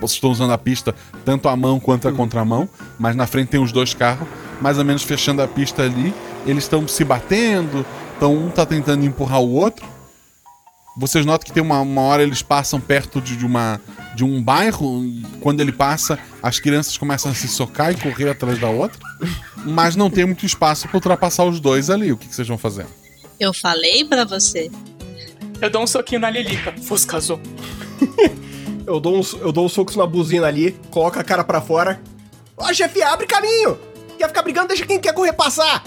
Vocês 0.00 0.12
estão 0.12 0.30
usando 0.30 0.52
a 0.52 0.58
pista 0.58 0.94
tanto 1.24 1.48
a 1.48 1.56
mão 1.56 1.78
quanto 1.78 2.08
a 2.08 2.12
contramão, 2.12 2.68
mas 2.98 3.14
na 3.14 3.26
frente 3.26 3.48
tem 3.48 3.60
os 3.60 3.72
dois 3.72 3.92
carros, 3.92 4.26
mais 4.60 4.78
ou 4.78 4.84
menos 4.84 5.02
fechando 5.02 5.42
a 5.42 5.48
pista 5.48 5.82
ali. 5.82 6.14
Eles 6.46 6.64
estão 6.64 6.88
se 6.88 7.04
batendo, 7.04 7.84
então 8.16 8.34
um 8.34 8.50
tá 8.50 8.64
tentando 8.64 9.04
empurrar 9.04 9.40
o 9.40 9.52
outro. 9.52 9.86
Vocês 10.96 11.26
notam 11.26 11.46
que 11.46 11.52
tem 11.52 11.62
uma, 11.62 11.80
uma 11.80 12.00
hora 12.00 12.22
eles 12.22 12.40
passam 12.40 12.80
perto 12.80 13.20
de, 13.20 13.36
de 13.36 13.44
uma, 13.44 13.80
de 14.14 14.24
um 14.24 14.42
bairro, 14.42 15.04
e 15.04 15.22
quando 15.40 15.60
ele 15.60 15.72
passa, 15.72 16.18
as 16.42 16.58
crianças 16.58 16.96
começam 16.96 17.30
a 17.30 17.34
se 17.34 17.46
socar 17.48 17.92
e 17.92 17.96
correr 17.96 18.30
atrás 18.30 18.58
da 18.58 18.70
outra, 18.70 18.98
mas 19.64 19.94
não 19.94 20.10
tem 20.10 20.24
muito 20.24 20.46
espaço 20.46 20.88
para 20.88 20.96
ultrapassar 20.96 21.44
os 21.44 21.60
dois 21.60 21.90
ali. 21.90 22.12
O 22.12 22.16
que, 22.16 22.26
que 22.26 22.34
vocês 22.34 22.48
vão 22.48 22.56
fazer? 22.56 22.86
Eu 23.38 23.52
falei 23.52 24.04
pra 24.06 24.24
você. 24.24 24.70
Eu 25.60 25.68
dou 25.68 25.82
um 25.82 25.86
soquinho 25.86 26.20
na 26.20 26.30
Lilica. 26.30 26.72
Fusca 26.82 27.18
azul. 27.18 27.40
Eu 28.86 29.00
dou, 29.00 29.18
uns, 29.18 29.32
eu 29.32 29.50
dou 29.50 29.66
uns 29.66 29.72
socos 29.72 29.96
na 29.96 30.06
buzina 30.06 30.46
ali, 30.46 30.70
coloco 30.92 31.18
a 31.18 31.24
cara 31.24 31.42
pra 31.42 31.60
fora. 31.60 32.00
Ó, 32.56 32.72
chefe, 32.72 33.02
abre 33.02 33.26
caminho! 33.26 33.76
Quer 34.16 34.28
ficar 34.28 34.42
brigando, 34.42 34.68
deixa 34.68 34.86
quem 34.86 35.00
quer 35.00 35.12
correr 35.12 35.32
passar! 35.32 35.82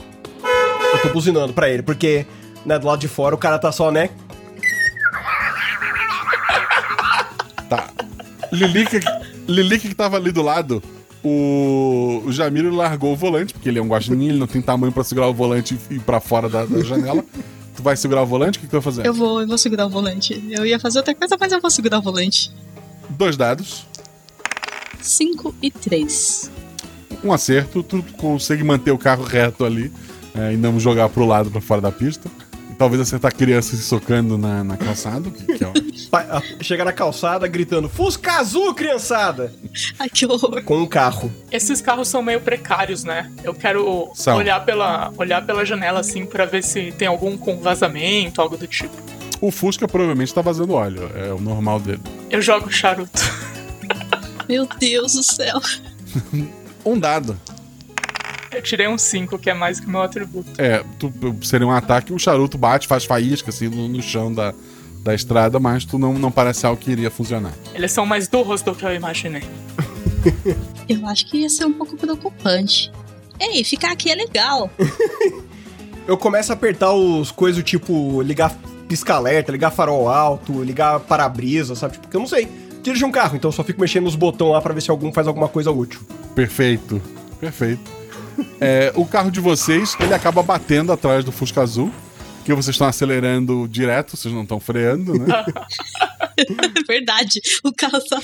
Eu 0.93 1.01
tô 1.03 1.09
buzinando 1.13 1.53
pra 1.53 1.69
ele, 1.69 1.81
porque, 1.81 2.25
né, 2.65 2.77
do 2.77 2.85
lado 2.85 2.99
de 2.99 3.07
fora 3.07 3.33
o 3.33 3.37
cara 3.37 3.57
tá 3.57 3.71
só, 3.71 3.89
né? 3.89 4.09
Lilica, 8.51 8.99
Lilica 9.47 9.87
que 9.87 9.95
tava 9.95 10.17
ali 10.17 10.31
do 10.31 10.41
lado, 10.41 10.81
o, 11.23 12.23
o 12.25 12.31
Jamiro 12.31 12.73
largou 12.73 13.13
o 13.13 13.15
volante, 13.15 13.53
porque 13.53 13.69
ele 13.69 13.79
é 13.79 13.81
um 13.81 13.87
guaxinim, 13.87 14.29
ele 14.29 14.39
não 14.39 14.47
tem 14.47 14.61
tamanho 14.61 14.91
pra 14.91 15.03
segurar 15.03 15.27
o 15.27 15.33
volante 15.33 15.77
e 15.89 15.95
ir 15.95 15.99
pra 15.99 16.19
fora 16.19 16.47
da, 16.47 16.65
da 16.65 16.81
janela. 16.81 17.23
tu 17.75 17.83
vai 17.83 17.95
segurar 17.95 18.23
o 18.23 18.25
volante? 18.25 18.57
O 18.57 18.61
que, 18.61 18.67
que 18.67 18.71
tu 18.71 18.73
vai 18.73 18.81
fazer? 18.81 19.05
Eu 19.05 19.13
vou, 19.13 19.41
eu 19.41 19.47
vou 19.47 19.57
segurar 19.57 19.85
o 19.85 19.89
volante. 19.89 20.43
Eu 20.49 20.65
ia 20.65 20.79
fazer 20.79 20.99
outra 20.99 21.15
coisa, 21.15 21.37
mas 21.39 21.51
eu 21.51 21.61
vou 21.61 21.69
segurar 21.69 21.99
o 21.99 22.01
volante. 22.01 22.51
Dois 23.09 23.35
dados, 23.35 23.85
5 25.01 25.55
e 25.61 25.71
3. 25.71 26.51
um 27.23 27.33
acerto, 27.33 27.81
tu 27.83 28.03
consegue 28.17 28.63
manter 28.63 28.91
o 28.91 28.97
carro 28.97 29.23
reto 29.23 29.65
ali 29.65 29.91
é, 30.35 30.53
e 30.53 30.57
não 30.57 30.79
jogar 30.79 31.09
pro 31.09 31.25
lado, 31.25 31.49
pra 31.49 31.61
fora 31.61 31.81
da 31.81 31.91
pista. 31.91 32.29
Talvez 32.79 33.01
acertar 33.01 33.35
crianças 33.35 33.77
se 33.77 33.83
socando 33.85 34.37
na, 34.37 34.63
na 34.63 34.77
calçada, 34.77 35.29
que, 35.29 35.57
que 35.57 35.63
é 35.63 35.67
ó. 35.69 35.73
Pa- 36.09 36.25
a- 36.37 36.63
Chega 36.63 36.83
na 36.85 36.93
calçada 36.93 37.45
gritando: 37.47 37.87
Fusca 37.89 38.37
azul, 38.39 38.73
criançada! 38.73 39.53
Ai, 39.99 40.09
que 40.09 40.25
horror. 40.25 40.63
Com 40.63 40.77
um 40.77 40.87
carro. 40.87 41.29
Esses 41.51 41.81
carros 41.81 42.07
são 42.07 42.23
meio 42.23 42.39
precários, 42.39 43.03
né? 43.03 43.31
Eu 43.43 43.53
quero 43.53 44.09
São. 44.15 44.37
olhar 44.37 44.63
pela, 44.65 45.11
olhar 45.17 45.45
pela 45.45 45.63
janela 45.65 45.99
assim 45.99 46.25
pra 46.25 46.45
ver 46.45 46.63
se 46.63 46.91
tem 46.93 47.07
algum 47.07 47.37
com 47.37 47.59
vazamento, 47.59 48.41
algo 48.41 48.57
do 48.57 48.65
tipo. 48.65 48.95
O 49.41 49.51
Fusca 49.51 49.87
provavelmente 49.87 50.33
tá 50.33 50.41
vazando 50.41 50.73
óleo, 50.73 51.11
é 51.15 51.31
o 51.33 51.39
normal 51.39 51.79
dele. 51.79 52.01
Eu 52.29 52.41
jogo 52.41 52.71
charuto. 52.71 53.21
Meu 54.47 54.65
Deus 54.79 55.13
do 55.13 55.23
céu. 55.23 55.59
Um 56.85 56.97
dado. 56.97 57.37
Eu 58.51 58.61
tirei 58.61 58.87
um 58.87 58.97
5, 58.97 59.37
que 59.37 59.49
é 59.49 59.53
mais 59.53 59.79
que 59.79 59.85
o 59.85 59.89
meu 59.89 60.01
atributo. 60.01 60.49
É, 60.57 60.83
tu, 60.97 61.13
seria 61.43 61.67
um 61.67 61.71
ataque, 61.71 62.11
o 62.11 62.19
charuto 62.19 62.57
bate, 62.57 62.87
faz 62.87 63.05
faísca 63.05 63.49
assim 63.49 63.67
no, 63.67 63.87
no 63.87 64.01
chão 64.01 64.33
da, 64.33 64.53
da 65.03 65.13
estrada, 65.13 65.59
mas 65.59 65.85
tu 65.85 65.97
não, 65.97 66.13
não 66.13 66.31
parece 66.31 66.65
algo 66.65 66.81
que 66.81 66.91
iria 66.91 67.11
funcionar. 67.11 67.53
Eles 67.73 67.91
são 67.91 68.05
mais 68.05 68.27
duros 68.27 68.61
do 68.61 68.73
que 68.73 68.85
eu 68.85 68.93
imaginei. 68.93 69.43
Eu 70.89 71.07
acho 71.07 71.27
que 71.27 71.37
ia 71.37 71.49
ser 71.49 71.65
um 71.65 71.73
pouco 71.73 71.95
preocupante. 71.95 72.91
Ei, 73.39 73.63
ficar 73.63 73.91
aqui 73.91 74.11
é 74.11 74.15
legal. 74.15 74.69
Eu 76.07 76.17
começo 76.17 76.51
a 76.51 76.55
apertar 76.55 76.91
os 76.93 77.31
coisas 77.31 77.63
tipo 77.63 78.21
ligar 78.23 78.57
pisca-alerta, 78.87 79.51
ligar 79.51 79.69
farol 79.69 80.09
alto, 80.09 80.63
ligar 80.63 80.99
para-brisa, 81.01 81.75
sabe? 81.75 81.93
Tipo, 81.93 82.05
Porque 82.05 82.17
eu 82.17 82.21
não 82.21 82.27
sei 82.27 82.49
dirigir 82.81 83.05
um 83.05 83.11
carro, 83.11 83.35
então 83.35 83.49
eu 83.49 83.51
só 83.51 83.63
fico 83.63 83.79
mexendo 83.79 84.05
nos 84.05 84.15
botões 84.15 84.53
lá 84.53 84.61
pra 84.61 84.73
ver 84.73 84.81
se 84.81 84.89
algum 84.89 85.13
faz 85.13 85.27
alguma 85.27 85.47
coisa 85.47 85.69
útil. 85.69 85.99
Perfeito, 86.33 86.99
perfeito. 87.39 87.98
É, 88.59 88.91
o 88.95 89.05
carro 89.05 89.31
de 89.31 89.39
vocês, 89.39 89.95
ele 89.99 90.13
acaba 90.13 90.41
batendo 90.43 90.91
atrás 90.91 91.23
do 91.25 91.31
Fusca 91.31 91.61
Azul, 91.61 91.91
que 92.45 92.53
vocês 92.53 92.73
estão 92.75 92.87
acelerando 92.87 93.67
direto, 93.67 94.15
vocês 94.17 94.33
não 94.33 94.43
estão 94.43 94.59
freando, 94.59 95.13
né? 95.19 95.45
É 96.37 96.45
verdade. 96.87 97.39
O 97.63 97.71
carro 97.73 97.99
tá, 98.09 98.21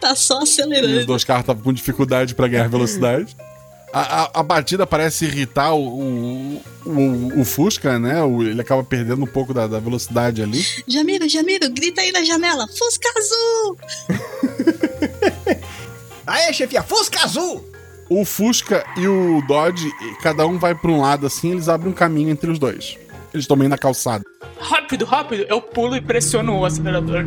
tá 0.00 0.14
só 0.16 0.40
E 0.40 0.42
os 0.42 0.50
acelerando. 0.50 1.06
dois 1.06 1.24
carros 1.24 1.42
estavam 1.42 1.62
com 1.62 1.72
dificuldade 1.72 2.34
para 2.34 2.48
ganhar 2.48 2.68
velocidade. 2.68 3.36
A, 3.92 4.24
a- 4.24 4.30
a 4.40 4.42
batida 4.42 4.86
parece 4.86 5.24
irritar 5.24 5.72
o, 5.72 5.80
o, 5.80 6.62
o- 6.84 7.40
o 7.40 7.44
Fusca, 7.44 7.98
né? 7.98 8.22
O- 8.22 8.42
ele 8.42 8.60
acaba 8.60 8.84
perdendo 8.84 9.22
um 9.24 9.26
pouco 9.26 9.54
da, 9.54 9.66
da 9.66 9.78
velocidade 9.80 10.42
ali. 10.42 10.62
Jamiro, 10.86 11.26
Jamiro, 11.28 11.70
grita 11.70 12.02
aí 12.02 12.12
na 12.12 12.22
janela. 12.22 12.66
Fusca 12.68 13.08
azul! 13.16 13.78
Aê, 16.26 16.52
chefia, 16.52 16.82
Fusca 16.82 17.22
azul! 17.24 17.64
O 18.08 18.24
Fusca 18.24 18.84
e 18.96 19.06
o 19.06 19.42
Dodge, 19.46 19.90
cada 20.22 20.46
um 20.46 20.58
vai 20.58 20.74
para 20.74 20.90
um 20.90 21.00
lado 21.00 21.26
assim, 21.26 21.52
eles 21.52 21.68
abrem 21.68 21.92
um 21.92 21.94
caminho 21.94 22.30
entre 22.30 22.50
os 22.50 22.58
dois. 22.58 22.96
Eles 23.32 23.44
estão 23.44 23.56
meio 23.56 23.68
na 23.68 23.76
calçada. 23.76 24.24
Rápido, 24.58 25.04
rápido! 25.04 25.44
Eu 25.48 25.60
pulo 25.60 25.94
e 25.94 26.00
pressiono 26.00 26.58
o 26.58 26.64
acelerador 26.64 27.26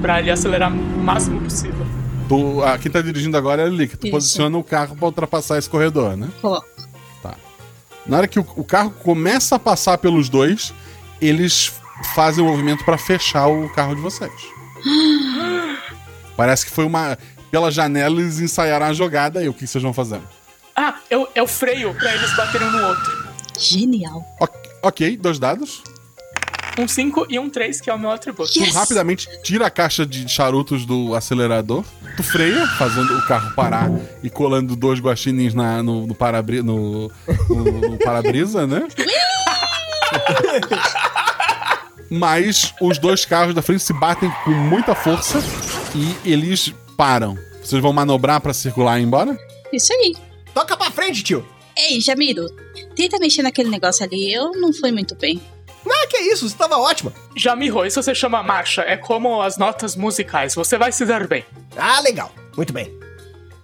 pra 0.00 0.20
ele 0.20 0.30
acelerar 0.30 0.72
o 0.72 0.76
máximo 0.76 1.40
possível. 1.40 1.86
Tu, 2.28 2.62
a, 2.62 2.78
quem 2.78 2.90
tá 2.90 3.02
dirigindo 3.02 3.36
agora 3.36 3.62
é 3.62 3.66
a 3.66 3.68
Lilica. 3.68 3.96
Tu 3.96 4.06
Isso. 4.06 4.12
posiciona 4.12 4.56
o 4.56 4.64
carro 4.64 4.96
para 4.96 5.06
ultrapassar 5.06 5.58
esse 5.58 5.68
corredor, 5.68 6.16
né? 6.16 6.28
Coloco. 6.40 6.66
Tá. 7.22 7.34
Na 8.06 8.16
hora 8.16 8.28
que 8.28 8.38
o, 8.38 8.46
o 8.56 8.64
carro 8.64 8.90
começa 9.02 9.56
a 9.56 9.58
passar 9.58 9.98
pelos 9.98 10.30
dois, 10.30 10.72
eles 11.20 11.72
fazem 12.14 12.42
o 12.42 12.48
movimento 12.48 12.84
para 12.84 12.96
fechar 12.96 13.46
o 13.48 13.68
carro 13.68 13.94
de 13.94 14.00
vocês. 14.00 14.32
Parece 16.36 16.64
que 16.64 16.72
foi 16.72 16.86
uma. 16.86 17.18
Pela 17.52 17.70
janela 17.70 18.18
eles 18.20 18.40
ensaiaram 18.40 18.86
a 18.86 18.92
jogada 18.94 19.38
aí. 19.38 19.48
O 19.48 19.54
que 19.54 19.66
vocês 19.66 19.84
vão 19.84 19.92
fazer? 19.92 20.20
Ah, 20.74 20.94
eu, 21.10 21.28
eu 21.34 21.46
freio 21.46 21.92
pra 21.94 22.12
eles 22.14 22.34
baterem 22.34 22.66
um 22.66 22.70
no 22.72 22.86
outro. 22.88 23.26
Genial. 23.58 24.24
Ok, 24.40 24.70
ok, 24.82 25.16
dois 25.18 25.38
dados. 25.38 25.82
Um 26.78 26.88
5 26.88 27.26
e 27.28 27.38
um 27.38 27.50
3, 27.50 27.82
que 27.82 27.90
é 27.90 27.94
o 27.94 27.98
meu 27.98 28.10
atributo. 28.10 28.50
Tu 28.50 28.64
rapidamente 28.72 29.28
tira 29.42 29.66
a 29.66 29.70
caixa 29.70 30.06
de 30.06 30.26
charutos 30.26 30.86
do 30.86 31.14
acelerador, 31.14 31.84
tu 32.16 32.22
freia, 32.22 32.66
fazendo 32.78 33.14
o 33.18 33.26
carro 33.26 33.54
parar 33.54 33.90
e 34.22 34.30
colando 34.30 34.74
dois 34.74 34.98
guaxinins 34.98 35.52
na, 35.52 35.82
no, 35.82 36.06
no 36.06 36.14
para-brisa, 36.14 36.62
no, 36.62 37.12
no- 37.50 37.90
no 37.90 37.98
para-brisa, 37.98 38.66
né? 38.66 38.88
Mas 42.10 42.74
os 42.80 42.96
dois 42.98 43.24
carros 43.26 43.54
da 43.54 43.60
frente 43.62 43.82
se 43.82 43.92
batem 43.92 44.30
com 44.44 44.50
muita 44.50 44.94
força 44.94 45.38
e 45.94 46.16
eles 46.24 46.72
param. 46.96 47.36
Vocês 47.62 47.80
vão 47.80 47.92
manobrar 47.92 48.40
pra 48.40 48.52
circular 48.52 48.98
e 48.98 49.02
ir 49.02 49.06
embora? 49.06 49.38
Isso 49.72 49.92
aí. 49.92 50.14
Toca 50.52 50.76
pra 50.76 50.90
frente, 50.90 51.22
tio! 51.22 51.46
Ei, 51.76 52.00
Jamiro, 52.00 52.46
tenta 52.94 53.18
mexer 53.18 53.42
naquele 53.42 53.70
negócio 53.70 54.04
ali. 54.04 54.32
Eu 54.32 54.52
não 54.52 54.72
fui 54.72 54.92
muito 54.92 55.14
bem. 55.14 55.40
Ah, 55.84 56.06
que 56.06 56.16
isso, 56.18 56.48
você 56.48 56.56
tava 56.56 56.76
ótima. 56.78 57.12
Jamiro, 57.36 57.84
isso 57.84 58.02
se 58.02 58.14
chama 58.14 58.42
marcha. 58.42 58.82
É 58.82 58.96
como 58.96 59.40
as 59.42 59.56
notas 59.56 59.96
musicais. 59.96 60.54
Você 60.54 60.76
vai 60.76 60.92
se 60.92 61.04
dar 61.04 61.26
bem. 61.26 61.44
Ah, 61.76 62.00
legal. 62.00 62.32
Muito 62.56 62.72
bem. 62.72 62.92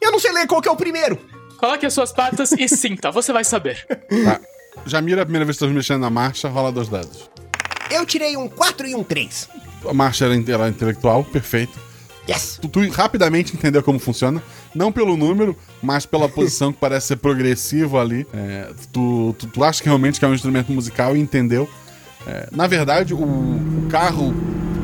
Eu 0.01 0.11
não 0.11 0.19
sei 0.19 0.33
ler 0.33 0.47
qual 0.47 0.63
que 0.63 0.69
é 0.69 0.73
o 0.73 0.77
primeiro. 0.77 1.19
Coloque 1.59 1.85
as 1.85 1.93
suas 1.95 2.13
patas 2.13 2.53
e 2.53 2.67
sinta. 2.69 3.11
Você 3.11 3.33
vai 3.33 3.45
saber. 3.45 3.87
Tá. 4.25 4.41
Jamira, 4.87 5.23
a 5.23 5.25
primeira 5.25 5.45
vez 5.45 5.59
que 5.59 5.65
estás 5.65 5.75
mexendo 5.75 6.01
na 6.01 6.11
marcha, 6.11 6.49
rola 6.49 6.73
dois 6.73 6.89
dados. 6.89 7.29
Eu 7.91 8.07
tirei 8.07 8.37
um 8.37 8.49
4 8.49 8.87
e 8.87 8.95
um 8.95 9.03
3. 9.03 9.49
A 9.89 9.93
marcha 9.95 10.25
era, 10.25 10.35
era 10.35 10.69
intelectual, 10.69 11.25
perfeito. 11.25 11.79
Yes. 12.29 12.59
Tu, 12.61 12.69
tu 12.69 12.89
rapidamente 12.91 13.55
entendeu 13.55 13.83
como 13.83 13.99
funciona. 13.99 14.43
Não 14.75 14.93
pelo 14.93 15.17
número, 15.17 15.57
mas 15.83 16.05
pela 16.05 16.29
posição 16.31 16.73
que 16.73 16.79
parece 16.79 17.07
ser 17.09 17.17
progressiva 17.17 18.01
ali. 18.01 18.27
É, 18.35 18.69
tu, 18.93 19.35
tu, 19.39 19.47
tu 19.47 19.65
acha 19.65 19.83
que 19.83 19.89
realmente 19.89 20.19
que 20.19 20.25
é 20.25 20.29
um 20.29 20.35
instrumento 20.35 20.71
musical 20.73 21.17
e 21.17 21.21
entendeu. 21.21 21.69
É, 22.27 22.49
na 22.53 22.67
verdade, 22.67 23.15
o, 23.15 23.19
o 23.23 23.87
carro, 23.89 24.35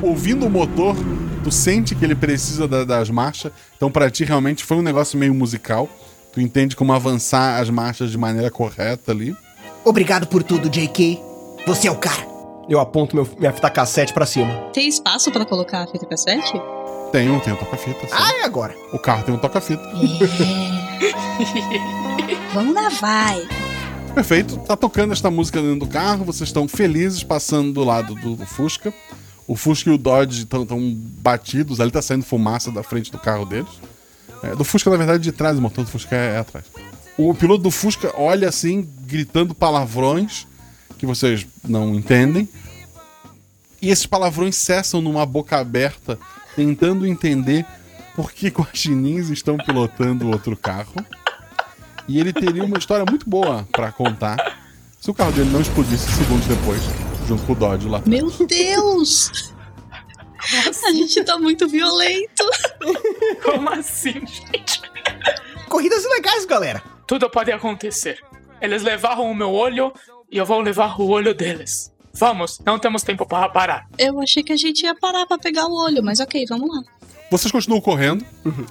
ouvindo 0.01 0.47
o 0.47 0.51
motor, 0.51 0.97
tu 1.43 1.51
sente 1.51 1.95
que 1.95 2.05
ele 2.05 2.15
precisa 2.15 2.67
da- 2.67 2.85
das 2.85 3.11
marchas. 3.11 3.53
Então, 3.77 3.91
pra 3.91 4.11
ti, 4.11 4.25
realmente 4.25 4.65
foi 4.65 4.79
um 4.79 4.83
negócio 4.83 5.19
meio 5.19 5.35
musical. 5.35 5.89
Tu 6.33 6.41
entende 6.41 6.75
como 6.75 6.93
avançar 6.93 7.61
as 7.61 7.69
marchas 7.69 8.11
de 8.11 8.17
maneira 8.19 8.51
correta 8.51 9.13
ali. 9.13 9.37
Obrigado 9.85 10.27
por 10.27 10.43
tudo, 10.43 10.71
JK. 10.71 11.21
Você 11.67 11.89
é 11.89 11.91
o 11.91 11.97
cara. 11.97 12.27
Eu 12.69 12.81
aponto 12.81 13.15
meu- 13.15 13.29
minha 13.39 13.53
fita 13.53 13.69
cassete 13.69 14.15
pra 14.15 14.25
cima. 14.25 14.51
Tem 14.73 14.89
espaço 14.89 15.31
pra 15.31 15.45
colocar 15.45 15.83
a 15.83 15.87
fita 15.87 16.07
cassete? 16.07 16.55
Tem 17.15 17.31
um, 17.31 17.39
tem 17.39 17.53
um 17.53 17.57
toca-fita. 17.57 18.09
sim. 18.09 18.13
Ah, 18.13 18.41
é 18.41 18.45
agora. 18.45 18.75
O 18.93 18.99
carro 18.99 19.23
tem 19.23 19.33
um 19.33 19.39
toca-fita. 19.39 19.85
Vamos 22.53 22.75
lá, 22.75 22.89
vai. 22.89 23.47
Perfeito. 24.13 24.59
Tá 24.59 24.77
tocando 24.77 25.13
esta 25.13 25.31
música 25.31 25.63
dentro 25.63 25.87
do 25.87 25.87
carro, 25.87 26.25
vocês 26.25 26.49
estão 26.49 26.67
felizes 26.67 27.23
passando 27.23 27.73
do 27.73 27.85
lado 27.85 28.17
do, 28.17 28.35
do 28.35 28.45
Fusca. 28.45 28.93
O 29.47 29.55
Fusca 29.55 29.91
e 29.91 29.93
o 29.93 29.99
Dodge 29.99 30.43
estão 30.43 30.67
batidos, 31.23 31.81
ali 31.81 31.93
tá 31.93 32.03
saindo 32.03 32.25
fumaça 32.25 32.73
da 32.73 32.83
frente 32.83 33.13
do 33.13 33.19
carro 33.21 33.47
deles. 33.47 33.71
É, 34.43 34.57
do 34.57 34.65
Fusca, 34.65 34.91
na 34.91 34.97
verdade, 34.97 35.23
de 35.23 35.31
trás, 35.31 35.57
o 35.57 35.63
motor 35.63 35.85
do 35.85 35.91
Fusca 35.93 36.17
é, 36.17 36.35
é 36.35 36.39
atrás. 36.39 36.65
O 37.17 37.33
piloto 37.33 37.63
do 37.63 37.71
Fusca 37.71 38.13
olha 38.17 38.49
assim, 38.49 38.89
gritando 39.03 39.55
palavrões 39.55 40.49
que 40.99 41.07
vocês 41.07 41.47
não 41.63 41.95
entendem. 41.95 42.49
E 43.81 43.91
esses 43.91 44.05
palavrões 44.05 44.57
cessam 44.57 45.01
numa 45.01 45.25
boca 45.25 45.57
aberta, 45.61 46.19
tentando 46.57 47.07
entender 47.07 47.65
por 48.15 48.33
que 48.33 48.49
guaxinins 48.49 49.29
estão 49.29 49.57
pilotando 49.57 50.31
outro 50.31 50.57
carro. 50.57 50.95
E 52.07 52.21
ele 52.21 52.33
teria 52.33 52.65
uma 52.65 52.79
história 52.79 53.05
muito 53.09 53.29
boa 53.29 53.67
para 53.73 53.91
contar 53.91 54.59
se 55.01 55.11
o 55.11 55.15
carro 55.15 55.33
dele 55.33 55.51
não 55.51 55.61
explodisse 55.61 56.11
segundos 56.13 56.47
depois, 56.47 56.83
junto 57.27 57.43
com 57.45 57.53
o 57.53 57.57
Dodge 57.57 57.89
lá. 57.89 58.03
Meu 58.07 58.31
Deus! 58.47 59.53
A 60.87 60.93
gente 60.93 61.25
tá 61.25 61.39
muito 61.39 61.67
violento. 61.67 62.45
Como 63.43 63.71
assim, 63.71 64.13
gente? 64.13 64.83
Corridas 65.69 66.05
ilegais, 66.05 66.45
galera. 66.45 66.83
Tudo 67.07 67.31
pode 67.31 67.51
acontecer. 67.51 68.19
Eles 68.61 68.83
levaram 68.83 69.31
o 69.31 69.35
meu 69.35 69.51
olho 69.51 69.93
e 70.31 70.37
eu 70.37 70.45
vou 70.45 70.61
levar 70.61 71.01
o 71.01 71.09
olho 71.09 71.35
deles. 71.35 71.94
Vamos, 72.17 72.61
não 72.65 72.79
temos 72.79 73.03
tempo 73.03 73.27
para 73.27 73.49
parar. 73.49 73.89
Eu 73.99 74.21
achei 74.21 74.43
que 74.43 74.53
a 74.53 74.57
gente 74.57 74.85
ia 74.85 74.95
parar 74.95 75.27
pra 75.27 75.37
pegar 75.37 75.67
o 75.67 75.75
olho, 75.75 76.03
mas 76.03 76.21
ok, 76.21 76.45
vamos 76.49 76.69
lá. 76.69 76.83
Vocês 77.31 77.51
continuam 77.51 77.81
correndo. 77.81 78.25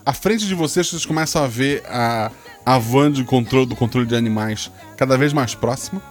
À 0.05 0.13
frente 0.13 0.47
de 0.47 0.55
vocês, 0.55 0.87
vocês 0.87 1.05
começam 1.05 1.43
a 1.43 1.47
ver 1.47 1.83
a, 1.87 2.31
a 2.65 2.77
van 2.77 3.11
de 3.11 3.23
controle, 3.25 3.65
do 3.65 3.75
controle 3.75 4.07
de 4.07 4.15
animais 4.15 4.71
cada 4.95 5.17
vez 5.17 5.33
mais 5.33 5.53
próxima. 5.53 6.01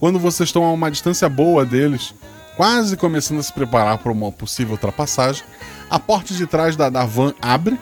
Quando 0.00 0.18
vocês 0.18 0.48
estão 0.48 0.64
a 0.64 0.72
uma 0.72 0.90
distância 0.90 1.28
boa 1.28 1.66
deles, 1.66 2.14
quase 2.56 2.96
começando 2.96 3.40
a 3.40 3.42
se 3.42 3.52
preparar 3.52 3.98
para 3.98 4.10
uma 4.10 4.32
possível 4.32 4.72
ultrapassagem, 4.72 5.44
a 5.90 5.98
porta 5.98 6.32
de 6.32 6.46
trás 6.46 6.76
da, 6.76 6.88
da 6.88 7.04
van 7.04 7.34
abre. 7.42 7.78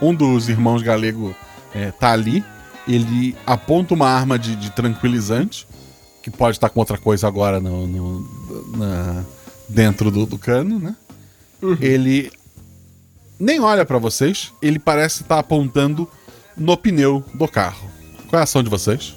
Um 0.00 0.14
dos 0.14 0.48
irmãos 0.48 0.82
galego 0.82 1.34
é, 1.74 1.90
tá 1.90 2.12
ali. 2.12 2.44
Ele 2.88 3.36
aponta 3.46 3.94
uma 3.94 4.08
arma 4.08 4.38
de, 4.38 4.54
de 4.56 4.70
tranquilizante, 4.70 5.66
que 6.26 6.30
pode 6.36 6.56
estar 6.56 6.68
com 6.70 6.80
outra 6.80 6.98
coisa 6.98 7.28
agora 7.28 7.60
no, 7.60 7.86
no- 7.86 8.76
na- 8.76 9.24
dentro 9.68 10.10
do, 10.10 10.26
do 10.26 10.36
cano, 10.36 10.80
né? 10.80 10.96
Ele 11.80 12.32
nem 13.38 13.60
olha 13.60 13.84
para 13.84 13.96
vocês, 13.98 14.52
ele 14.60 14.80
parece 14.80 15.22
estar 15.22 15.38
apontando 15.38 16.10
no 16.56 16.76
pneu 16.76 17.24
do 17.32 17.46
carro. 17.46 17.88
Qual 18.28 18.38
é 18.38 18.40
a 18.40 18.42
ação 18.42 18.60
de 18.60 18.68
vocês? 18.68 19.14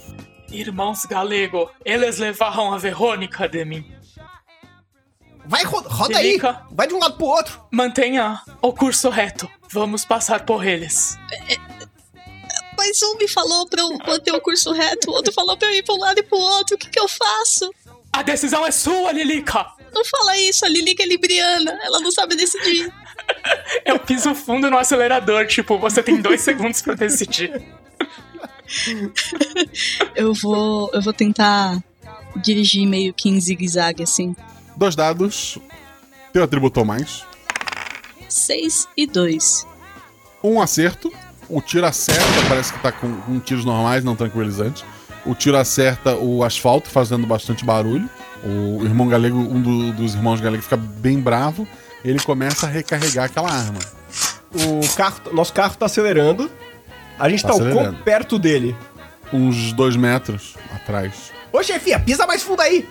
Irmãos 0.51 1.03
galego, 1.07 1.68
eles 1.84 2.20
levaram 2.20 2.72
a 2.76 2.78
Verônica 2.78 3.49
de 3.49 3.66
mim. 3.66 3.84
Vai, 5.47 5.64
ro- 5.64 5.82
roda 5.88 6.16
aí. 6.20 6.39
Vai 6.72 6.86
de 6.88 6.93
um 6.93 6.99
lado 6.99 7.16
pro 7.18 7.26
outro. 7.26 7.60
Mantenha 7.72 8.39
o 8.62 8.72
curso 8.72 9.10
reto. 9.10 9.49
Vamos 9.74 10.05
passar 10.05 10.45
por 10.45 10.64
eles. 10.64 11.18
Mas 12.80 13.02
um 13.02 13.18
me 13.18 13.28
falou 13.28 13.68
pra 13.68 13.82
eu 13.82 13.90
manter 14.08 14.32
o 14.32 14.40
curso 14.40 14.72
reto, 14.72 15.12
o 15.12 15.14
outro 15.14 15.34
falou 15.34 15.58
pra 15.58 15.68
eu 15.68 15.76
ir 15.76 15.84
pra 15.84 15.94
um 15.96 16.00
lado 16.00 16.18
e 16.18 16.24
pro 16.24 16.38
outro. 16.38 16.78
O 16.78 16.80
que 16.80 16.90
que 16.90 16.98
eu 16.98 17.10
faço? 17.10 17.70
A 18.14 18.24
decisão 18.24 18.66
é 18.66 18.72
sua, 18.72 19.12
Lilica! 19.12 19.68
Não 19.94 20.06
fala 20.06 20.38
isso, 20.38 20.64
a 20.66 20.70
Lilica 20.70 21.04
é 21.04 21.06
libriana. 21.06 21.78
Ela 21.84 22.00
não 22.00 22.10
sabe 22.10 22.38
decidir. 22.38 22.90
Eu 23.84 24.00
piso 24.00 24.34
fundo 24.34 24.72
no 24.72 24.78
acelerador, 24.78 25.46
tipo, 25.46 25.78
você 25.78 26.02
tem 26.02 26.22
dois 26.22 26.40
segundos 26.40 26.82
pra 26.82 26.94
decidir. 26.94 27.62
Eu 30.16 30.34
vou, 30.34 30.90
eu 30.94 31.02
vou 31.02 31.12
tentar 31.12 31.84
dirigir 32.38 32.88
meio 32.88 33.14
que 33.14 33.28
em 33.28 33.42
zigue-zague, 33.42 34.04
assim. 34.04 34.34
Dois 34.78 34.96
dados. 34.96 35.58
Teu 36.32 36.44
atributo 36.44 36.86
mais. 36.86 37.26
6 38.30 38.88
e 38.96 39.06
2. 39.06 39.68
Um 40.42 40.62
acerto. 40.62 41.12
O 41.50 41.62
tiro 41.62 41.86
acerta, 41.86 42.24
parece 42.47 42.72
que 42.74 42.80
tá 42.80 42.91
com, 42.91 43.12
com 43.22 43.39
tiros 43.39 43.66
normais, 43.66 44.04
não 44.04 44.16
tranquilizantes. 44.16 44.84
O 45.26 45.34
tiro 45.34 45.58
acerta 45.58 46.16
o 46.16 46.43
asfalto, 46.43 46.89
fazendo 46.89 47.26
bastante 47.26 47.66
barulho. 47.66 48.10
O 48.43 48.84
irmão 48.86 49.08
galego, 49.08 49.38
um 49.38 49.62
do- 49.62 49.91
dos 49.93 50.14
irmãos 50.16 50.39
galegos, 50.39 50.66
fica 50.66 50.78
bem 50.78 51.20
bravo. 51.20 51.68
Ele 52.06 52.20
começa 52.20 52.68
a 52.68 52.70
recarregar 52.70 53.26
aquela 53.26 53.52
arma. 53.52 53.80
O 54.54 54.95
carro, 54.95 55.20
nosso 55.34 55.52
carro 55.52 55.76
tá 55.76 55.88
acelerando. 55.88 56.50
A 57.20 57.28
gente 57.28 57.41
Tá 57.41 57.50
tá, 57.50 57.56
o 57.56 57.72
quão 57.72 57.93
perto 57.95 58.39
dele. 58.39 58.76
Uns 59.34 59.74
dois 59.74 59.95
metros 59.95 60.56
atrás. 60.74 61.32
Ô, 61.52 61.62
chefia, 61.62 62.00
pisa 62.00 62.26
mais 62.26 62.41
fundo 62.41 62.62
aí. 62.62 62.88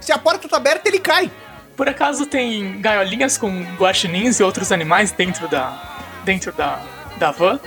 Se 0.00 0.10
a 0.12 0.18
porta 0.18 0.48
tá 0.48 0.56
aberta, 0.56 0.88
ele 0.88 0.98
cai. 0.98 1.30
Por 1.76 1.88
acaso 1.88 2.26
tem 2.26 2.80
gaiolinhas 2.80 3.38
com 3.38 3.62
guaxinins 3.76 4.40
e 4.40 4.42
outros 4.42 4.72
animais 4.72 5.12
dentro 5.12 5.46
da. 5.48 5.80
dentro 6.24 6.52
da. 6.52 6.80
da 7.18 7.30
van? 7.30 7.60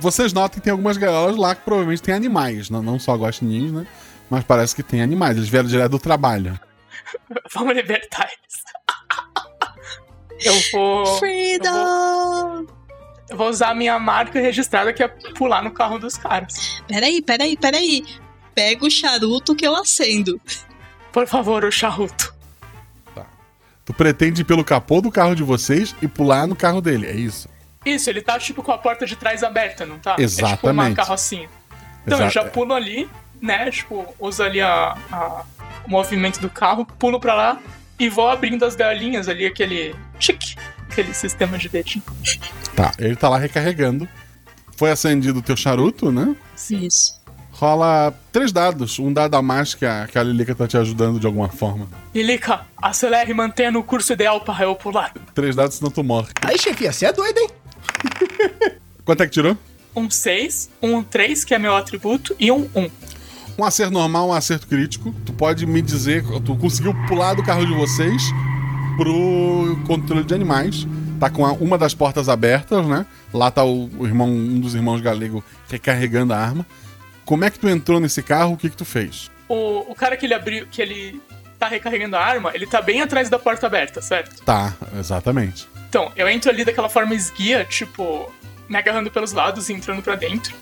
Vocês 0.00 0.32
notam 0.32 0.56
que 0.56 0.60
tem 0.60 0.70
algumas 0.70 0.96
gaiolas 0.96 1.36
lá 1.36 1.54
que 1.54 1.62
provavelmente 1.62 2.02
tem 2.02 2.14
animais, 2.14 2.70
não, 2.70 2.82
não 2.82 2.98
só 2.98 3.14
guaxinins, 3.14 3.72
né? 3.72 3.86
Mas 4.30 4.44
parece 4.44 4.74
que 4.74 4.82
tem 4.82 5.02
animais. 5.02 5.36
Eles 5.36 5.48
vieram 5.48 5.68
direto 5.68 5.92
do 5.92 5.98
trabalho. 5.98 6.58
Vamos 7.54 7.74
libertar 7.74 8.28
eles. 8.28 8.64
Eu 10.44 10.54
vou. 10.72 10.98
Eu 10.98 11.04
vou, 11.06 11.18
Freedom! 11.18 12.66
eu 13.28 13.36
vou 13.36 13.48
usar 13.48 13.70
a 13.70 13.74
minha 13.74 13.98
marca 13.98 14.40
registrada 14.40 14.92
que 14.92 15.02
é 15.02 15.08
pular 15.08 15.62
no 15.62 15.70
carro 15.70 15.98
dos 15.98 16.16
caras. 16.16 16.82
Peraí, 16.86 17.20
peraí, 17.22 17.56
peraí. 17.56 18.04
Pega 18.54 18.86
o 18.86 18.90
charuto 18.90 19.54
que 19.54 19.66
eu 19.66 19.74
acendo. 19.74 20.40
Por 21.12 21.26
favor, 21.26 21.64
o 21.64 21.70
charuto. 21.70 22.34
Tu 23.84 23.94
pretende 23.94 24.40
ir 24.40 24.44
pelo 24.44 24.64
capô 24.64 25.00
do 25.00 25.12
carro 25.12 25.34
de 25.34 25.44
vocês 25.44 25.94
e 26.02 26.08
pular 26.08 26.46
no 26.46 26.56
carro 26.56 26.80
dele, 26.80 27.06
é 27.06 27.14
isso? 27.14 27.48
Isso, 27.86 28.10
ele 28.10 28.20
tá 28.20 28.38
tipo 28.38 28.62
com 28.62 28.72
a 28.72 28.78
porta 28.78 29.06
de 29.06 29.16
trás 29.16 29.42
aberta, 29.42 29.86
não 29.86 29.98
tá? 29.98 30.12
É 30.18 30.26
tipo 30.26 30.40
uma 30.42 30.48
Exatamente. 30.52 30.96
carrocinha. 30.96 31.48
Então 32.06 32.20
eu 32.20 32.28
já 32.30 32.44
pulo 32.44 32.74
ali, 32.74 33.08
né? 33.40 33.70
Tipo, 33.70 34.04
uso 34.18 34.42
ali 34.42 34.60
a, 34.60 34.96
a- 35.10 35.44
o 35.86 35.90
movimento 35.90 36.40
do 36.40 36.50
carro, 36.50 36.84
pulo 36.84 37.18
pra 37.20 37.34
lá 37.34 37.58
e 37.98 38.08
vou 38.08 38.28
abrindo 38.28 38.64
as 38.64 38.74
galinhas 38.76 39.28
ali, 39.28 39.46
aquele. 39.46 39.94
Tic, 40.18 40.56
aquele 40.90 41.12
sistema 41.14 41.56
de 41.58 41.68
dedinho. 41.68 42.02
Tá, 42.74 42.92
ele 42.98 43.16
tá 43.16 43.28
lá 43.28 43.38
recarregando. 43.38 44.08
Foi 44.76 44.90
acendido 44.90 45.38
o 45.38 45.42
teu 45.42 45.56
charuto, 45.56 46.12
né? 46.12 46.34
Isso. 46.70 47.16
Rola 47.52 48.12
três 48.30 48.52
dados. 48.52 48.98
Um 48.98 49.10
dado 49.12 49.34
a 49.34 49.40
mais 49.40 49.74
que 49.74 49.86
a, 49.86 50.06
que 50.06 50.18
a 50.18 50.22
Lilica 50.22 50.54
tá 50.54 50.68
te 50.68 50.76
ajudando 50.76 51.18
de 51.18 51.26
alguma 51.26 51.48
forma. 51.48 51.88
Lilica, 52.14 52.60
acelere 52.76 53.30
e 53.30 53.34
mantenha 53.34 53.70
no 53.70 53.82
curso 53.82 54.12
ideal 54.12 54.40
para 54.42 54.64
eu 54.64 54.74
pular. 54.74 55.14
Três 55.34 55.56
dados, 55.56 55.76
senão 55.76 55.90
tu 55.90 56.04
morre. 56.04 56.28
Aí, 56.42 56.58
chefia, 56.58 56.92
você 56.92 57.06
é 57.06 57.12
doido, 57.12 57.38
hein? 57.38 57.48
Quanto 59.04 59.22
é 59.22 59.26
que 59.26 59.32
tirou? 59.32 59.56
Um 59.94 60.10
6, 60.10 60.70
um 60.82 61.02
3, 61.02 61.44
que 61.44 61.54
é 61.54 61.58
meu 61.58 61.74
atributo, 61.74 62.36
e 62.38 62.50
um 62.50 62.68
1. 62.74 62.90
Um 63.58 63.64
acerto 63.64 63.92
normal, 63.92 64.28
um 64.28 64.32
acerto 64.32 64.66
crítico. 64.66 65.14
Tu 65.24 65.32
pode 65.32 65.64
me 65.64 65.80
dizer, 65.80 66.22
tu 66.44 66.56
conseguiu 66.56 66.94
pular 67.06 67.34
do 67.34 67.42
carro 67.42 67.64
de 67.64 67.72
vocês 67.72 68.22
pro 68.96 69.78
controle 69.86 70.24
de 70.24 70.34
animais. 70.34 70.86
Tá 71.18 71.30
com 71.30 71.42
uma 71.44 71.78
das 71.78 71.94
portas 71.94 72.28
abertas, 72.28 72.86
né? 72.86 73.06
Lá 73.32 73.50
tá 73.50 73.64
o, 73.64 73.88
o 73.98 74.06
irmão, 74.06 74.28
um 74.28 74.60
dos 74.60 74.74
irmãos 74.74 75.00
galego 75.00 75.42
recarregando 75.68 76.34
a 76.34 76.38
arma. 76.38 76.66
Como 77.24 77.44
é 77.44 77.50
que 77.50 77.58
tu 77.58 77.68
entrou 77.68 77.98
nesse 77.98 78.22
carro? 78.22 78.52
O 78.52 78.56
que 78.56 78.68
que 78.68 78.76
tu 78.76 78.84
fez? 78.84 79.30
O, 79.48 79.90
o 79.90 79.94
cara 79.94 80.16
que 80.16 80.26
ele 80.26 80.34
abriu, 80.34 80.66
que 80.66 80.82
ele 80.82 81.20
tá 81.58 81.68
recarregando 81.68 82.16
a 82.16 82.20
arma, 82.20 82.50
ele 82.54 82.66
tá 82.66 82.82
bem 82.82 83.00
atrás 83.00 83.30
da 83.30 83.38
porta 83.38 83.66
aberta, 83.66 84.02
certo? 84.02 84.42
Tá, 84.44 84.74
exatamente. 84.98 85.66
Então, 85.96 86.12
eu 86.14 86.28
entro 86.28 86.50
ali 86.50 86.62
daquela 86.62 86.90
forma 86.90 87.14
esguia, 87.14 87.64
tipo, 87.64 88.30
me 88.68 88.76
agarrando 88.76 89.10
pelos 89.10 89.32
lados 89.32 89.70
e 89.70 89.72
entrando 89.72 90.02
pra 90.02 90.14
dentro. 90.14 90.54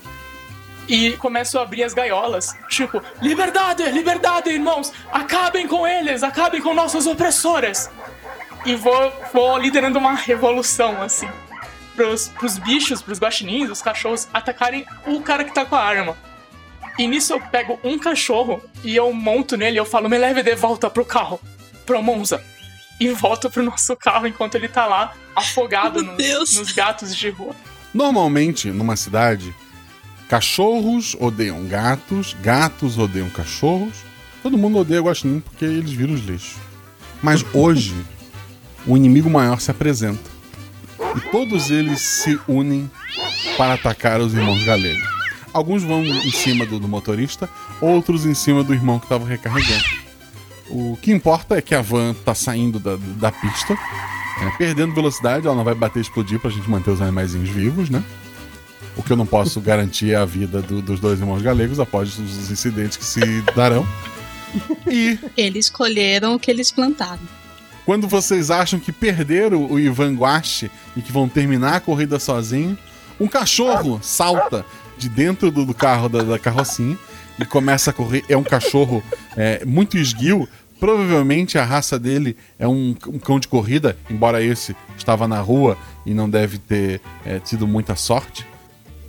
E 0.87 1.11
começo 1.17 1.59
a 1.59 1.63
abrir 1.63 1.83
as 1.83 1.93
gaiolas, 1.93 2.55
tipo, 2.69 3.03
liberdade, 3.21 3.83
liberdade, 3.91 4.49
irmãos! 4.49 4.93
Acabem 5.11 5.67
com 5.67 5.85
eles, 5.85 6.23
acabem 6.23 6.61
com 6.61 6.73
nossas 6.73 7.05
opressoras! 7.05 7.91
E 8.65 8.75
vou, 8.75 9.11
vou 9.33 9.57
liderando 9.57 9.99
uma 9.99 10.15
revolução, 10.15 11.01
assim, 11.01 11.27
pros, 11.97 12.29
pros 12.29 12.57
bichos, 12.57 13.01
pros 13.01 13.19
guaxinins, 13.19 13.69
os 13.69 13.81
cachorros, 13.81 14.29
atacarem 14.33 14.85
o 15.05 15.19
cara 15.19 15.43
que 15.43 15.53
tá 15.53 15.65
com 15.65 15.75
a 15.75 15.83
arma. 15.83 16.17
E 16.97 17.05
nisso 17.07 17.33
eu 17.33 17.41
pego 17.41 17.77
um 17.83 17.99
cachorro 17.99 18.63
e 18.85 18.95
eu 18.95 19.11
monto 19.11 19.57
nele 19.57 19.75
e 19.75 19.79
eu 19.79 19.85
falo, 19.85 20.07
me 20.07 20.17
leve 20.17 20.41
de 20.41 20.55
volta 20.55 20.89
pro 20.89 21.03
carro, 21.03 21.41
pro 21.85 22.01
Monza. 22.01 22.41
E 22.99 23.09
volto 23.09 23.49
pro 23.49 23.63
nosso 23.63 23.95
carro 23.95 24.27
enquanto 24.27 24.55
ele 24.55 24.67
tá 24.67 24.85
lá, 24.85 25.13
afogado 25.35 26.01
nos, 26.01 26.57
nos 26.57 26.71
gatos 26.71 27.15
de 27.15 27.29
rua. 27.29 27.55
Normalmente, 27.93 28.71
numa 28.71 28.95
cidade, 28.95 29.53
cachorros 30.29 31.15
odeiam 31.19 31.65
gatos, 31.67 32.35
gatos 32.41 32.97
odeiam 32.97 33.29
cachorros, 33.29 33.95
todo 34.41 34.57
mundo 34.57 34.79
odeia 34.79 35.01
guaxinim 35.01 35.39
porque 35.39 35.65
eles 35.65 35.91
viram 35.91 36.13
os 36.13 36.21
lixos. 36.21 36.55
Mas 37.21 37.45
hoje, 37.53 37.95
o 38.87 38.95
inimigo 38.95 39.29
maior 39.29 39.59
se 39.59 39.71
apresenta. 39.71 40.35
E 41.15 41.21
todos 41.31 41.71
eles 41.71 42.01
se 42.01 42.39
unem 42.47 42.89
para 43.57 43.73
atacar 43.73 44.19
os 44.19 44.33
irmãos 44.33 44.63
galegos. 44.63 45.07
Alguns 45.53 45.83
vão 45.83 46.03
em 46.03 46.31
cima 46.31 46.65
do, 46.65 46.79
do 46.79 46.87
motorista, 46.87 47.49
outros 47.79 48.25
em 48.25 48.33
cima 48.33 48.61
do 48.61 48.73
irmão 48.73 48.99
que 48.99 49.05
estava 49.05 49.25
recarregando. 49.25 50.04
O 50.69 50.97
que 51.01 51.11
importa 51.11 51.55
é 51.57 51.61
que 51.61 51.75
a 51.75 51.81
van 51.81 52.13
tá 52.13 52.33
saindo 52.33 52.79
da, 52.79 52.95
da 53.17 53.31
pista, 53.31 53.73
é, 53.73 54.49
perdendo 54.57 54.93
velocidade, 54.95 55.45
ela 55.45 55.55
não 55.55 55.63
vai 55.63 55.75
bater 55.75 55.99
e 55.99 56.01
explodir 56.01 56.39
pra 56.39 56.49
gente 56.49 56.69
manter 56.69 56.89
os 56.91 57.01
animaizinhos 57.01 57.49
vivos, 57.49 57.89
né? 57.89 58.03
O 58.97 59.03
que 59.03 59.11
eu 59.11 59.17
não 59.17 59.25
posso 59.25 59.59
garantir 59.61 60.11
é 60.11 60.15
a 60.15 60.25
vida 60.25 60.61
do- 60.61 60.81
dos 60.81 60.99
dois 60.99 61.19
irmãos 61.19 61.41
galegos 61.41 61.79
após 61.79 62.17
os 62.17 62.49
incidentes 62.51 62.97
que 62.97 63.05
se 63.05 63.41
darão. 63.55 63.85
E 64.89 65.19
Eles 65.35 65.65
escolheram 65.65 66.35
o 66.35 66.39
que 66.39 66.49
eles 66.49 66.71
plantaram. 66.71 67.19
quando 67.85 68.07
vocês 68.07 68.49
acham 68.49 68.79
que 68.79 68.91
perderam 68.91 69.65
o 69.69 69.79
Ivan 69.79 70.13
Guache 70.15 70.71
e 70.95 71.01
que 71.01 71.11
vão 71.11 71.27
terminar 71.29 71.75
a 71.75 71.79
corrida 71.79 72.17
sozinho, 72.19 72.77
um 73.19 73.27
cachorro 73.27 73.99
salta 74.01 74.65
de 74.97 75.09
dentro 75.09 75.51
do, 75.51 75.65
do 75.65 75.73
carro 75.73 76.07
da, 76.09 76.23
da 76.23 76.39
carrocinha 76.39 76.97
e 77.39 77.45
começa 77.45 77.89
a 77.89 77.93
correr. 77.93 78.23
É 78.29 78.37
um 78.37 78.43
cachorro 78.43 79.03
é, 79.35 79.63
muito 79.65 79.97
esguio. 79.97 80.47
Provavelmente 80.79 81.57
a 81.57 81.63
raça 81.63 81.97
dele 81.97 82.35
é 82.59 82.67
um, 82.67 82.95
um 83.07 83.17
cão 83.19 83.39
de 83.39 83.47
corrida, 83.47 83.97
embora 84.09 84.43
esse 84.43 84.75
estava 84.97 85.27
na 85.27 85.39
rua 85.39 85.77
e 86.05 86.13
não 86.13 86.29
deve 86.29 86.57
ter 86.57 87.01
é, 87.25 87.39
tido 87.39 87.65
muita 87.65 87.95
sorte. 87.95 88.45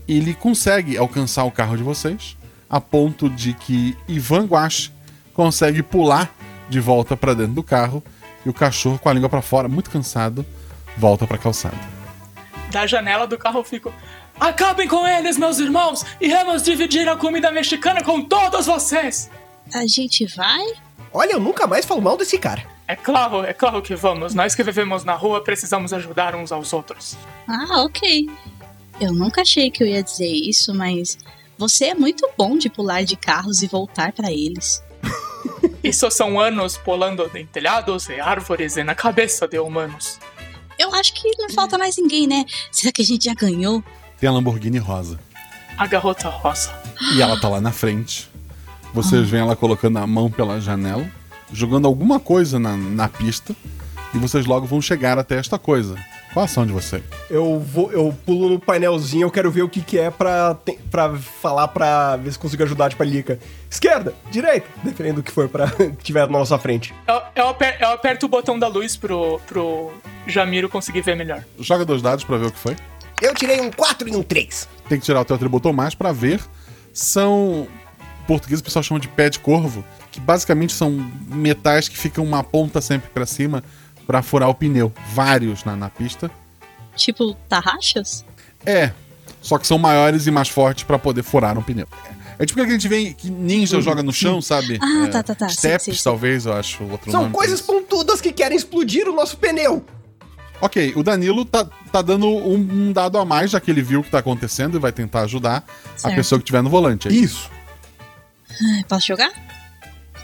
Ele 0.07 0.33
consegue 0.33 0.97
alcançar 0.97 1.45
o 1.45 1.51
carro 1.51 1.77
de 1.77 1.83
vocês, 1.83 2.37
a 2.71 2.81
ponto 2.81 3.29
de 3.29 3.53
que 3.53 3.97
Ivan 4.07 4.45
Guache 4.45 4.93
consegue 5.35 5.83
pular 5.83 6.33
de 6.69 6.81
volta 6.81 7.17
para 7.17 7.35
dentro 7.35 7.55
do 7.55 7.63
carro 7.63 8.03
e 8.45 8.49
o 8.49 8.55
cachorro 8.55 8.99
com 8.99 9.09
a 9.09 9.13
língua 9.13 9.29
para 9.29 9.43
fora, 9.43 9.69
muito 9.69 9.91
cansado, 9.91 10.47
volta 10.97 11.27
para 11.27 11.37
a 11.37 11.41
calçada. 11.41 11.77
Da 12.71 12.87
janela 12.87 13.27
do 13.27 13.37
carro 13.37 13.61
eu 13.61 13.65
fico. 13.65 13.93
Acabem 14.39 14.87
com 14.87 15.07
eles, 15.07 15.39
meus 15.39 15.59
irmãos, 15.59 16.05
e 16.21 16.29
vamos 16.29 16.63
dividir 16.63 17.09
a 17.09 17.17
comida 17.17 17.51
mexicana 17.51 18.03
com 18.03 18.23
todos 18.23 18.67
vocês! 18.67 19.31
A 19.75 19.87
gente 19.87 20.27
vai? 20.27 20.65
Olha, 21.13 21.33
eu 21.33 21.41
nunca 21.41 21.67
mais 21.67 21.87
falo 21.87 22.03
mal 22.03 22.17
desse 22.17 22.39
cara. 22.39 22.63
É 22.87 22.95
claro, 22.95 23.43
é 23.43 23.53
claro 23.53 23.83
que 23.83 23.97
vamos. 23.97 24.35
Nós 24.35 24.55
que 24.55 24.63
vivemos 24.63 25.05
na 25.05 25.15
rua 25.15 25.43
precisamos 25.43 25.93
ajudar 25.93 26.37
uns 26.37 26.53
aos 26.53 26.73
outros. 26.73 27.17
Ah, 27.49 27.83
ok. 27.83 28.29
Eu 29.01 29.13
nunca 29.13 29.41
achei 29.43 29.71
que 29.71 29.83
eu 29.83 29.87
ia 29.87 30.03
dizer 30.03 30.29
isso, 30.29 30.75
mas 30.75 31.19
você 31.59 31.87
é 31.87 31.95
muito 31.95 32.29
bom 32.37 32.57
de 32.57 32.69
pular 32.69 33.03
de 33.05 33.17
carros 33.17 33.63
e 33.63 33.67
voltar 33.67 34.13
pra 34.13 34.31
eles. 34.31 34.83
Isso 35.83 36.11
são 36.11 36.39
anos 36.39 36.77
pulando 36.77 37.31
em 37.35 37.47
telhados 37.47 38.09
e 38.09 38.21
árvores 38.21 38.77
e 38.77 38.85
na 38.85 38.95
cabeça 38.95 39.49
de 39.49 39.59
humanos. 39.59 40.19
Eu 40.79 40.95
acho 40.95 41.15
que 41.15 41.31
não 41.39 41.49
falta 41.51 41.79
mais 41.79 41.97
ninguém, 41.97 42.27
né? 42.27 42.45
Será 42.71 42.93
que 42.93 43.03
a 43.03 43.05
gente 43.05 43.25
já 43.25 43.35
ganhou? 43.35 43.83
Tem 44.19 44.29
a 44.29 44.33
Lamborghini 44.33 44.79
rosa. 44.79 45.19
A 45.77 45.87
garota 45.87 46.29
rosa. 46.29 46.73
E 47.15 47.21
ela 47.21 47.39
tá 47.39 47.49
lá 47.49 47.61
na 47.61 47.73
frente. 47.73 48.31
Vocês 48.95 49.29
veem 49.29 49.43
ela 49.43 49.55
colocando 49.55 49.99
a 49.99 50.07
mão 50.07 50.31
pela 50.31 50.59
janela, 50.61 51.07
jogando 51.53 51.87
alguma 51.87 52.19
coisa 52.19 52.59
na, 52.59 52.77
na 52.77 53.09
pista, 53.09 53.55
e 54.15 54.19
vocês 54.19 54.47
logo 54.47 54.67
vão 54.67 54.81
chegar 54.81 55.19
até 55.19 55.37
esta 55.37 55.59
coisa. 55.59 55.97
Qual 56.33 56.43
a 56.43 56.45
ação 56.47 56.67
de 56.67 56.73
você? 56.73 57.03
Eu 57.31 57.61
vou, 57.61 57.91
eu 57.93 58.15
pulo 58.25 58.49
no 58.49 58.59
painelzinho, 58.59 59.25
eu 59.27 59.31
quero 59.31 59.51
ver 59.51 59.63
o 59.63 59.69
que 59.69 59.81
que 59.83 59.99
é 59.99 60.11
pra, 60.11 60.55
te- 60.55 60.79
pra 60.91 61.15
falar 61.17 61.69
pra 61.69 62.17
ver 62.17 62.33
se 62.33 62.39
consigo 62.39 62.63
ajudar 62.63 62.89
tipo 62.91 63.03
a 63.03 63.07
Lilica. 63.07 63.39
Esquerda, 63.71 64.15
direita, 64.31 64.67
dependendo 64.83 65.17
do 65.17 65.23
que 65.23 65.31
for 65.33 65.49
pra 65.49 65.69
que 65.71 65.91
tiver 66.03 66.27
na 66.27 66.39
nossa 66.39 66.59
frente. 66.59 66.95
Eu, 67.07 67.21
eu, 67.35 67.49
aper- 67.49 67.77
eu 67.81 67.89
aperto 67.91 68.27
o 68.27 68.29
botão 68.29 68.59
da 68.59 68.67
luz 68.69 68.97
pro, 68.97 69.39
pro 69.47 69.93
Jamiro 70.27 70.69
conseguir 70.71 71.03
ver 71.03 71.17
melhor. 71.17 71.43
Joga 71.59 71.85
dois 71.85 72.01
dados 72.03 72.25
pra 72.25 72.39
ver 72.39 72.47
o 72.47 72.53
que 72.53 72.59
foi. 72.59 72.77
Eu 73.21 73.35
tirei 73.35 73.61
um 73.61 73.71
4 73.71 74.09
e 74.09 74.17
um 74.17 74.23
3. 74.23 74.69
Tem 74.89 74.99
que 74.99 75.05
tirar 75.05 75.21
o 75.21 75.25
teu 75.25 75.37
atributo 75.37 75.73
mais 75.73 75.95
pra 75.95 76.13
ver. 76.13 76.41
São. 76.93 77.67
Em 78.23 78.27
português 78.27 78.61
o 78.61 78.65
pessoal 78.65 78.83
chama 78.83 78.99
de 78.99 79.07
pé 79.09 79.31
de 79.31 79.39
corvo, 79.39 79.85
que 80.11 80.19
basicamente 80.19 80.73
são 80.73 80.91
metais 81.29 81.89
que 81.89 81.97
ficam 81.97 82.25
uma 82.25 82.43
ponta 82.43 82.81
sempre 82.81 83.09
pra 83.11 83.25
cima 83.25 83.63
pra 84.07 84.21
furar 84.21 84.49
o 84.49 84.55
pneu. 84.55 84.93
Vários 85.15 85.65
na, 85.65 85.77
na 85.77 85.89
pista. 85.89 86.31
Tipo, 86.97 87.35
tarraxas? 87.49 88.25
É, 88.65 88.91
só 89.41 89.59
que 89.59 89.67
são 89.67 89.79
maiores 89.79 90.27
e 90.27 90.31
mais 90.33 90.49
fortes 90.49 90.83
pra 90.85 90.99
poder 90.99 91.23
furar 91.23 91.57
um 91.57 91.63
pneu. 91.63 91.87
É 92.39 92.45
tipo 92.45 92.61
aquele 92.61 92.77
que 92.79 92.87
a 92.87 92.89
gente 92.89 92.89
vê 92.89 93.15
que 93.15 93.31
ninja 93.31 93.81
joga 93.81 94.03
no 94.03 94.13
chão, 94.13 94.43
sabe? 94.43 94.79
Ah, 94.83 95.05
É, 95.05 95.09
tá, 95.09 95.23
tá, 95.23 95.35
tá. 95.35 95.49
Sim, 95.49 95.55
Steps, 95.57 95.85
sim, 95.85 95.93
sim. 95.95 96.01
talvez, 96.05 96.47
eu 96.47 96.53
acho. 96.53 96.83
Outro 96.85 97.11
São 97.11 97.23
nome 97.23 97.35
coisas 97.35 97.61
pontudas 97.61 98.21
que 98.21 98.33
querem 98.33 98.57
explodir 98.57 99.09
o 99.09 99.15
nosso 99.15 99.37
pneu. 99.39 99.85
Ok, 100.61 100.95
o 100.97 101.03
Danilo 101.03 101.45
tá, 101.45 101.65
tá 101.93 102.01
dando 102.01 102.27
um, 102.27 102.55
um 102.55 102.93
dado 102.93 103.19
a 103.19 103.25
mais, 103.25 103.51
já 103.51 103.61
que 103.61 103.71
ele 103.71 103.83
viu 103.83 104.01
o 104.01 104.03
que 104.03 104.11
tá 104.11 104.19
acontecendo 104.19 104.77
e 104.77 104.81
vai 104.81 104.91
tentar 104.93 105.21
ajudar 105.23 105.65
a 105.95 105.99
Certo. 105.99 106.15
pessoa 106.15 106.39
que 106.39 106.45
estiver 106.45 106.63
no 106.63 106.71
volante. 106.71 107.09
aí. 107.09 107.23
Isso. 107.23 107.51
Posso 108.89 109.07
jogar? 109.07 109.31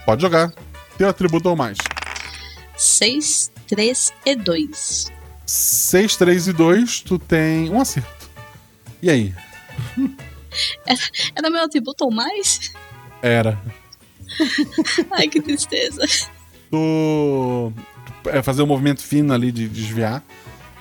Pode 0.06 0.22
jogar. 0.22 0.52
Teu 0.96 1.08
atributo 1.08 1.48
ou 1.50 1.56
mais. 1.56 1.76
6, 2.76 3.50
3 3.66 4.12
e 4.24 4.34
2. 4.36 5.12
6, 5.46 6.16
3 6.16 6.48
e 6.48 6.52
2, 6.54 7.00
tu 7.02 7.18
tem 7.18 7.68
um 7.70 7.80
acerto. 7.80 8.30
E 9.02 9.10
aí? 9.10 9.34
Era, 10.86 11.00
era 11.36 11.50
meu 11.50 11.62
atributo 11.64 12.04
ou 12.04 12.10
mais? 12.10 12.72
Era. 13.20 13.60
Ai, 15.12 15.28
que 15.28 15.40
tristeza. 15.42 16.06
Tu. 16.70 17.72
É 18.26 18.42
fazer 18.42 18.62
um 18.62 18.66
movimento 18.66 19.02
fino 19.02 19.32
ali 19.32 19.50
de 19.52 19.68
desviar. 19.68 20.22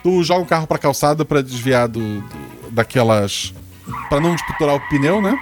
Tu 0.04 0.24
joga 0.24 0.42
o 0.42 0.46
carro 0.46 0.66
pra 0.68 0.78
calçada 0.78 1.24
pra 1.24 1.42
desviar 1.42 1.88
do, 1.88 2.22
do- 2.22 2.72
daquelas. 2.72 3.54
Pra 4.10 4.20
não 4.20 4.34
disputar 4.36 4.70
o 4.76 4.80
pneu, 4.90 5.22
né? 5.22 5.38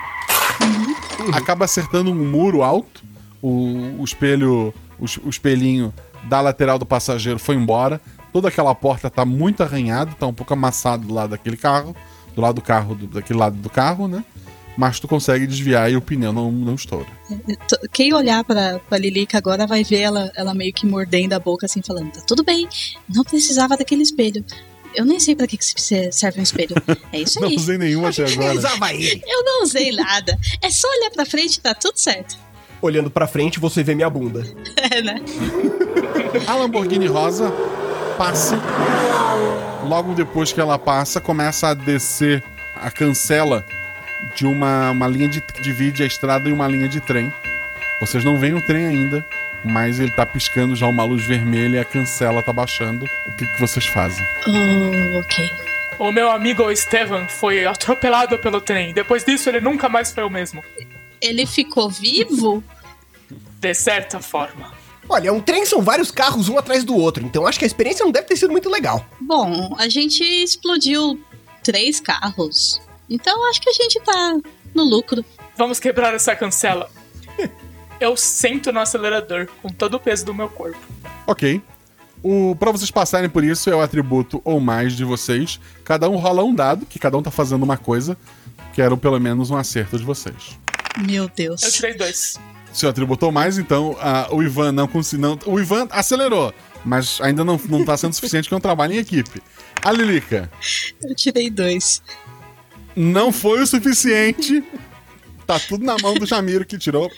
Acaba 1.34 1.66
acertando 1.66 2.12
um 2.12 2.16
muro 2.30 2.62
alto. 2.64 3.04
O, 3.42 3.96
o 4.00 4.04
espelho. 4.04 4.74
O, 5.00 5.06
o 5.26 5.30
espelhinho 5.30 5.94
da 6.24 6.42
lateral 6.42 6.78
do 6.78 6.86
passageiro 6.86 7.40
foi 7.40 7.56
embora. 7.56 8.02
Toda 8.34 8.50
aquela 8.50 8.76
porta 8.76 9.10
tá 9.10 9.24
muito 9.26 9.64
arranhada, 9.64 10.12
tá 10.20 10.28
um 10.28 10.34
pouco 10.34 10.54
amassado 10.54 11.08
do 11.08 11.14
lado 11.14 11.30
daquele 11.32 11.56
carro. 11.58 11.96
Do 12.36 12.42
lado 12.42 12.56
do 12.56 12.62
carro, 12.62 12.96
do- 12.96 13.08
daquele 13.08 13.40
lado 13.40 13.56
do 13.56 13.70
carro, 13.70 14.08
né? 14.08 14.24
Mas 14.80 14.98
tu 14.98 15.10
consegue 15.10 15.46
desviar 15.46 15.92
e 15.92 15.98
o 15.98 16.02
pneu 16.02 16.32
não, 16.32 16.50
não 16.50 16.74
estoura. 16.76 17.06
T- 17.68 17.90
Quem 17.92 18.14
olhar 18.14 18.46
pra, 18.46 18.80
pra 18.88 18.98
Lilica 18.98 19.38
agora 19.38 19.68
vai 19.68 19.84
ver 19.84 20.00
ela, 20.00 20.32
ela 20.38 20.54
meio 20.54 20.72
que 20.72 20.86
mordendo 20.86 21.34
a 21.34 21.40
boca, 21.40 21.66
assim, 21.66 21.82
falando: 21.86 22.14
tá 22.14 22.22
tudo 22.26 22.46
bem, 22.46 22.66
não 23.14 23.26
precisava 23.26 23.76
daquele 23.76 24.04
espelho. 24.04 24.42
Eu 24.96 25.04
nem 25.04 25.20
sei 25.20 25.36
pra 25.36 25.46
que, 25.46 25.58
que 25.58 25.66
se- 25.66 26.12
serve 26.14 26.40
um 26.40 26.44
espelho. 26.44 26.76
É 27.12 27.20
isso 27.20 27.42
Não 27.42 27.50
aí. 27.50 27.56
usei 27.58 27.78
nenhum 27.78 28.06
até 28.08 28.24
agora. 28.24 28.94
ele. 28.94 29.22
Eu 29.28 29.44
não 29.44 29.64
usei 29.64 29.92
nada. 29.92 30.40
É 30.62 30.70
só 30.72 30.88
olhar 30.88 31.10
pra 31.12 31.26
frente 31.26 31.56
e 31.58 31.60
tá 31.60 31.74
tudo 31.74 31.98
certo. 31.98 32.38
Olhando 32.82 33.12
pra 33.12 33.28
frente, 33.28 33.60
você 33.60 33.84
vê 33.84 33.94
minha 33.94 34.10
bunda. 34.10 34.46
É, 34.92 35.02
né? 35.02 35.16
A 36.48 36.56
Lamborghini 36.56 37.06
rosa 37.06 37.52
passa. 38.18 38.58
Logo 39.86 40.14
depois 40.14 40.54
que 40.54 40.62
ela 40.62 40.80
passa, 40.80 41.20
começa 41.20 41.68
a 41.68 41.74
descer 41.74 42.42
a 42.78 42.90
cancela 42.90 43.66
de 44.40 44.46
uma, 44.46 44.92
uma 44.92 45.06
linha 45.06 45.28
de 45.28 45.44
divide 45.62 46.02
a 46.02 46.06
estrada 46.06 46.48
e 46.48 46.54
uma 46.54 46.66
linha 46.66 46.88
de 46.88 47.02
trem. 47.02 47.34
Vocês 48.00 48.24
não 48.24 48.40
veem 48.40 48.54
o 48.54 48.62
trem 48.62 48.86
ainda, 48.86 49.26
mas 49.66 50.00
ele 50.00 50.12
tá 50.12 50.26
piscando 50.26 50.78
já 50.78 50.88
uma 50.88 51.04
luz 51.04 51.26
vermelha 51.26 51.76
e 51.76 51.80
a 51.80 51.84
cancela 51.84 52.42
tá 52.42 52.54
baixando. 52.54 53.06
O 53.28 53.36
que, 53.36 53.46
que 53.46 53.60
vocês 53.60 53.86
fazem? 53.86 54.26
Oh, 54.48 55.20
ok. 55.20 55.52
O 56.00 56.10
meu 56.10 56.32
amigo 56.32 56.72
Estevan 56.72 57.28
foi 57.28 57.66
atropelado 57.66 58.40
pelo 58.40 58.62
trem. 58.62 58.94
Depois 58.94 59.26
disso, 59.26 59.50
ele 59.50 59.60
nunca 59.60 59.90
mais 59.90 60.14
foi 60.14 60.24
o 60.24 60.30
mesmo. 60.30 60.64
Ele 61.20 61.46
ficou 61.46 61.90
vivo? 61.90 62.64
De 63.60 63.74
certa 63.74 64.22
forma. 64.22 64.72
Olha, 65.10 65.34
um 65.34 65.42
trem 65.42 65.66
são 65.66 65.82
vários 65.82 66.12
carros 66.12 66.48
um 66.48 66.58
atrás 66.58 66.86
do 66.86 66.96
outro, 66.96 67.26
então 67.26 67.46
acho 67.46 67.60
que 67.60 67.66
a 67.66 67.68
experiência 67.68 68.06
não 68.06 68.12
deve 68.12 68.28
ter 68.28 68.38
sido 68.38 68.52
muito 68.52 68.70
legal. 68.70 69.06
Bom, 69.20 69.76
a 69.78 69.90
gente 69.90 70.24
explodiu 70.24 71.20
três 71.62 72.00
carros. 72.00 72.80
Então 73.10 73.50
acho 73.50 73.62
que 73.62 73.70
a 73.70 73.74
gente 73.74 74.00
tá 74.02 74.38
no 74.74 74.84
lucro. 74.84 75.24
Vamos 75.58 75.80
quebrar 75.80 76.14
essa 76.14 76.36
cancela. 76.36 76.90
Eu 78.00 78.16
sento 78.16 78.72
no 78.72 78.80
acelerador 78.80 79.48
com 79.62 79.70
todo 79.70 79.96
o 79.96 80.00
peso 80.00 80.26
do 80.26 80.34
meu 80.34 80.48
corpo. 80.48 80.80
Ok. 81.28 81.62
O, 82.22 82.56
pra 82.56 82.72
vocês 82.72 82.92
passarem 82.92 83.30
por 83.30 83.44
isso, 83.44 83.70
é 83.70 83.76
o 83.76 83.82
atributo 83.82 84.42
ou 84.44 84.60
mais 84.60 84.94
de 84.94 85.04
vocês. 85.04 85.60
Cada 85.84 86.10
um 86.10 86.18
rola 86.18 86.44
um 86.44 86.54
dado, 86.54 86.86
que 86.86 87.00
cada 87.00 87.18
um 87.18 87.24
tá 87.24 87.32
fazendo 87.32 87.64
uma 87.64 87.78
coisa. 87.78 88.18
Quero 88.74 88.98
pelo 88.98 89.20
menos 89.20 89.50
um 89.50 89.58
acerto 89.58 89.98
de 89.98 90.04
vocês. 90.04 90.58
Meu 90.98 91.30
Deus. 91.30 91.64
Eu 91.64 91.72
tirei 91.72 91.94
dois. 91.94 92.38
Seu 92.72 92.90
atributo 92.90 93.26
ou 93.26 93.32
mais, 93.32 93.58
então 93.58 93.98
ah, 94.00 94.28
o 94.32 94.44
Ivan 94.44 94.72
não 94.72 94.88
conseguiu. 94.88 95.40
O 95.46 95.60
Ivan 95.60 95.88
acelerou, 95.90 96.54
mas 96.86 97.20
ainda 97.22 97.44
não, 97.44 97.60
não 97.68 97.84
tá 97.84 97.98
sendo 97.98 98.14
suficiente 98.14 98.48
que 98.48 98.54
é 98.54 98.58
um 98.58 98.62
trabalho 98.62 98.94
em 98.94 98.98
equipe. 98.98 99.42
A 99.82 99.92
Lilica 99.92 100.52
Eu 101.02 101.16
tirei 101.16 101.50
dois. 101.50 102.02
Não 102.96 103.32
foi 103.32 103.62
o 103.62 103.68
suficiente. 103.68 104.64
Tá 105.46 105.60
tudo 105.60 105.84
na 105.84 105.96
mão 106.02 106.14
do 106.14 106.26
Jamiro 106.26 106.66
que 106.66 106.78
tirou. 106.78 107.12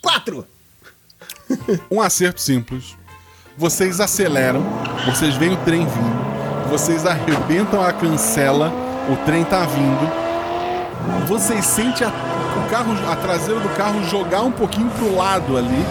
Quatro! 0.00 0.46
Um 1.90 2.00
acerto 2.00 2.40
simples. 2.40 2.96
Vocês 3.56 4.00
aceleram, 4.00 4.64
vocês 5.06 5.36
veem 5.36 5.52
o 5.52 5.56
trem 5.58 5.86
vindo, 5.86 6.68
vocês 6.68 7.06
arrebentam 7.06 7.80
a 7.80 7.92
cancela, 7.92 8.72
o 9.08 9.16
trem 9.24 9.44
tá 9.44 9.64
vindo. 9.64 11.26
Vocês 11.28 11.64
sentem 11.64 12.06
a, 12.06 12.10
o 12.10 12.68
carro, 12.68 12.92
a 13.10 13.16
traseira 13.16 13.60
do 13.60 13.68
carro 13.76 14.02
jogar 14.04 14.42
um 14.42 14.50
pouquinho 14.50 14.90
pro 14.90 15.14
lado 15.14 15.56
ali. 15.56 15.84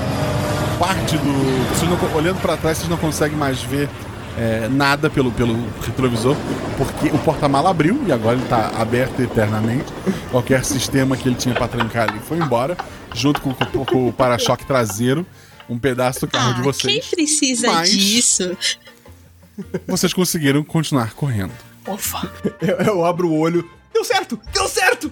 Parte 0.78 1.18
do. 1.18 1.70
Vocês 1.70 1.90
não, 1.90 2.16
olhando 2.16 2.42
para 2.42 2.58
trás, 2.58 2.80
vocês 2.80 2.90
não 2.90 2.98
conseguem 2.98 3.38
mais 3.38 3.62
ver 3.62 3.90
é, 4.38 4.68
nada 4.68 5.10
pelo, 5.10 5.32
pelo 5.32 5.56
retrovisor, 5.82 6.36
porque 6.78 7.08
o 7.16 7.20
porta-mala 7.20 7.70
abriu 7.70 8.04
e 8.08 8.12
agora 8.12 8.38
ele 8.38 8.48
tá 8.48 8.72
aberto 8.80 9.20
eternamente. 9.22 9.86
Qualquer 10.32 10.64
sistema 10.66 11.16
que 11.18 11.28
ele 11.28 11.36
tinha 11.36 11.54
para 11.54 11.68
trancar 11.68 12.10
ali 12.10 12.20
foi 12.20 12.38
embora, 12.38 12.76
junto 13.14 13.40
com, 13.42 13.54
com- 13.54 13.86
com 13.86 14.08
o 14.10 14.14
para-choque 14.14 14.66
traseiro, 14.66 15.26
um 15.70 15.78
pedaço 15.80 16.22
do 16.22 16.28
carro 16.28 16.54
de 16.56 16.60
Ah, 16.62 16.64
vocês. 16.64 16.94
quem 17.08 17.10
precisa 17.18 17.72
Mas- 17.72 17.90
disso? 17.92 18.58
Vocês 19.88 20.14
conseguiram 20.14 20.64
continuar 20.64 21.14
correndo. 21.14 21.52
Ufa. 21.88 22.32
Eu, 22.62 22.78
eu 22.96 23.06
abro 23.06 23.30
o 23.30 23.38
olho. 23.38 23.70
Deu 23.94 24.04
certo! 24.04 24.40
Deu 24.52 24.68
certo! 24.68 25.12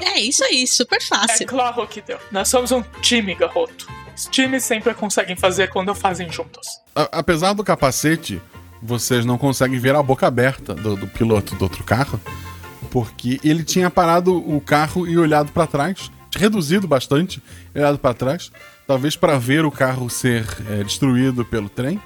É 0.00 0.20
isso 0.20 0.44
aí, 0.44 0.66
super 0.66 0.98
É 0.98 1.04
fácil. 1.04 1.46
claro 1.46 1.84
que 1.86 2.00
deu. 2.00 2.18
Nós 2.30 2.48
somos 2.48 2.70
um 2.70 2.82
time, 3.02 3.34
garoto. 3.34 3.88
Os 4.16 4.26
times 4.26 4.62
sempre 4.64 4.94
conseguem 4.94 5.34
fazer 5.34 5.68
quando 5.70 5.92
fazem 5.94 6.30
juntos. 6.30 6.66
A- 6.94 7.08
apesar 7.18 7.52
do 7.54 7.64
capacete, 7.64 8.40
vocês 8.82 9.24
não 9.24 9.36
conseguem 9.36 9.78
ver 9.78 9.94
a 9.94 10.02
boca 10.02 10.26
aberta 10.26 10.74
do, 10.74 10.96
do 10.96 11.06
piloto 11.06 11.54
do 11.54 11.62
outro 11.62 11.84
carro, 11.84 12.20
porque 12.90 13.40
ele 13.44 13.62
tinha 13.62 13.90
parado 13.90 14.36
o 14.36 14.60
carro 14.60 15.06
e 15.06 15.16
olhado 15.18 15.52
para 15.52 15.66
trás, 15.66 16.10
reduzido 16.34 16.88
bastante, 16.88 17.42
e 17.74 17.78
olhado 17.78 17.98
para 17.98 18.14
trás, 18.14 18.50
talvez 18.86 19.16
para 19.16 19.38
ver 19.38 19.64
o 19.64 19.70
carro 19.70 20.08
ser 20.08 20.46
é, 20.68 20.82
destruído 20.82 21.44
pelo 21.44 21.68
trem, 21.68 22.00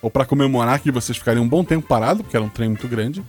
ou 0.00 0.10
para 0.10 0.24
comemorar 0.24 0.80
que 0.80 0.90
vocês 0.90 1.18
ficariam 1.18 1.44
um 1.44 1.48
bom 1.48 1.64
tempo 1.64 1.86
parado, 1.86 2.22
porque 2.22 2.36
era 2.36 2.44
um 2.44 2.48
trem 2.48 2.68
muito 2.68 2.86
grande. 2.86 3.22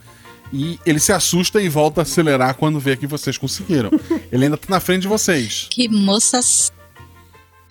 E 0.51 0.79
ele 0.85 0.99
se 0.99 1.11
assusta 1.11 1.61
e 1.61 1.69
volta 1.69 2.01
a 2.01 2.03
acelerar 2.03 2.55
quando 2.55 2.79
vê 2.79 2.97
que 2.97 3.07
vocês 3.07 3.37
conseguiram. 3.37 3.91
ele 4.31 4.45
ainda 4.45 4.57
tá 4.57 4.67
na 4.69 4.79
frente 4.79 5.03
de 5.03 5.07
vocês. 5.07 5.67
Que 5.69 5.87
moças. 5.87 6.71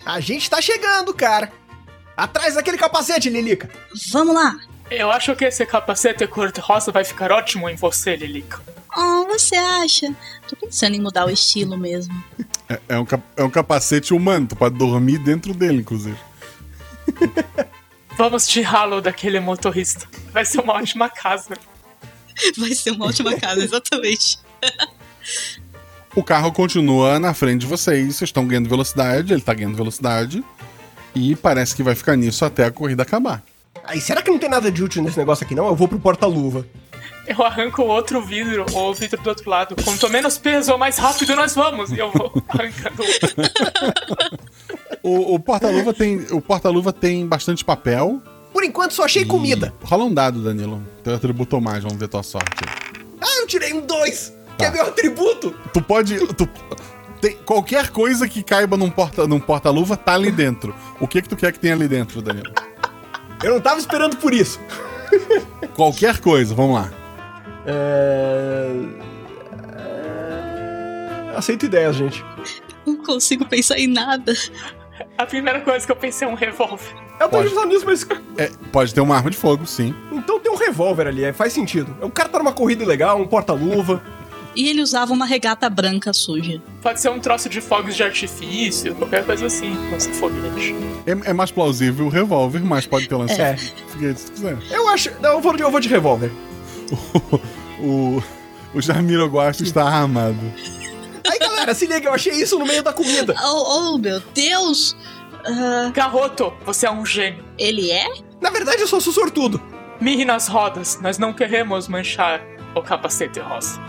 A 0.05 0.19
gente 0.19 0.49
tá 0.49 0.61
chegando, 0.61 1.13
cara. 1.13 1.51
Atrás 2.15 2.55
daquele 2.55 2.77
capacete, 2.77 3.29
Lilica. 3.29 3.69
Vamos 4.11 4.33
lá. 4.33 4.57
Eu 4.89 5.11
acho 5.11 5.35
que 5.35 5.45
esse 5.45 5.65
capacete 5.65 6.25
cor-de-rosa 6.25 6.91
vai 6.91 7.03
ficar 7.03 7.31
ótimo 7.31 7.69
em 7.69 7.75
você, 7.75 8.15
Lilica. 8.15 8.59
Oh, 8.97 9.25
você 9.25 9.55
acha? 9.55 10.13
Tô 10.47 10.55
pensando 10.55 10.95
em 10.95 11.01
mudar 11.01 11.25
o 11.25 11.29
estilo 11.29 11.77
mesmo. 11.77 12.23
É, 12.67 12.79
é 12.89 12.99
um, 12.99 13.05
é 13.37 13.43
um 13.43 13.49
capacete 13.49 14.13
humano, 14.13 14.47
tu 14.47 14.55
pode 14.55 14.77
dormir 14.77 15.19
dentro 15.19 15.53
dele, 15.53 15.81
inclusive. 15.81 16.17
Vamos 18.17 18.47
tirá-lo 18.47 18.99
daquele 19.01 19.39
motorista. 19.39 20.07
Vai 20.31 20.43
ser 20.43 20.59
uma 20.59 20.73
ótima 20.73 21.09
casa. 21.09 21.55
Vai 22.57 22.73
ser 22.73 22.91
uma 22.91 23.05
ótima 23.07 23.35
casa, 23.37 23.63
exatamente. 23.63 24.39
O 26.15 26.23
carro 26.23 26.51
continua 26.51 27.19
na 27.19 27.33
frente 27.33 27.61
de 27.61 27.67
vocês, 27.67 28.15
vocês 28.15 28.29
estão 28.29 28.45
ganhando 28.47 28.67
velocidade, 28.67 29.33
ele 29.33 29.41
tá 29.41 29.53
ganhando 29.53 29.77
velocidade. 29.77 30.43
E 31.15 31.35
parece 31.35 31.75
que 31.75 31.83
vai 31.83 31.95
ficar 31.95 32.15
nisso 32.15 32.43
até 32.43 32.65
a 32.65 32.71
corrida 32.71 33.03
acabar. 33.03 33.43
Aí, 33.89 33.99
será 33.99 34.21
que 34.21 34.29
não 34.29 34.37
tem 34.37 34.49
nada 34.49 34.71
de 34.71 34.83
útil 34.83 35.01
nesse 35.03 35.17
negócio 35.17 35.43
aqui, 35.45 35.55
não? 35.55 35.65
Eu 35.67 35.75
vou 35.75 35.87
pro 35.87 35.99
porta-luva. 35.99 36.65
Eu 37.27 37.43
arranco 37.43 37.81
outro 37.83 38.21
vidro, 38.21 38.65
ou 38.73 38.91
o 38.91 38.93
vidro 38.93 39.21
do 39.21 39.27
outro 39.29 39.49
lado. 39.49 39.75
Quanto 39.83 40.09
menos 40.09 40.37
peso, 40.37 40.77
mais 40.77 40.97
rápido 40.97 41.35
nós 41.35 41.53
vamos. 41.55 41.91
E 41.91 41.97
eu 41.99 42.11
vou 42.11 42.31
arrancando 42.49 43.03
o 43.03 43.05
outro. 43.05 44.39
O, 45.01 45.39
porta-luva 45.39 45.93
tem, 45.93 46.27
o 46.29 46.41
porta-luva 46.41 46.91
tem 46.91 47.25
bastante 47.25 47.63
papel. 47.63 48.21
Por 48.51 48.63
enquanto, 48.65 48.93
só 48.93 49.05
achei 49.05 49.23
comida. 49.23 49.73
Rola 49.81 50.03
um 50.03 50.13
dado, 50.13 50.43
Danilo. 50.43 50.83
Teu 51.03 51.15
atributo 51.15 51.55
ou 51.55 51.61
mais, 51.61 51.81
vamos 51.81 51.97
ver 51.97 52.09
tua 52.09 52.21
sorte. 52.21 52.63
Ah, 53.21 53.39
eu 53.39 53.47
tirei 53.47 53.73
um 53.73 53.79
dois. 53.85 54.33
Que 54.57 54.65
é 54.65 54.69
meu 54.71 54.83
atributo. 54.85 55.55
Tu 55.73 55.81
pode. 55.81 56.19
Tu, 56.35 56.47
tem, 57.21 57.37
qualquer 57.45 57.89
coisa 57.91 58.27
que 58.27 58.43
caiba 58.43 58.75
num 58.75 58.89
porta- 58.89 59.25
num 59.25 59.39
porta-luva 59.39 59.95
tá 59.95 60.13
ali 60.15 60.31
dentro. 60.31 60.75
O 60.99 61.07
que 61.07 61.21
que 61.21 61.29
tu 61.29 61.37
quer 61.37 61.53
que 61.53 61.59
tenha 61.59 61.73
ali 61.73 61.87
dentro, 61.87 62.21
Danilo? 62.21 62.51
Eu 63.43 63.53
não 63.53 63.61
tava 63.61 63.79
esperando 63.79 64.17
por 64.17 64.33
isso. 64.33 64.59
Qualquer 65.75 66.19
coisa, 66.19 66.53
vamos 66.53 66.75
lá. 66.75 66.91
É... 67.65 68.71
é, 71.31 71.37
Aceito 71.37 71.65
ideias, 71.65 71.95
gente. 71.95 72.23
Não 72.85 72.97
consigo 72.97 73.45
pensar 73.45 73.77
em 73.77 73.87
nada. 73.87 74.33
A 75.17 75.25
primeira 75.25 75.61
coisa 75.61 75.85
que 75.85 75.91
eu 75.91 75.95
pensei 75.95 76.27
é 76.27 76.31
um 76.31 76.35
revólver. 76.35 76.93
Eu 77.19 77.27
tô 77.27 77.37
Pode. 77.37 77.49
pensando 77.49 77.67
nisso, 77.67 77.85
mas. 77.85 78.07
É, 78.37 78.49
pode 78.71 78.93
ter 78.93 79.01
uma 79.01 79.15
arma 79.15 79.29
de 79.29 79.37
fogo, 79.37 79.65
sim. 79.65 79.93
Então 80.11 80.39
tem 80.39 80.51
um 80.51 80.55
revólver 80.55 81.07
ali, 81.07 81.23
é, 81.23 81.33
faz 81.33 81.51
sentido. 81.51 81.95
O 82.01 82.09
cara 82.09 82.29
tá 82.29 82.39
numa 82.39 82.53
corrida 82.53 82.85
legal, 82.85 83.19
um 83.19 83.27
porta-luva. 83.27 84.01
E 84.55 84.67
ele 84.67 84.81
usava 84.81 85.13
uma 85.13 85.25
regata 85.25 85.69
branca 85.69 86.11
suja. 86.11 86.61
Pode 86.81 86.99
ser 86.99 87.09
um 87.09 87.19
troço 87.19 87.47
de 87.49 87.61
fogos 87.61 87.95
de 87.95 88.03
artifício, 88.03 88.95
qualquer 88.95 89.25
coisa 89.25 89.45
assim. 89.45 89.73
Nossa, 89.91 90.11
foguete. 90.13 90.75
É, 91.05 91.29
é 91.29 91.33
mais 91.33 91.51
plausível 91.51 92.07
o 92.07 92.09
revólver, 92.09 92.59
mas 92.63 92.85
pode 92.85 93.07
ter 93.07 93.15
lançado. 93.15 93.39
É. 93.39 93.57
foguete 93.57 94.19
se 94.19 94.31
quiser. 94.31 94.57
Eu 94.71 94.87
acho. 94.89 95.11
Não, 95.21 95.31
eu 95.31 95.41
vou 95.41 95.55
de, 95.55 95.63
eu 95.63 95.71
vou 95.71 95.79
de 95.79 95.89
revólver. 95.89 96.31
O, 97.81 98.21
o 98.73 98.81
Jamiro 98.81 99.25
Guasto 99.29 99.63
está 99.63 99.85
armado. 99.85 100.37
Aí, 101.25 101.39
galera, 101.39 101.73
se 101.73 101.85
liga, 101.85 102.09
eu 102.09 102.13
achei 102.13 102.33
isso 102.33 102.59
no 102.59 102.65
meio 102.65 102.83
da 102.83 102.91
comida. 102.91 103.33
Oh, 103.41 103.93
oh, 103.93 103.97
meu 103.97 104.19
Deus! 104.33 104.97
Ah, 105.45 105.89
Garoto, 105.93 106.51
você 106.65 106.85
é 106.85 106.91
um 106.91 107.05
gênio. 107.05 107.41
ele 107.57 107.89
é? 107.89 108.05
Na 108.41 108.49
verdade, 108.49 108.81
eu 108.81 108.87
sou 108.87 108.99
sortudo. 108.99 109.61
Mirre 110.01 110.25
nas 110.25 110.49
rodas, 110.49 110.99
nós 111.01 111.17
não 111.17 111.31
queremos 111.31 111.87
manchar 111.87 112.41
o 112.75 112.81
capacete 112.81 113.39
rosa. 113.39 113.79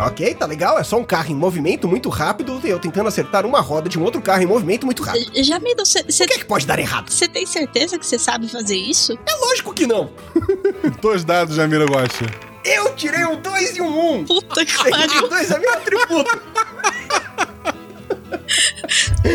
Ok, 0.00 0.34
tá 0.34 0.46
legal, 0.46 0.78
é 0.78 0.84
só 0.84 0.96
um 0.96 1.04
carro 1.04 1.32
em 1.32 1.34
movimento 1.34 1.88
muito 1.88 2.08
rápido 2.08 2.60
e 2.62 2.68
eu 2.68 2.78
tentando 2.78 3.08
acertar 3.08 3.44
uma 3.44 3.60
roda 3.60 3.88
de 3.88 3.98
um 3.98 4.04
outro 4.04 4.22
carro 4.22 4.40
em 4.42 4.46
movimento 4.46 4.86
muito 4.86 5.02
rápido. 5.02 5.30
Jamiro, 5.42 5.84
você 5.84 6.00
O 6.00 6.26
que 6.28 6.34
é 6.34 6.38
que 6.38 6.44
pode 6.44 6.66
dar 6.66 6.78
errado? 6.78 7.10
tem 7.32 7.44
certeza 7.44 7.98
que 7.98 8.06
você 8.06 8.16
sabe 8.18 8.48
fazer 8.48 8.76
isso? 8.76 9.18
É 9.26 9.34
lógico 9.46 9.74
que 9.74 9.86
não. 9.88 10.10
Dois 11.02 11.24
dados, 11.24 11.56
Jamiro 11.56 11.86
Guasto. 11.86 12.24
Eu 12.64 12.94
tirei 12.94 13.24
um 13.24 13.40
2 13.40 13.76
e 13.76 13.80
um 13.80 13.86
1. 13.88 14.14
Um. 14.14 14.24
Puta 14.24 14.64
que 14.64 14.90
pariu. 14.90 15.28
dois 15.28 15.50
é 15.50 15.58
meu 15.58 15.72
atributo. 15.72 16.42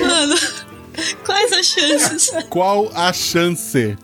Mano, 0.02 0.36
quais 1.26 1.52
as 1.52 1.66
chances? 1.66 2.32
Qual 2.50 2.90
a 2.94 3.12
chance? 3.12 3.98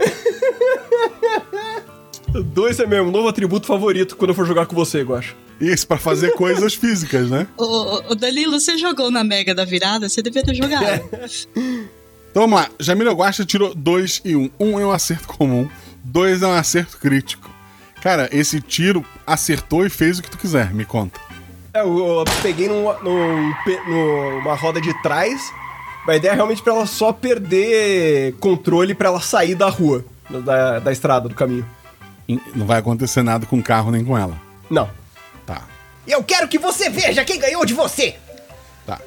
Dois 2.46 2.80
é 2.80 2.86
meu 2.86 3.10
novo 3.12 3.28
atributo 3.28 3.66
favorito 3.68 4.16
quando 4.18 4.30
eu 4.32 4.36
for 4.36 4.46
jogar 4.46 4.66
com 4.66 4.76
você, 4.76 5.04
eu 5.04 5.16
acho. 5.16 5.36
Isso, 5.60 5.88
pra 5.88 5.98
fazer 5.98 6.32
coisas 6.32 6.74
físicas, 6.74 7.30
né? 7.30 7.48
Ô, 7.58 8.12
ô, 8.12 8.16
Danilo, 8.16 8.60
você 8.60 8.78
jogou 8.78 9.12
na 9.12 9.24
Mega 9.24 9.54
da 9.54 9.66
virada? 9.66 10.08
Você 10.08 10.22
devia 10.22 10.44
ter 10.44 10.56
jogado. 10.56 11.04
Então 12.32 12.44
vamos 12.44 12.60
lá. 12.60 12.70
Jamiro 12.80 13.14
Guasto 13.14 13.46
tirou 13.46 13.74
2 13.74 14.22
e 14.24 14.36
1. 14.36 14.42
Um. 14.42 14.50
um 14.60 14.80
é 14.80 14.86
um 14.86 14.92
acerto 14.92 15.28
comum, 15.28 15.68
dois 16.04 16.42
é 16.42 16.48
um 16.48 16.54
acerto 16.54 16.98
crítico. 16.98 17.50
Cara, 18.02 18.30
esse 18.32 18.62
tiro 18.62 19.04
acertou 19.28 19.86
e 19.86 19.90
fez 19.90 20.20
o 20.20 20.24
que 20.24 20.32
tu 20.32 20.38
quiser, 20.38 20.74
me 20.74 20.86
conta. 20.86 21.20
É, 21.74 21.82
eu, 21.82 21.98
eu 21.98 22.26
peguei 22.42 22.68
num, 22.68 22.86
num, 23.04 23.54
numa 23.88 24.56
roda 24.56 24.80
de 24.80 24.94
trás. 25.02 25.52
A 26.08 26.16
ideia 26.16 26.32
é 26.32 26.36
realmente 26.36 26.62
pra 26.62 26.74
ela 26.74 26.88
só 26.88 27.14
perder 27.14 28.34
controle 28.40 28.96
pra 28.96 29.10
ela 29.10 29.22
sair 29.22 29.54
da 29.54 29.70
rua, 29.70 30.04
da, 30.28 30.80
da 30.80 30.92
estrada, 30.92 31.30
do 31.30 31.36
caminho. 31.36 31.66
Não 32.56 32.66
vai 32.66 32.80
acontecer 32.80 33.22
nada 33.22 33.46
com 33.46 33.60
o 33.60 33.64
carro 33.64 33.92
nem 33.92 34.04
com 34.04 34.18
ela. 34.18 34.40
Não. 34.70 34.90
Eu 36.10 36.24
quero 36.24 36.48
que 36.48 36.58
você 36.58 36.90
veja 36.90 37.24
quem 37.24 37.40
ganhou 37.40 37.64
de 37.66 37.74
você! 37.74 38.16
tá. 38.86 39.00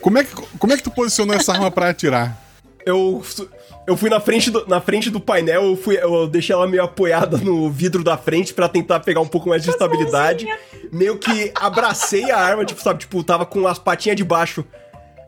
Como 0.00 0.18
é 0.18 0.24
que, 0.24 0.34
como 0.34 0.72
é 0.72 0.76
que 0.76 0.82
tu 0.82 0.90
posicionou 0.90 1.34
essa 1.34 1.52
arma 1.52 1.70
pra 1.70 1.90
atirar? 1.90 2.40
Eu, 2.86 3.22
eu 3.86 3.96
fui 3.96 4.08
na 4.08 4.20
frente, 4.20 4.50
do, 4.50 4.66
na 4.66 4.80
frente 4.80 5.10
do 5.10 5.20
painel, 5.20 5.64
eu, 5.64 5.76
fui, 5.76 5.96
eu 5.96 6.28
deixei 6.28 6.54
ela 6.54 6.66
meio 6.66 6.84
apoiada 6.84 7.36
no 7.36 7.70
vidro 7.70 8.04
da 8.04 8.16
frente 8.16 8.54
pra 8.54 8.68
tentar 8.68 9.00
pegar 9.00 9.20
um 9.20 9.26
pouco 9.26 9.48
mais 9.48 9.62
de 9.62 9.70
estabilidade. 9.70 10.46
Meio 10.92 11.18
que 11.18 11.50
abracei 11.54 12.30
a 12.30 12.38
arma, 12.38 12.64
tipo, 12.64 12.80
sabe, 12.80 13.00
tipo, 13.00 13.22
tava 13.24 13.44
com 13.44 13.66
as 13.66 13.78
patinhas 13.78 14.16
de 14.16 14.24
baixo 14.24 14.64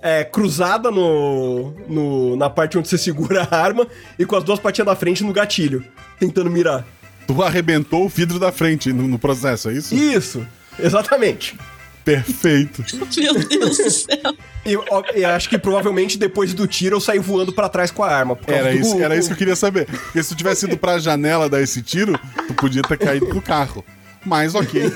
é, 0.01 0.25
cruzada 0.25 0.91
no, 0.91 1.73
no, 1.89 2.37
na 2.37 2.49
parte 2.49 2.79
onde 2.79 2.89
você 2.89 2.97
segura 2.97 3.47
a 3.51 3.57
arma 3.57 3.87
e 4.19 4.25
com 4.25 4.37
as 4.37 4.45
duas 4.45 4.59
patinhas 4.59 4.87
da 4.87 4.97
frente 4.97 5.23
no 5.23 5.33
gatilho, 5.33 5.85
tentando 6.19 6.49
mirar. 6.49 6.87
Tu 7.27 7.43
arrebentou 7.43 8.07
o 8.07 8.09
vidro 8.09 8.39
da 8.39 8.51
frente 8.51 8.93
no, 8.93 9.07
no 9.07 9.19
processo, 9.19 9.69
é 9.69 9.75
isso? 9.75 9.95
Isso, 9.95 10.47
exatamente. 10.83 11.57
Perfeito. 12.05 12.83
Meu 13.17 13.35
Deus 13.49 13.77
do 13.77 13.91
céu. 13.91 14.35
E 14.65 15.19
e 15.21 15.25
acho 15.25 15.49
que 15.49 15.59
provavelmente 15.59 16.19
depois 16.19 16.53
do 16.55 16.67
tiro 16.67 16.97
eu 16.97 17.01
saí 17.01 17.19
voando 17.19 17.53
pra 17.53 17.69
trás 17.69 17.91
com 17.91 18.03
a 18.03 18.11
arma. 18.11 18.39
Era 18.47 18.73
do- 18.73 18.79
isso, 18.79 18.99
era 19.03 19.17
isso 19.17 19.29
que 19.29 19.35
eu 19.35 19.39
queria 19.39 19.57
saber. 19.57 19.87
Porque 19.87 20.23
se 20.23 20.31
tu 20.31 20.35
tivesse 20.35 20.67
ido 20.67 20.77
pra 20.77 20.99
janela 20.99 21.49
dar 21.49 21.61
esse 21.63 21.83
tiro, 21.83 22.19
tu 22.47 22.55
podia 22.55 22.83
ter 22.83 22.99
caído 22.99 23.27
do 23.27 23.41
carro. 23.43 23.85
Mas 24.25 24.55
ok. 24.55 24.93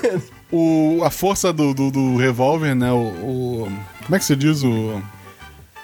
O, 0.52 1.00
a 1.04 1.10
força 1.10 1.52
do, 1.52 1.72
do, 1.74 1.90
do 1.90 2.16
revólver, 2.16 2.74
né? 2.74 2.90
O, 2.92 2.96
o- 2.96 3.72
Como 4.04 4.16
é 4.16 4.18
que 4.18 4.24
se 4.24 4.34
diz? 4.36 4.62
O. 4.62 5.02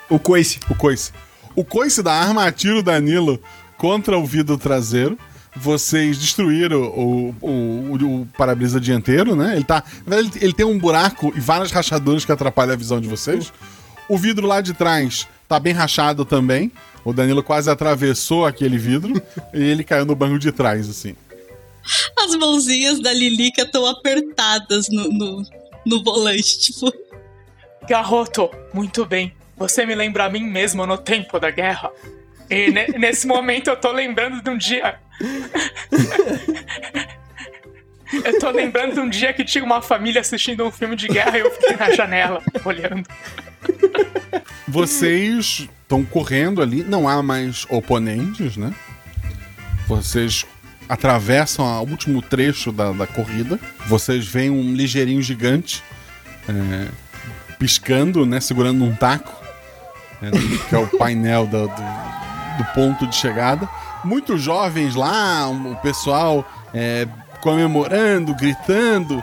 O 0.09 0.19
coice. 0.19 0.59
O 0.69 0.75
coice. 0.75 1.13
O 1.55 1.65
coice 1.65 2.03
da 2.03 2.13
arma 2.13 2.47
atira 2.47 2.77
o 2.79 2.83
Danilo 2.83 3.41
contra 3.77 4.19
o 4.19 4.25
vidro 4.27 4.57
traseiro. 4.59 5.19
Vocês 5.57 6.17
destruíram 6.17 6.83
o, 6.83 7.35
o, 7.41 7.49
o, 7.49 8.21
o 8.23 8.29
para-brisa 8.37 8.81
dianteiro, 8.81 9.35
né? 9.35 9.57
Ele 9.57 9.65
tá. 9.65 9.83
na 10.07 10.17
verdade, 10.17 10.39
Ele, 10.39 10.47
ele 10.47 10.53
tem 10.53 10.65
um 10.65 10.79
buraco 10.79 11.33
e 11.37 11.41
várias 11.41 11.73
rachaduras 11.73 12.25
que 12.25 12.33
atrapalham 12.33 12.73
a 12.73 12.77
visão 12.77 13.01
de 13.01 13.09
vocês. 13.09 13.53
O 14.09 14.17
vidro 14.17 14.47
lá 14.47 14.61
de 14.61 14.75
trás 14.75 15.27
tá 15.49 15.59
bem 15.59 15.73
rachado 15.73 16.25
também. 16.25 16.71
O 17.05 17.13
Danilo 17.13 17.43
quase 17.43 17.71
atravessou 17.71 18.47
aquele 18.47 18.79
vidro 18.79 19.21
e 19.53 19.63
ele 19.63 19.83
caiu 19.83 20.05
no 20.05 20.15
banco 20.15 20.39
de 20.39 20.53
trás, 20.53 20.89
assim. 20.89 21.17
As 22.19 22.35
mãozinhas 22.37 23.01
da 23.01 23.13
Lilica 23.13 23.63
estão 23.63 23.87
apertadas 23.87 24.89
no, 24.89 25.09
no, 25.09 25.47
no 25.87 26.05
volante, 26.05 26.59
tipo. 26.61 26.93
Garroto, 27.89 28.51
muito 28.73 29.05
bem. 29.05 29.33
Você 29.57 29.85
me 29.85 29.95
lembra 29.95 30.25
a 30.25 30.31
mim 30.31 30.45
mesmo 30.45 30.87
no 30.87 30.97
tempo 30.97 31.41
da 31.41 31.51
guerra. 31.51 31.91
E 32.51 32.71
ne- 32.71 32.99
nesse 32.99 33.27
momento 33.27 33.69
eu 33.69 33.77
tô 33.77 33.93
lembrando 33.93 34.43
de 34.43 34.51
um 34.51 34.59
dia. 34.59 34.99
eu 38.25 38.39
tô 38.41 38.51
lembrando 38.51 38.95
de 38.95 39.01
um 39.01 39.09
dia 39.09 39.33
que 39.33 39.45
tinha 39.45 39.63
uma 39.63 39.81
família 39.81 40.21
assistindo 40.21 40.67
um 40.67 40.71
filme 40.71 40.97
de 40.97 41.07
guerra 41.07 41.39
e 41.39 41.41
eu 41.41 41.51
fiquei 41.53 41.77
na 41.77 41.93
janela 41.93 42.43
olhando. 42.65 43.09
Vocês 44.67 45.69
estão 45.83 46.05
correndo 46.05 46.61
ali, 46.61 46.83
não 46.83 47.09
há 47.09 47.23
mais 47.23 47.67
oponentes, 47.69 48.57
né? 48.57 48.75
Vocês 49.87 50.45
atravessam 50.89 51.65
o 51.65 51.89
último 51.89 52.21
trecho 52.21 52.73
da, 52.73 52.91
da 52.93 53.07
corrida. 53.07 53.61
Vocês 53.87 54.27
veem 54.27 54.51
um 54.51 54.75
ligeirinho 54.75 55.23
gigante 55.23 55.85
é, 56.49 56.89
piscando, 57.59 58.27
né? 58.27 58.41
Segurando 58.41 58.85
um 58.85 58.95
taco, 58.95 59.41
né, 60.21 60.31
que 60.69 60.75
é 60.75 60.79
o 60.79 60.87
painel 60.87 61.47
do, 61.47 61.69
do, 61.69 62.10
do 62.59 62.65
ponto 62.75 63.07
de 63.07 63.15
chegada. 63.15 63.69
Muitos 64.05 64.41
jovens 64.41 64.95
lá, 64.95 65.49
o 65.49 65.77
pessoal 65.77 66.45
é, 66.73 67.07
comemorando, 67.41 68.35
gritando. 68.35 69.23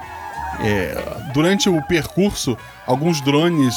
É, 0.60 0.96
durante 1.34 1.70
o 1.70 1.82
percurso, 1.84 2.58
alguns 2.86 3.22
drones 3.22 3.76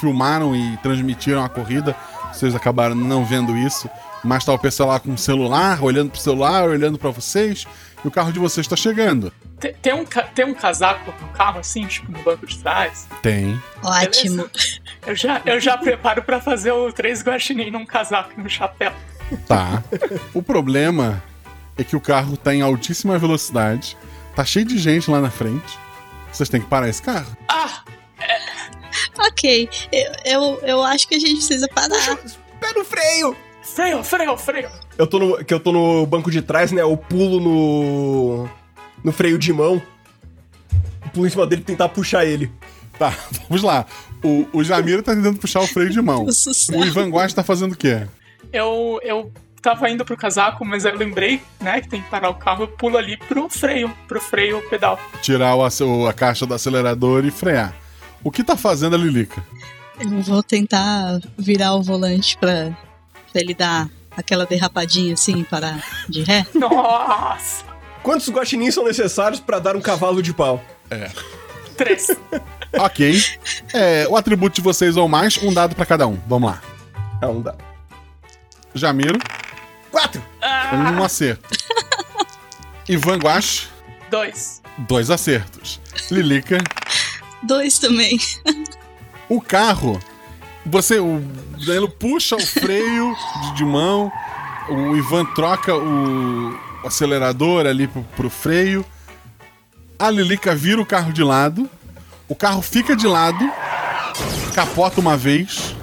filmaram 0.00 0.54
e 0.54 0.76
transmitiram 0.78 1.44
a 1.44 1.48
corrida. 1.48 1.94
Vocês 2.32 2.54
acabaram 2.54 2.94
não 2.94 3.24
vendo 3.24 3.56
isso. 3.56 3.88
Mas 4.24 4.44
tá 4.44 4.52
o 4.52 4.58
pessoal 4.58 4.90
lá 4.90 5.00
com 5.00 5.12
o 5.12 5.18
celular, 5.18 5.82
olhando 5.82 6.10
pro 6.10 6.20
celular, 6.20 6.68
olhando 6.68 6.98
para 6.98 7.10
vocês. 7.10 7.66
E 8.04 8.08
o 8.08 8.10
carro 8.10 8.32
de 8.32 8.38
vocês 8.38 8.64
está 8.64 8.76
chegando. 8.76 9.32
Tem, 9.58 9.74
tem 9.74 9.94
um, 9.94 10.04
tem 10.34 10.44
um 10.44 10.54
casaco 10.54 11.12
no 11.20 11.28
carro 11.28 11.60
assim, 11.60 11.86
tipo, 11.86 12.10
no 12.10 12.22
banco 12.22 12.46
de 12.46 12.58
trás? 12.58 13.06
Tem. 13.22 13.60
Ótimo. 13.82 14.48
Eu 15.06 15.16
já, 15.16 15.42
eu 15.44 15.60
já 15.60 15.76
preparo 15.76 16.22
pra 16.22 16.40
fazer 16.40 16.72
o 16.72 16.92
três 16.92 17.22
guaxinim 17.22 17.70
num 17.70 17.84
casaco 17.84 18.32
e 18.36 18.40
num 18.40 18.48
chapéu. 18.48 18.92
Tá. 19.48 19.82
o 20.32 20.42
problema 20.42 21.22
é 21.76 21.82
que 21.82 21.96
o 21.96 22.00
carro 22.00 22.36
tá 22.36 22.54
em 22.54 22.62
altíssima 22.62 23.18
velocidade. 23.18 23.96
Tá 24.34 24.44
cheio 24.44 24.64
de 24.64 24.78
gente 24.78 25.10
lá 25.10 25.20
na 25.20 25.30
frente. 25.30 25.78
Vocês 26.32 26.48
têm 26.48 26.60
que 26.60 26.66
parar 26.66 26.88
esse 26.88 27.02
carro. 27.02 27.36
Ok, 29.18 29.68
eu, 29.92 30.12
eu, 30.24 30.60
eu 30.62 30.82
acho 30.82 31.06
que 31.06 31.14
a 31.14 31.18
gente 31.18 31.36
precisa 31.36 31.68
parar. 31.68 32.16
Pé 32.60 32.72
no 32.74 32.84
freio! 32.84 33.36
Freio, 33.62 34.02
freio, 34.02 34.36
freio! 34.36 34.70
Eu 34.98 35.06
tô 35.06 35.18
no, 35.18 35.44
que 35.44 35.52
eu 35.52 35.60
tô 35.60 35.72
no 35.72 36.06
banco 36.06 36.30
de 36.30 36.42
trás, 36.42 36.72
né? 36.72 36.82
Eu 36.82 36.96
pulo 36.96 37.40
no. 37.40 38.48
no 39.02 39.12
freio 39.12 39.38
de 39.38 39.52
mão. 39.52 39.80
Pulo 41.12 41.26
em 41.26 41.30
cima 41.30 41.46
dele 41.46 41.62
e 41.62 41.64
tentar 41.64 41.88
puxar 41.88 42.24
ele. 42.24 42.50
Tá, 42.98 43.14
vamos 43.48 43.62
lá. 43.62 43.86
O, 44.22 44.46
o 44.52 44.62
Jamiro 44.64 45.02
tá 45.02 45.14
tentando 45.14 45.38
puxar 45.38 45.60
o 45.60 45.66
freio 45.66 45.90
de 45.90 46.00
mão. 46.00 46.26
O 46.74 46.84
Ivan 46.84 47.10
Guas 47.10 47.32
tá 47.34 47.42
fazendo 47.42 47.72
o 47.72 47.76
quê? 47.76 48.06
Eu, 48.52 49.00
eu 49.02 49.32
tava 49.60 49.88
indo 49.90 50.04
pro 50.04 50.16
casaco, 50.16 50.64
mas 50.64 50.84
eu 50.84 50.94
lembrei, 50.96 51.40
né, 51.60 51.80
que 51.80 51.88
tem 51.88 52.02
que 52.02 52.08
parar 52.10 52.28
o 52.30 52.34
carro, 52.34 52.64
eu 52.64 52.68
pulo 52.68 52.96
ali 52.98 53.16
pro 53.16 53.48
freio, 53.48 53.90
pro 54.06 54.20
freio 54.20 54.60
pedal. 54.68 54.98
Tirar 55.22 55.54
o, 55.56 55.62
o- 55.84 56.06
a 56.08 56.12
caixa 56.12 56.44
do 56.46 56.54
acelerador 56.54 57.24
e 57.24 57.30
frear. 57.30 57.74
O 58.22 58.30
que 58.30 58.44
tá 58.44 58.56
fazendo 58.56 58.94
a 58.94 58.98
Lilica? 58.98 59.42
Eu 60.00 60.08
vou 60.22 60.42
tentar 60.42 61.20
virar 61.38 61.74
o 61.74 61.82
volante 61.82 62.36
pra, 62.38 62.70
pra 63.32 63.40
ele 63.40 63.54
dar 63.54 63.88
aquela 64.16 64.44
derrapadinha 64.46 65.14
assim 65.14 65.40
e 65.40 65.44
parar 65.44 65.82
de 66.08 66.22
ré. 66.22 66.44
Nossa! 66.54 67.64
Quantos 68.02 68.28
guaxinins 68.28 68.74
são 68.74 68.84
necessários 68.84 69.40
pra 69.40 69.58
dar 69.60 69.76
um 69.76 69.80
cavalo 69.80 70.22
de 70.22 70.32
pau? 70.34 70.62
É. 70.90 71.08
Três. 71.76 72.08
Ok. 72.78 73.22
É, 73.74 74.06
o 74.08 74.16
atributo 74.16 74.56
de 74.56 74.62
vocês 74.62 74.96
ou 74.96 75.08
mais, 75.08 75.36
um 75.42 75.52
dado 75.52 75.74
pra 75.74 75.84
cada 75.86 76.06
um. 76.06 76.18
Vamos 76.26 76.50
lá. 76.50 76.62
É 77.20 77.26
um 77.26 77.40
dado. 77.40 77.58
Jamiro, 78.74 79.18
Quatro! 79.90 80.22
um 80.98 81.02
acerto. 81.04 81.46
Ivan 82.88 83.18
Guache, 83.18 83.68
Dois. 84.10 84.62
dois 84.78 85.10
acertos. 85.10 85.80
Lilica, 86.10 86.58
Dois 87.42 87.78
também. 87.78 88.18
o 89.28 89.40
carro. 89.40 90.00
Você, 90.64 90.98
o 91.00 91.20
Danilo 91.66 91.88
puxa 91.88 92.36
o 92.36 92.40
freio 92.46 93.14
de, 93.42 93.54
de 93.56 93.64
mão, 93.64 94.10
o 94.68 94.96
Ivan 94.96 95.24
troca 95.26 95.74
o 95.76 96.56
acelerador 96.84 97.66
ali 97.66 97.86
pro, 97.88 98.02
pro 98.16 98.30
freio. 98.30 98.84
A 99.98 100.08
Lilica 100.10 100.54
vira 100.54 100.80
o 100.80 100.86
carro 100.86 101.12
de 101.12 101.22
lado. 101.22 101.68
O 102.32 102.34
carro 102.34 102.62
fica 102.62 102.96
de 102.96 103.06
lado, 103.06 103.52
capota 104.54 105.02
uma 105.02 105.18
vez, 105.18 105.76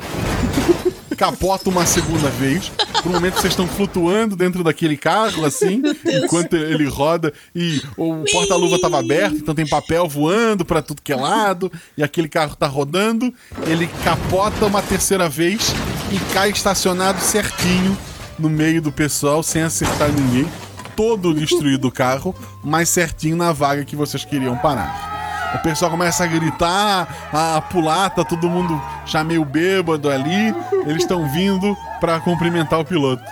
capota 1.15 1.69
uma 1.69 1.85
segunda 1.85 2.27
vez. 2.27 2.71
Por 3.03 3.09
um 3.09 3.13
momento 3.13 3.35
vocês 3.35 3.53
estão 3.53 3.67
flutuando 3.67 4.35
dentro 4.35 4.63
daquele 4.63 4.97
carro, 4.97 5.45
assim, 5.45 5.79
enquanto 6.07 6.55
ele 6.55 6.87
roda 6.87 7.31
e 7.53 7.83
o 7.95 8.23
porta-luva 8.31 8.81
tava 8.81 8.97
aberto, 8.97 9.35
então 9.35 9.53
tem 9.53 9.67
papel 9.67 10.07
voando 10.07 10.65
pra 10.65 10.81
tudo 10.81 11.03
que 11.03 11.13
é 11.13 11.15
lado, 11.15 11.71
e 11.95 12.01
aquele 12.01 12.27
carro 12.27 12.55
tá 12.55 12.65
rodando. 12.65 13.31
Ele 13.67 13.85
capota 14.03 14.65
uma 14.65 14.81
terceira 14.81 15.29
vez 15.29 15.71
e 16.11 16.17
cai 16.33 16.49
estacionado 16.49 17.21
certinho 17.21 17.95
no 18.39 18.49
meio 18.49 18.81
do 18.81 18.91
pessoal, 18.91 19.43
sem 19.43 19.61
acertar 19.61 20.11
ninguém. 20.11 20.51
Todo 20.95 21.31
destruído 21.31 21.89
o 21.89 21.91
carro, 21.91 22.33
mas 22.63 22.89
certinho 22.89 23.37
na 23.37 23.51
vaga 23.51 23.85
que 23.85 23.95
vocês 23.95 24.25
queriam 24.25 24.57
parar. 24.57 25.18
O 25.55 25.59
pessoal 25.59 25.89
começa 25.89 26.23
a 26.23 26.27
gritar, 26.27 27.07
a 27.33 27.61
pular, 27.61 28.09
tá 28.11 28.23
todo 28.23 28.49
mundo 28.49 28.79
já 29.05 29.23
meio 29.23 29.43
bêbado 29.43 30.09
ali. 30.09 30.53
Eles 30.85 31.03
estão 31.03 31.27
vindo 31.31 31.75
pra 31.99 32.19
cumprimentar 32.19 32.79
o 32.79 32.85
piloto. 32.85 33.23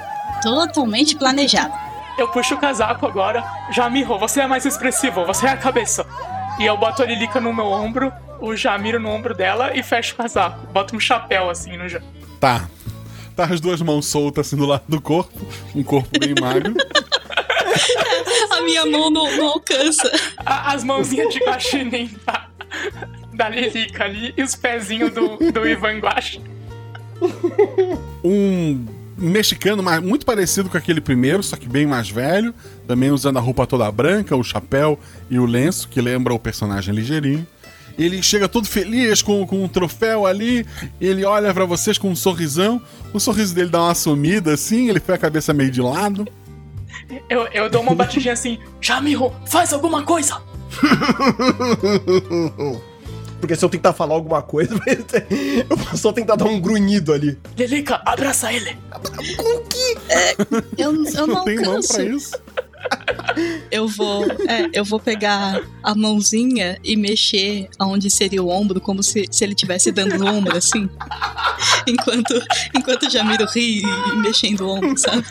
Totalmente 0.42 1.16
planejado. 1.16 1.74
Eu 2.18 2.28
puxo 2.30 2.56
o 2.56 2.58
casaco 2.58 3.06
agora. 3.06 3.44
Jamiro, 3.72 4.18
você 4.18 4.42
é 4.42 4.48
mais 4.48 4.66
expressivo, 4.66 5.26
você 5.26 5.46
é 5.46 5.50
a 5.52 5.58
cabeça. 5.58 6.06
E 6.60 6.66
eu 6.66 6.76
boto 6.76 7.04
a 7.04 7.06
Lilica 7.06 7.40
no 7.40 7.54
meu 7.54 7.68
ombro, 7.68 8.12
o 8.42 8.56
Jamiro 8.56 9.00
no 9.00 9.10
ombro 9.10 9.36
dela 9.36 9.76
e 9.78 9.84
fecho 9.84 10.14
o 10.16 10.18
casaco. 10.18 10.66
Boto 10.74 10.96
um 10.96 11.00
chapéu 11.00 11.50
assim 11.52 11.78
no 11.78 11.88
ja- 11.88 12.02
Tá. 12.40 12.62
Tá 13.36 13.44
as 13.46 13.62
duas 13.62 13.80
mãos 13.84 14.08
soltas 14.08 14.48
assim 14.48 14.56
do 14.58 14.66
lado 14.66 14.82
do 14.88 15.00
corpo, 15.00 15.40
um 15.76 15.84
corpo 15.84 16.10
bem 16.20 16.34
magro. 16.42 16.74
A 18.52 18.62
minha 18.62 18.86
mão 18.86 19.10
não, 19.10 19.36
não 19.36 19.48
alcança. 19.50 20.10
A- 20.46 20.74
As 20.74 20.84
mãozinhas 20.84 21.34
de 21.34 21.40
guaxinim 21.40 22.10
da, 22.26 22.48
da 23.34 23.50
Lilica 23.50 24.04
ali 24.06 24.34
e 24.38 24.44
os 24.44 24.56
pezinhos 24.56 25.12
do, 25.14 25.38
do 25.52 25.68
Ivan 25.68 26.00
Guax. 26.00 26.40
Um 28.24 28.86
mexicano 29.18 29.82
mais- 29.82 30.02
muito 30.02 30.26
parecido 30.26 30.70
com 30.70 30.78
aquele 30.78 31.02
primeiro, 31.02 31.42
só 31.42 31.56
que 31.56 31.68
bem 31.68 31.86
mais 31.88 32.10
velho, 32.10 32.54
também 32.88 33.12
usando 33.12 33.38
a 33.38 33.42
roupa 33.42 33.66
toda 33.66 33.92
branca, 33.92 34.36
o 34.36 34.44
chapéu 34.44 35.00
e 35.30 35.40
o 35.40 35.46
lenço, 35.46 35.88
que 35.90 36.00
lembra 36.02 36.34
o 36.34 36.40
personagem 36.40 36.94
ligeirinho. 36.94 37.46
Ele 37.98 38.22
chega 38.22 38.48
todo 38.48 38.68
feliz 38.68 39.24
com, 39.24 39.46
com 39.48 39.64
um 39.64 39.68
troféu 39.68 40.28
ali, 40.28 40.64
ele 41.02 41.26
olha 41.26 41.52
pra 41.52 41.66
vocês 41.66 41.98
com 41.98 42.12
um 42.12 42.16
sorrisão, 42.16 42.80
o 43.12 43.20
sorriso 43.20 43.56
dele 43.56 43.72
dá 43.72 43.82
uma 43.82 43.96
sumida 43.96 44.54
assim, 44.54 44.88
ele 44.88 45.00
põe 45.00 45.16
a 45.16 45.18
cabeça 45.18 45.52
meio 45.52 45.72
de 45.72 45.82
lado. 45.82 46.28
Eu, 47.30 47.48
eu 47.48 47.70
dou 47.70 47.82
uma 47.82 47.96
batidinha 47.96 48.34
assim, 48.34 48.60
Jamiro, 48.82 49.34
faz 49.46 49.72
alguma 49.74 50.04
coisa! 50.04 50.42
Porque 53.40 53.56
se 53.56 53.64
eu 53.64 53.70
tentar 53.70 53.94
falar 53.94 54.16
alguma 54.16 54.42
coisa, 54.42 54.74
eu 55.70 55.78
posso 55.78 55.98
só 55.98 56.12
tentar 56.12 56.36
dar 56.36 56.46
um 56.46 56.60
grunhido 56.60 57.14
ali. 57.14 57.38
Lilica, 57.56 58.02
abraça 58.06 58.52
ele! 58.52 58.76
Com 59.38 59.64
que? 59.66 59.96
Eu, 60.78 61.06
eu 61.06 61.28
não 61.28 61.44
tem 61.44 61.58
mão 61.58 61.76
alcanço. 61.76 61.94
pra 61.94 62.04
isso. 62.04 62.32
Eu 63.70 63.88
vou, 63.88 64.26
é, 64.48 64.70
eu 64.74 64.84
vou 64.86 65.00
pegar 65.00 65.62
a 65.84 65.96
mãozinha 65.96 66.78
e 66.84 66.96
mexer 66.96 67.70
aonde 67.78 68.10
seria 68.10 68.42
o 68.42 68.50
ombro, 68.50 68.80
como 68.80 69.04
se, 69.04 69.26
se 69.30 69.44
ele 69.44 69.54
estivesse 69.54 69.92
dando 69.92 70.18
no 70.18 70.28
ombro, 70.28 70.58
assim. 70.58 70.90
Enquanto, 71.88 72.34
enquanto 72.76 73.04
o 73.04 73.10
Jamiro 73.10 73.46
ri 73.46 73.82
e 73.82 74.16
mexendo 74.18 74.62
o 74.62 74.70
ombro, 74.76 74.98
sabe? 74.98 75.26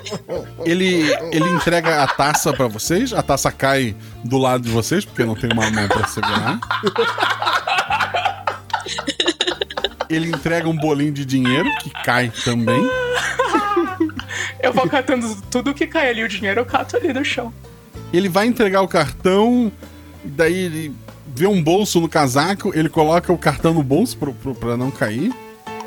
Ele, 0.65 1.13
ele 1.31 1.49
entrega 1.51 2.03
a 2.03 2.07
taça 2.07 2.53
pra 2.53 2.67
vocês, 2.67 3.13
a 3.13 3.23
taça 3.23 3.51
cai 3.53 3.95
do 4.25 4.39
lado 4.39 4.65
de 4.65 4.71
vocês, 4.71 5.05
porque 5.05 5.25
não 5.25 5.35
tem 5.35 5.51
uma 5.53 5.71
mão 5.71 5.89
pra 5.89 6.07
segurar. 6.09 6.59
Ele 10.09 10.29
entrega 10.29 10.69
um 10.69 10.77
bolinho 10.77 11.13
de 11.13 11.25
dinheiro, 11.25 11.69
que 11.83 11.91
cai 11.91 12.33
também. 12.45 12.81
Eu 14.61 14.73
vou 14.73 14.89
catando 14.89 15.37
tudo 15.51 15.75
que 15.75 15.87
cai 15.87 16.11
ali, 16.11 16.23
o 16.23 16.29
dinheiro 16.29 16.61
eu 16.61 16.67
cato 16.67 16.97
ali 16.97 17.13
do 17.13 17.25
chão. 17.25 17.53
Ele 18.17 18.29
vai 18.29 18.47
entregar 18.47 18.81
o 18.83 18.89
cartão, 18.89 19.71
daí 20.25 20.55
ele 20.55 20.95
vê 21.35 21.47
um 21.47 21.63
bolso 21.63 22.01
no 22.01 22.09
casaco, 22.09 22.73
ele 22.75 22.89
coloca 22.89 23.33
o 23.33 23.39
cartão 23.39 23.75
no 23.75 23.83
bolso 23.83 24.17
pro, 24.17 24.33
pro, 24.33 24.55
pra 24.55 24.77
não 24.77 24.91
cair. 24.91 25.33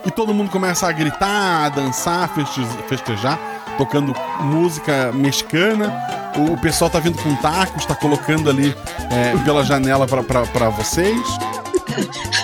E 0.05 0.11
todo 0.11 0.33
mundo 0.33 0.49
começa 0.49 0.87
a 0.87 0.91
gritar, 0.91 1.65
a 1.65 1.69
dançar, 1.69 2.29
feste- 2.33 2.65
festejar, 2.87 3.37
tocando 3.77 4.15
música 4.41 5.11
mexicana. 5.11 5.91
O 6.37 6.55
pessoal 6.57 6.89
tá 6.89 6.99
vindo 6.99 7.17
com 7.21 7.35
tacos, 7.35 7.85
tá 7.85 7.95
colocando 7.95 8.49
ali 8.49 8.73
é, 9.11 9.35
pela 9.43 9.63
janela 9.63 10.07
pra 10.07 10.69
vocês. 10.69 11.19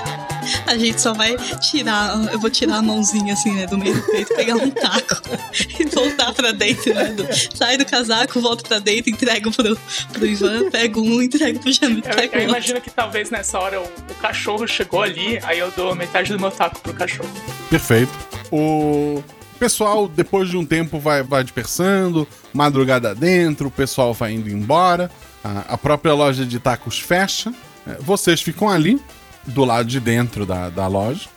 A 0.75 0.77
gente 0.77 0.99
só 0.99 1.13
vai 1.13 1.35
tirar, 1.59 2.15
eu 2.31 2.39
vou 2.39 2.49
tirar 2.49 2.77
a 2.77 2.81
mãozinha 2.81 3.33
assim, 3.33 3.53
né, 3.53 3.67
do 3.67 3.77
meio 3.77 3.95
do 3.95 4.01
peito, 4.03 4.33
pegar 4.35 4.55
um 4.55 4.69
taco 4.71 5.21
e 5.79 5.85
voltar 5.85 6.33
pra 6.33 6.51
dentro, 6.51 6.93
né? 6.93 7.05
do- 7.11 7.27
sai 7.55 7.77
do 7.77 7.85
casaco, 7.85 8.39
volta 8.41 8.67
pra 8.67 8.79
dentro, 8.79 9.11
entrego 9.11 9.51
pro, 9.51 9.77
pro 10.13 10.25
Ivan, 10.25 10.69
pego 10.71 11.01
um, 11.01 11.21
entrego 11.21 11.59
pro 11.59 11.71
Jamil, 11.71 12.01
Eu, 12.05 12.39
eu 12.39 12.49
imagino 12.49 12.81
que 12.81 12.89
talvez 12.89 13.29
nessa 13.29 13.59
hora 13.59 13.79
o, 13.79 13.83
o 13.83 14.15
cachorro 14.21 14.67
chegou 14.67 15.01
ali, 15.03 15.39
aí 15.43 15.59
eu 15.59 15.71
dou 15.75 15.93
metade 15.95 16.31
do 16.33 16.39
meu 16.39 16.51
taco 16.51 16.79
pro 16.79 16.93
cachorro. 16.93 17.29
Perfeito. 17.69 18.11
O 18.51 19.23
pessoal, 19.59 20.07
depois 20.07 20.49
de 20.49 20.57
um 20.57 20.65
tempo, 20.65 20.99
vai, 20.99 21.23
vai 21.23 21.43
dispersando, 21.43 22.27
madrugada 22.53 23.13
dentro, 23.15 23.67
o 23.67 23.71
pessoal 23.71 24.13
vai 24.13 24.33
indo 24.33 24.49
embora, 24.49 25.09
a, 25.43 25.73
a 25.73 25.77
própria 25.77 26.13
loja 26.13 26.45
de 26.45 26.59
tacos 26.59 26.99
fecha. 26.99 27.53
É, 27.87 27.95
Vocês 28.01 28.41
ficam 28.41 28.67
ali, 28.69 28.99
do 29.47 29.63
lado 29.65 29.87
de 29.87 29.99
dentro 29.99 30.45
da, 30.45 30.69
da 30.69 30.87
loja. 30.87 31.27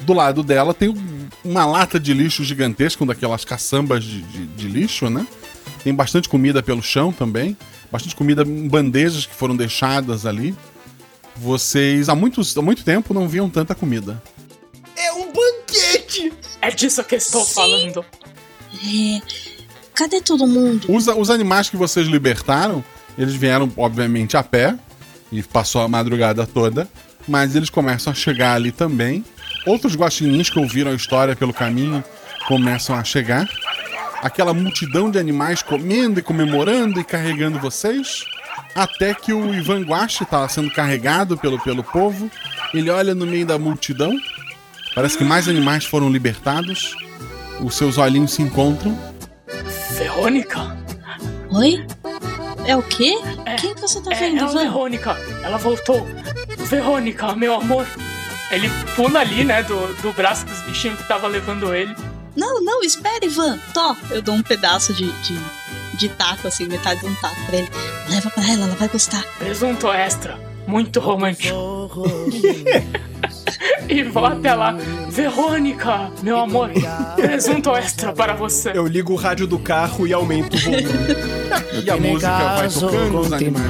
Do 0.00 0.12
lado 0.12 0.42
dela 0.42 0.74
tem 0.74 0.88
um- 0.90 1.28
uma 1.44 1.64
lata 1.64 1.98
de 1.98 2.12
lixo 2.12 2.44
gigantesca, 2.44 3.02
um 3.02 3.06
daquelas 3.06 3.44
caçambas 3.44 4.04
de, 4.04 4.20
de- 4.22 4.46
de 4.46 4.68
lixo, 4.68 5.08
né? 5.08 5.26
Tem 5.82 5.94
bastante 5.94 6.28
comida 6.28 6.62
pelo 6.62 6.82
chão 6.82 7.12
também. 7.12 7.56
Bastante 7.90 8.14
comida 8.16 8.42
em 8.42 8.68
bandejas 8.68 9.24
que 9.26 9.34
foram 9.34 9.56
deixadas 9.56 10.26
ali. 10.26 10.54
Vocês 11.36 12.08
há, 12.08 12.14
muitos, 12.14 12.56
há 12.56 12.62
muito 12.62 12.82
tempo 12.84 13.12
não 13.14 13.28
viam 13.28 13.48
tanta 13.48 13.74
comida. 13.74 14.22
É 14.96 15.12
um 15.12 15.32
banquete! 15.32 16.32
É 16.60 16.70
disso 16.70 17.02
que 17.04 17.14
eu 17.14 17.18
estou 17.18 17.44
falando. 17.44 18.04
É, 18.74 19.20
cadê 19.94 20.20
todo 20.20 20.46
mundo? 20.46 20.86
Os, 20.92 21.06
os 21.06 21.30
animais 21.30 21.68
que 21.70 21.76
vocês 21.76 22.06
libertaram, 22.06 22.82
eles 23.16 23.34
vieram, 23.34 23.70
obviamente, 23.76 24.36
a 24.36 24.42
pé 24.42 24.76
e 25.30 25.42
passou 25.42 25.82
a 25.82 25.88
madrugada 25.88 26.46
toda, 26.46 26.88
mas 27.26 27.56
eles 27.56 27.70
começam 27.70 28.12
a 28.12 28.14
chegar 28.14 28.54
ali 28.54 28.72
também. 28.72 29.24
Outros 29.66 29.96
guaxinins 29.96 30.48
que 30.48 30.58
ouviram 30.58 30.92
a 30.92 30.94
história 30.94 31.34
pelo 31.34 31.52
caminho 31.52 32.02
começam 32.46 32.94
a 32.94 33.02
chegar. 33.02 33.48
Aquela 34.22 34.54
multidão 34.54 35.10
de 35.10 35.18
animais 35.18 35.62
comendo 35.62 36.20
e 36.20 36.22
comemorando 36.22 37.00
e 37.00 37.04
carregando 37.04 37.58
vocês. 37.58 38.24
Até 38.74 39.14
que 39.14 39.32
o 39.32 39.54
Ivan 39.54 39.82
Guache 39.82 40.22
está 40.22 40.48
sendo 40.48 40.70
carregado 40.70 41.36
pelo, 41.36 41.58
pelo 41.60 41.82
povo. 41.82 42.30
Ele 42.72 42.90
olha 42.90 43.14
no 43.14 43.26
meio 43.26 43.46
da 43.46 43.58
multidão. 43.58 44.16
Parece 44.94 45.18
que 45.18 45.24
mais 45.24 45.48
animais 45.48 45.84
foram 45.84 46.10
libertados. 46.10 46.94
Os 47.60 47.74
seus 47.74 47.98
olhinhos 47.98 48.32
se 48.32 48.42
encontram. 48.42 48.96
Verônica? 49.98 50.76
Oi? 51.50 51.86
É 52.66 52.76
o 52.76 52.82
quê? 52.82 53.14
Quem 53.60 53.74
que 53.74 53.80
você 53.80 54.00
tá 54.00 54.12
É, 54.12 54.14
vendo, 54.16 54.38
é 54.38 54.40
a 54.42 54.44
Ivan? 54.50 54.58
Verônica. 54.64 55.16
Ela 55.42 55.56
voltou. 55.58 56.06
Verônica, 56.58 57.34
meu 57.34 57.54
amor. 57.54 57.86
Ele 58.50 58.68
pula 58.94 59.20
ali, 59.20 59.44
né, 59.44 59.62
do, 59.62 59.94
do 60.02 60.12
braço 60.12 60.44
dos 60.46 60.60
bichinhos 60.62 60.98
que 61.00 61.08
tava 61.08 61.26
levando 61.26 61.74
ele. 61.74 61.94
Não, 62.36 62.60
não, 62.62 62.82
espera, 62.82 63.24
Ivan. 63.24 63.58
Tó, 63.72 63.96
eu 64.10 64.20
dou 64.22 64.34
um 64.34 64.42
pedaço 64.42 64.92
de, 64.94 65.10
de, 65.22 65.38
de 65.94 66.08
taco, 66.10 66.46
assim, 66.46 66.66
metade 66.66 67.00
de 67.00 67.06
um 67.06 67.14
taco 67.16 67.36
pra 67.46 67.56
ele. 67.56 67.70
Leva 68.10 68.30
pra 68.30 68.44
ela, 68.44 68.64
ela 68.66 68.74
vai 68.74 68.88
gostar. 68.88 69.22
Presunto 69.38 69.90
extra. 69.90 70.38
Muito 70.66 70.98
romântico. 71.00 71.54
e 73.88 74.02
vou 74.02 74.24
até 74.24 74.54
lá. 74.54 74.76
Verônica, 75.08 76.10
meu 76.22 76.38
amor. 76.38 76.70
Presunto 77.16 77.70
extra 77.76 78.12
para 78.12 78.34
você. 78.34 78.72
Eu 78.74 78.86
ligo 78.86 79.12
o 79.12 79.16
rádio 79.16 79.46
do 79.46 79.58
carro 79.58 80.06
e 80.06 80.12
aumento 80.12 80.56
o 80.56 80.60
volume. 80.60 81.84
E 81.84 81.90
a 81.90 81.96
música 81.96 82.38
vai 82.56 82.68
tocando, 82.68 83.20
os 83.20 83.32
animais 83.32 83.66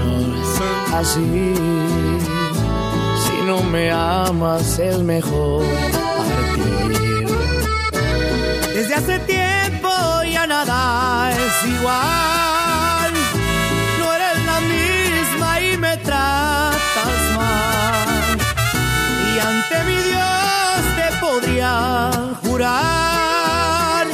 Así, 0.92 1.20
si 3.20 3.42
no 3.44 3.62
me 3.64 3.90
amas 3.90 4.78
es 4.78 4.98
mejor 4.98 5.62
partir. 5.92 7.26
Desde 8.74 8.94
hace 8.94 9.18
tiempo 9.20 9.88
ya 10.30 10.46
nada 10.46 11.30
es 11.32 11.66
igual. 11.68 12.45
Jurar 22.42 24.06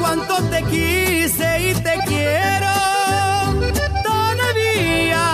cuánto 0.00 0.42
te 0.50 0.62
quise 0.64 1.70
y 1.70 1.74
te 1.74 1.98
quiero 2.06 2.66
todavía. 4.02 5.24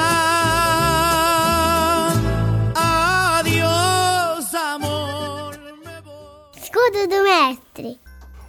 Adiós, 3.38 4.54
amor. 4.54 5.58
Escudo 6.56 7.08
do 7.08 7.22
mestre. 7.22 7.98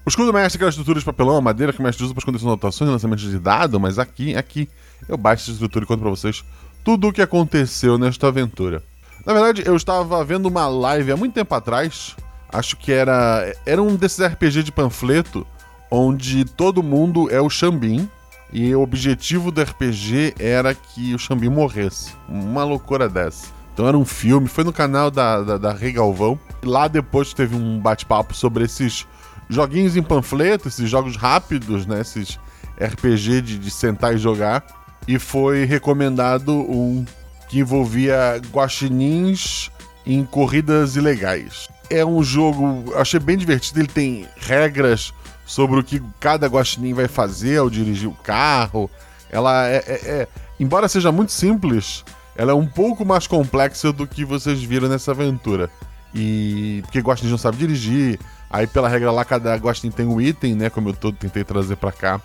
O 0.05 0.10
escudo 0.10 0.32
mestre 0.32 0.55
é 0.55 0.58
aquela 0.58 0.70
estrutura 0.70 0.99
de 0.99 1.05
papelão, 1.05 1.38
a 1.38 1.41
madeira 1.41 1.74
que 1.74 1.80
o 1.80 1.84
mestre 1.84 2.05
usa 2.05 2.14
para 2.14 2.22
esconder 2.22 2.39
suas 2.39 2.47
anotações 2.47 2.89
e 2.89 2.91
lançamentos 2.93 3.30
de 3.30 3.39
dado, 3.39 3.80
mas 3.80 3.99
aqui, 3.99 4.36
aqui, 4.36 4.70
eu 5.10 5.18
baixo 5.18 5.43
essa 5.43 5.51
estrutura 5.51 5.84
e 5.84 5.88
conto 5.88 5.99
pra 5.99 6.10
vocês 6.10 6.43
tudo 6.84 7.10
o 7.10 7.14
que 7.14 7.22
aconteceu 7.22 7.97
nesta 7.97 8.28
aventura. 8.30 8.82
Na 9.26 9.34
verdade, 9.34 9.62
eu 9.66 9.76
estava 9.76 10.24
vendo 10.24 10.45
uma 10.45 10.70
live 10.70 11.12
há 11.12 11.18
muito 11.18 11.34
tempo 11.34 11.53
atrás, 11.53 12.16
acho 12.51 12.77
que 12.77 12.91
era, 12.91 13.53
era 13.65 13.81
um 13.81 13.95
desses 13.95 14.25
RPG 14.25 14.63
de 14.63 14.71
panfleto, 14.71 15.45
onde 15.89 16.45
todo 16.45 16.83
mundo 16.83 17.29
é 17.31 17.41
o 17.41 17.49
Xambim, 17.49 18.09
e 18.51 18.73
o 18.73 18.81
objetivo 18.81 19.51
do 19.51 19.61
RPG 19.61 20.35
era 20.39 20.73
que 20.73 21.13
o 21.13 21.19
Xambim 21.19 21.49
morresse. 21.49 22.13
Uma 22.27 22.63
loucura 22.63 23.09
dessa. 23.09 23.47
Então 23.73 23.87
era 23.87 23.97
um 23.97 24.05
filme, 24.05 24.47
foi 24.47 24.63
no 24.63 24.73
canal 24.73 25.11
da, 25.11 25.41
da, 25.41 25.57
da 25.57 25.73
Rei 25.73 25.91
Galvão. 25.91 26.39
Lá 26.63 26.87
depois 26.87 27.33
teve 27.33 27.55
um 27.55 27.79
bate-papo 27.79 28.33
sobre 28.33 28.63
esses 28.63 29.05
joguinhos 29.49 29.95
em 29.95 30.01
panfleto, 30.01 30.67
esses 30.67 30.89
jogos 30.89 31.15
rápidos, 31.15 31.85
né? 31.85 32.01
Esses 32.01 32.39
RPG 32.79 33.41
de, 33.41 33.59
de 33.59 33.69
sentar 33.69 34.15
e 34.15 34.17
jogar. 34.17 34.65
E 35.07 35.19
foi 35.19 35.65
recomendado 35.65 36.53
um 36.53 37.05
que 37.47 37.59
envolvia 37.59 38.41
guaxinins 38.51 39.69
em 40.05 40.25
corridas 40.25 40.95
ilegais. 40.95 41.67
É 41.89 42.05
um 42.05 42.21
jogo, 42.23 42.93
achei 42.95 43.19
bem 43.19 43.38
divertido, 43.38 43.79
ele 43.79 43.88
tem 43.88 44.27
regras 44.38 45.13
sobre 45.45 45.79
o 45.79 45.83
que 45.83 46.01
cada 46.19 46.47
guaxinim 46.47 46.93
vai 46.93 47.07
fazer 47.07 47.57
ao 47.57 47.69
dirigir 47.69 48.09
o 48.09 48.13
carro. 48.13 48.89
Ela 49.31 49.67
é, 49.67 49.77
é- 49.88 50.09
é- 50.21 50.27
embora 50.59 50.88
seja 50.89 51.11
muito 51.11 51.31
simples, 51.31 52.03
ela 52.35 52.51
é 52.51 52.55
um 52.55 52.67
pouco 52.67 53.05
mais 53.05 53.25
complexa 53.27 53.91
do 53.93 54.05
que 54.05 54.25
vocês 54.25 54.61
viram 54.61 54.89
nessa 54.89 55.11
aventura. 55.11 55.69
E 56.13 56.81
porque 56.83 56.99
guaxinim 56.99 57.31
não 57.31 57.38
sabe 57.38 57.57
dirigir, 57.57 58.19
aí 58.49 58.67
pela 58.67 58.89
regra 58.89 59.11
lá 59.11 59.23
cada 59.23 59.55
guaxinim 59.55 59.91
tem 59.91 60.05
um 60.05 60.19
item, 60.19 60.55
né, 60.55 60.69
como 60.69 60.89
eu 60.89 60.93
todo 60.93 61.15
tentei 61.15 61.43
trazer 61.43 61.77
pra 61.77 61.91
cá. 61.91 62.19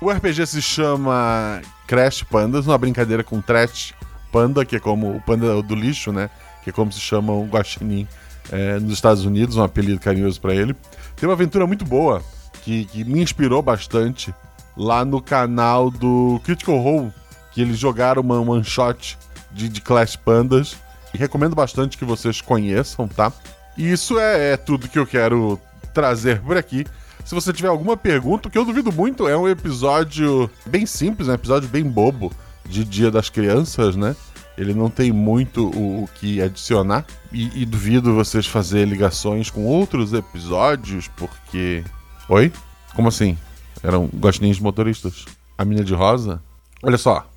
O 0.00 0.10
RPG 0.10 0.46
se 0.46 0.60
chama 0.60 1.62
Crash 1.86 2.22
Pandas, 2.22 2.66
uma 2.66 2.76
brincadeira 2.76 3.24
com 3.24 3.40
Trash 3.40 3.94
Panda, 4.30 4.62
que 4.64 4.76
é 4.76 4.80
como 4.80 5.16
o 5.16 5.20
panda 5.22 5.62
do 5.62 5.74
lixo, 5.74 6.12
né? 6.12 6.28
Que 6.62 6.68
é 6.68 6.72
como 6.72 6.92
se 6.92 7.00
chama 7.00 7.32
o 7.32 7.46
guaxinim 7.46 8.06
é, 8.50 8.78
nos 8.78 8.94
Estados 8.94 9.24
Unidos, 9.24 9.56
um 9.56 9.62
apelido 9.62 10.00
carinhoso 10.00 10.40
pra 10.40 10.54
ele. 10.54 10.74
Tem 11.16 11.28
uma 11.28 11.34
aventura 11.34 11.66
muito 11.66 11.84
boa 11.84 12.22
que, 12.62 12.84
que 12.86 13.04
me 13.04 13.22
inspirou 13.22 13.62
bastante 13.62 14.34
lá 14.76 15.04
no 15.04 15.20
canal 15.20 15.90
do 15.90 16.40
Critical 16.44 16.78
Role, 16.78 17.12
que 17.52 17.60
eles 17.60 17.78
jogaram 17.78 18.22
uma 18.22 18.40
one 18.40 18.64
shot 18.64 19.18
de, 19.52 19.68
de 19.68 19.80
Clash 19.80 20.16
Pandas. 20.16 20.76
E 21.14 21.18
recomendo 21.18 21.54
bastante 21.54 21.96
que 21.96 22.04
vocês 22.04 22.40
conheçam, 22.40 23.08
tá? 23.08 23.32
E 23.76 23.90
isso 23.90 24.18
é, 24.18 24.52
é 24.52 24.56
tudo 24.56 24.88
que 24.88 24.98
eu 24.98 25.06
quero 25.06 25.58
trazer 25.94 26.40
por 26.42 26.56
aqui. 26.56 26.84
Se 27.24 27.34
você 27.34 27.52
tiver 27.52 27.68
alguma 27.68 27.96
pergunta, 27.96 28.50
que 28.50 28.58
eu 28.58 28.64
duvido 28.64 28.92
muito 28.92 29.26
é 29.26 29.36
um 29.36 29.48
episódio 29.48 30.50
bem 30.66 30.86
simples, 30.86 31.28
um 31.28 31.32
episódio 31.32 31.68
bem 31.68 31.84
bobo 31.84 32.32
de 32.64 32.84
Dia 32.84 33.10
das 33.10 33.28
Crianças, 33.28 33.96
né? 33.96 34.14
Ele 34.56 34.72
não 34.72 34.88
tem 34.88 35.12
muito 35.12 35.68
o, 35.68 36.04
o 36.04 36.08
que 36.14 36.40
adicionar. 36.40 37.04
E, 37.32 37.62
e 37.62 37.66
duvido 37.66 38.14
vocês 38.14 38.46
fazer 38.46 38.86
ligações 38.86 39.50
com 39.50 39.64
outros 39.66 40.12
episódios, 40.12 41.08
porque. 41.08 41.84
Oi? 42.28 42.52
Como 42.94 43.08
assim? 43.08 43.36
Eram 43.82 44.06
guaxinins 44.06 44.58
motoristas? 44.58 45.26
A 45.58 45.64
mina 45.64 45.84
de 45.84 45.94
rosa? 45.94 46.42
Olha 46.82 46.98
só. 46.98 47.28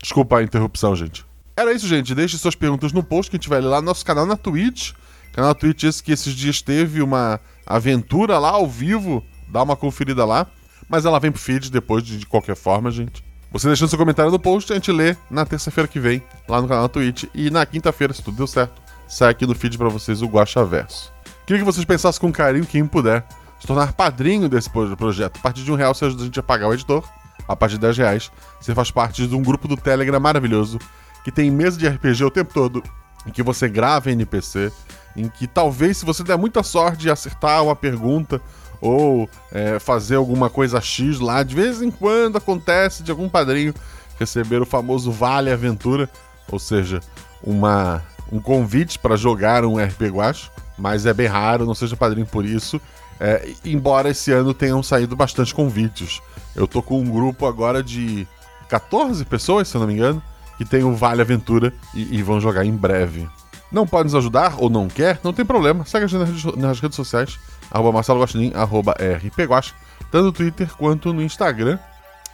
Desculpa 0.00 0.38
a 0.38 0.42
interrupção, 0.42 0.96
gente. 0.96 1.24
Era 1.56 1.72
isso, 1.72 1.86
gente. 1.86 2.14
Deixe 2.14 2.36
suas 2.36 2.54
perguntas 2.54 2.92
no 2.92 3.02
post 3.02 3.30
que 3.30 3.36
a 3.36 3.38
gente 3.38 3.48
vai 3.48 3.60
ler 3.60 3.68
lá 3.68 3.80
no 3.80 3.86
nosso 3.86 4.04
canal 4.04 4.26
na 4.26 4.36
Twitch. 4.36 4.92
Canal 5.32 5.54
Twitch 5.54 5.84
esse 5.84 6.02
que 6.02 6.12
esses 6.12 6.34
dias 6.34 6.60
teve 6.60 7.02
uma 7.02 7.40
aventura 7.66 8.38
lá 8.38 8.50
ao 8.50 8.68
vivo. 8.68 9.24
Dá 9.48 9.62
uma 9.62 9.76
conferida 9.76 10.24
lá. 10.24 10.46
Mas 10.88 11.04
ela 11.04 11.18
vem 11.18 11.30
pro 11.30 11.40
feed 11.40 11.70
depois 11.70 12.02
de, 12.02 12.18
de 12.18 12.26
qualquer 12.26 12.56
forma, 12.56 12.90
gente. 12.90 13.24
Você 13.54 13.68
deixando 13.68 13.88
seu 13.88 13.98
comentário 13.98 14.32
no 14.32 14.38
post, 14.38 14.72
a 14.72 14.74
gente 14.74 14.90
lê 14.90 15.16
na 15.30 15.46
terça-feira 15.46 15.86
que 15.86 16.00
vem, 16.00 16.20
lá 16.48 16.60
no 16.60 16.66
canal 16.66 16.88
Twitch. 16.88 17.24
E 17.32 17.50
na 17.50 17.64
quinta-feira, 17.64 18.12
se 18.12 18.20
tudo 18.20 18.36
deu 18.36 18.48
certo, 18.48 18.82
sai 19.06 19.30
aqui 19.30 19.46
no 19.46 19.54
feed 19.54 19.78
pra 19.78 19.88
vocês 19.88 20.22
o 20.22 20.26
Guacha 20.26 20.64
Verso. 20.64 21.12
Queria 21.46 21.60
que 21.62 21.64
vocês 21.64 21.84
pensassem 21.84 22.20
com 22.20 22.32
carinho, 22.32 22.66
quem 22.66 22.84
puder, 22.84 23.24
se 23.60 23.66
tornar 23.66 23.92
padrinho 23.92 24.48
desse 24.48 24.68
pro- 24.68 24.96
projeto. 24.96 25.36
A 25.38 25.40
partir 25.40 25.62
de 25.62 25.70
um 25.70 25.76
real 25.76 25.94
você 25.94 26.04
ajuda 26.06 26.22
a 26.22 26.24
gente 26.26 26.40
a 26.40 26.42
pagar 26.42 26.66
o 26.66 26.74
editor. 26.74 27.04
A 27.46 27.54
partir 27.54 27.74
de 27.76 27.82
10 27.82 27.98
reais, 27.98 28.32
você 28.60 28.74
faz 28.74 28.90
parte 28.90 29.24
de 29.28 29.36
um 29.36 29.42
grupo 29.42 29.68
do 29.68 29.76
Telegram 29.76 30.18
maravilhoso 30.18 30.78
que 31.22 31.30
tem 31.30 31.48
mesa 31.50 31.78
de 31.78 31.86
RPG 31.86 32.24
o 32.24 32.30
tempo 32.30 32.52
todo, 32.52 32.82
em 33.26 33.30
que 33.30 33.42
você 33.42 33.68
grava 33.68 34.10
NPC, 34.10 34.72
em 35.14 35.28
que 35.28 35.46
talvez, 35.46 35.98
se 35.98 36.04
você 36.04 36.24
der 36.24 36.36
muita 36.36 36.62
sorte 36.62 37.08
acertar 37.08 37.62
uma 37.62 37.76
pergunta 37.76 38.40
ou 38.80 39.28
é, 39.52 39.78
fazer 39.78 40.16
alguma 40.16 40.50
coisa 40.50 40.80
X 40.80 41.18
lá, 41.20 41.42
de 41.42 41.54
vez 41.54 41.82
em 41.82 41.90
quando 41.90 42.36
acontece 42.36 43.02
de 43.02 43.10
algum 43.10 43.28
padrinho 43.28 43.74
receber 44.18 44.62
o 44.62 44.66
famoso 44.66 45.10
Vale 45.10 45.50
Aventura, 45.50 46.08
ou 46.50 46.58
seja, 46.58 47.00
uma, 47.42 48.02
um 48.30 48.40
convite 48.40 48.98
para 48.98 49.16
jogar 49.16 49.64
um 49.64 49.76
RPG 49.76 50.10
Guache, 50.10 50.50
mas 50.78 51.06
é 51.06 51.12
bem 51.12 51.26
raro, 51.26 51.66
não 51.66 51.74
seja 51.74 51.96
padrinho 51.96 52.26
por 52.26 52.44
isso. 52.44 52.80
É, 53.20 53.52
embora 53.64 54.10
esse 54.10 54.32
ano 54.32 54.52
tenham 54.52 54.82
saído 54.82 55.14
bastante 55.14 55.54
convites. 55.54 56.20
Eu 56.54 56.66
tô 56.66 56.82
com 56.82 57.00
um 57.00 57.08
grupo 57.08 57.46
agora 57.46 57.82
de 57.82 58.26
14 58.68 59.24
pessoas, 59.24 59.68
se 59.68 59.76
eu 59.76 59.80
não 59.80 59.86
me 59.86 59.94
engano, 59.94 60.22
que 60.58 60.64
tem 60.64 60.82
o 60.82 60.94
Vale 60.94 61.20
Aventura 61.20 61.72
e, 61.94 62.16
e 62.16 62.22
vão 62.22 62.40
jogar 62.40 62.64
em 62.64 62.72
breve. 62.72 63.28
Não 63.70 63.86
pode 63.86 64.04
nos 64.04 64.14
ajudar 64.14 64.56
ou 64.58 64.70
não 64.70 64.88
quer, 64.88 65.18
não 65.22 65.32
tem 65.32 65.44
problema. 65.44 65.84
Segue 65.84 66.04
a 66.04 66.08
gente 66.08 66.56
nas 66.56 66.80
redes 66.80 66.96
sociais, 66.96 67.38
arroba 67.70 67.92
Marcelo 67.92 68.20
Guaxinim, 68.20 68.52
arroba 68.54 68.92
RPGuax, 68.92 69.74
tanto 70.10 70.24
no 70.24 70.32
Twitter 70.32 70.68
quanto 70.76 71.12
no 71.12 71.22
Instagram. 71.22 71.78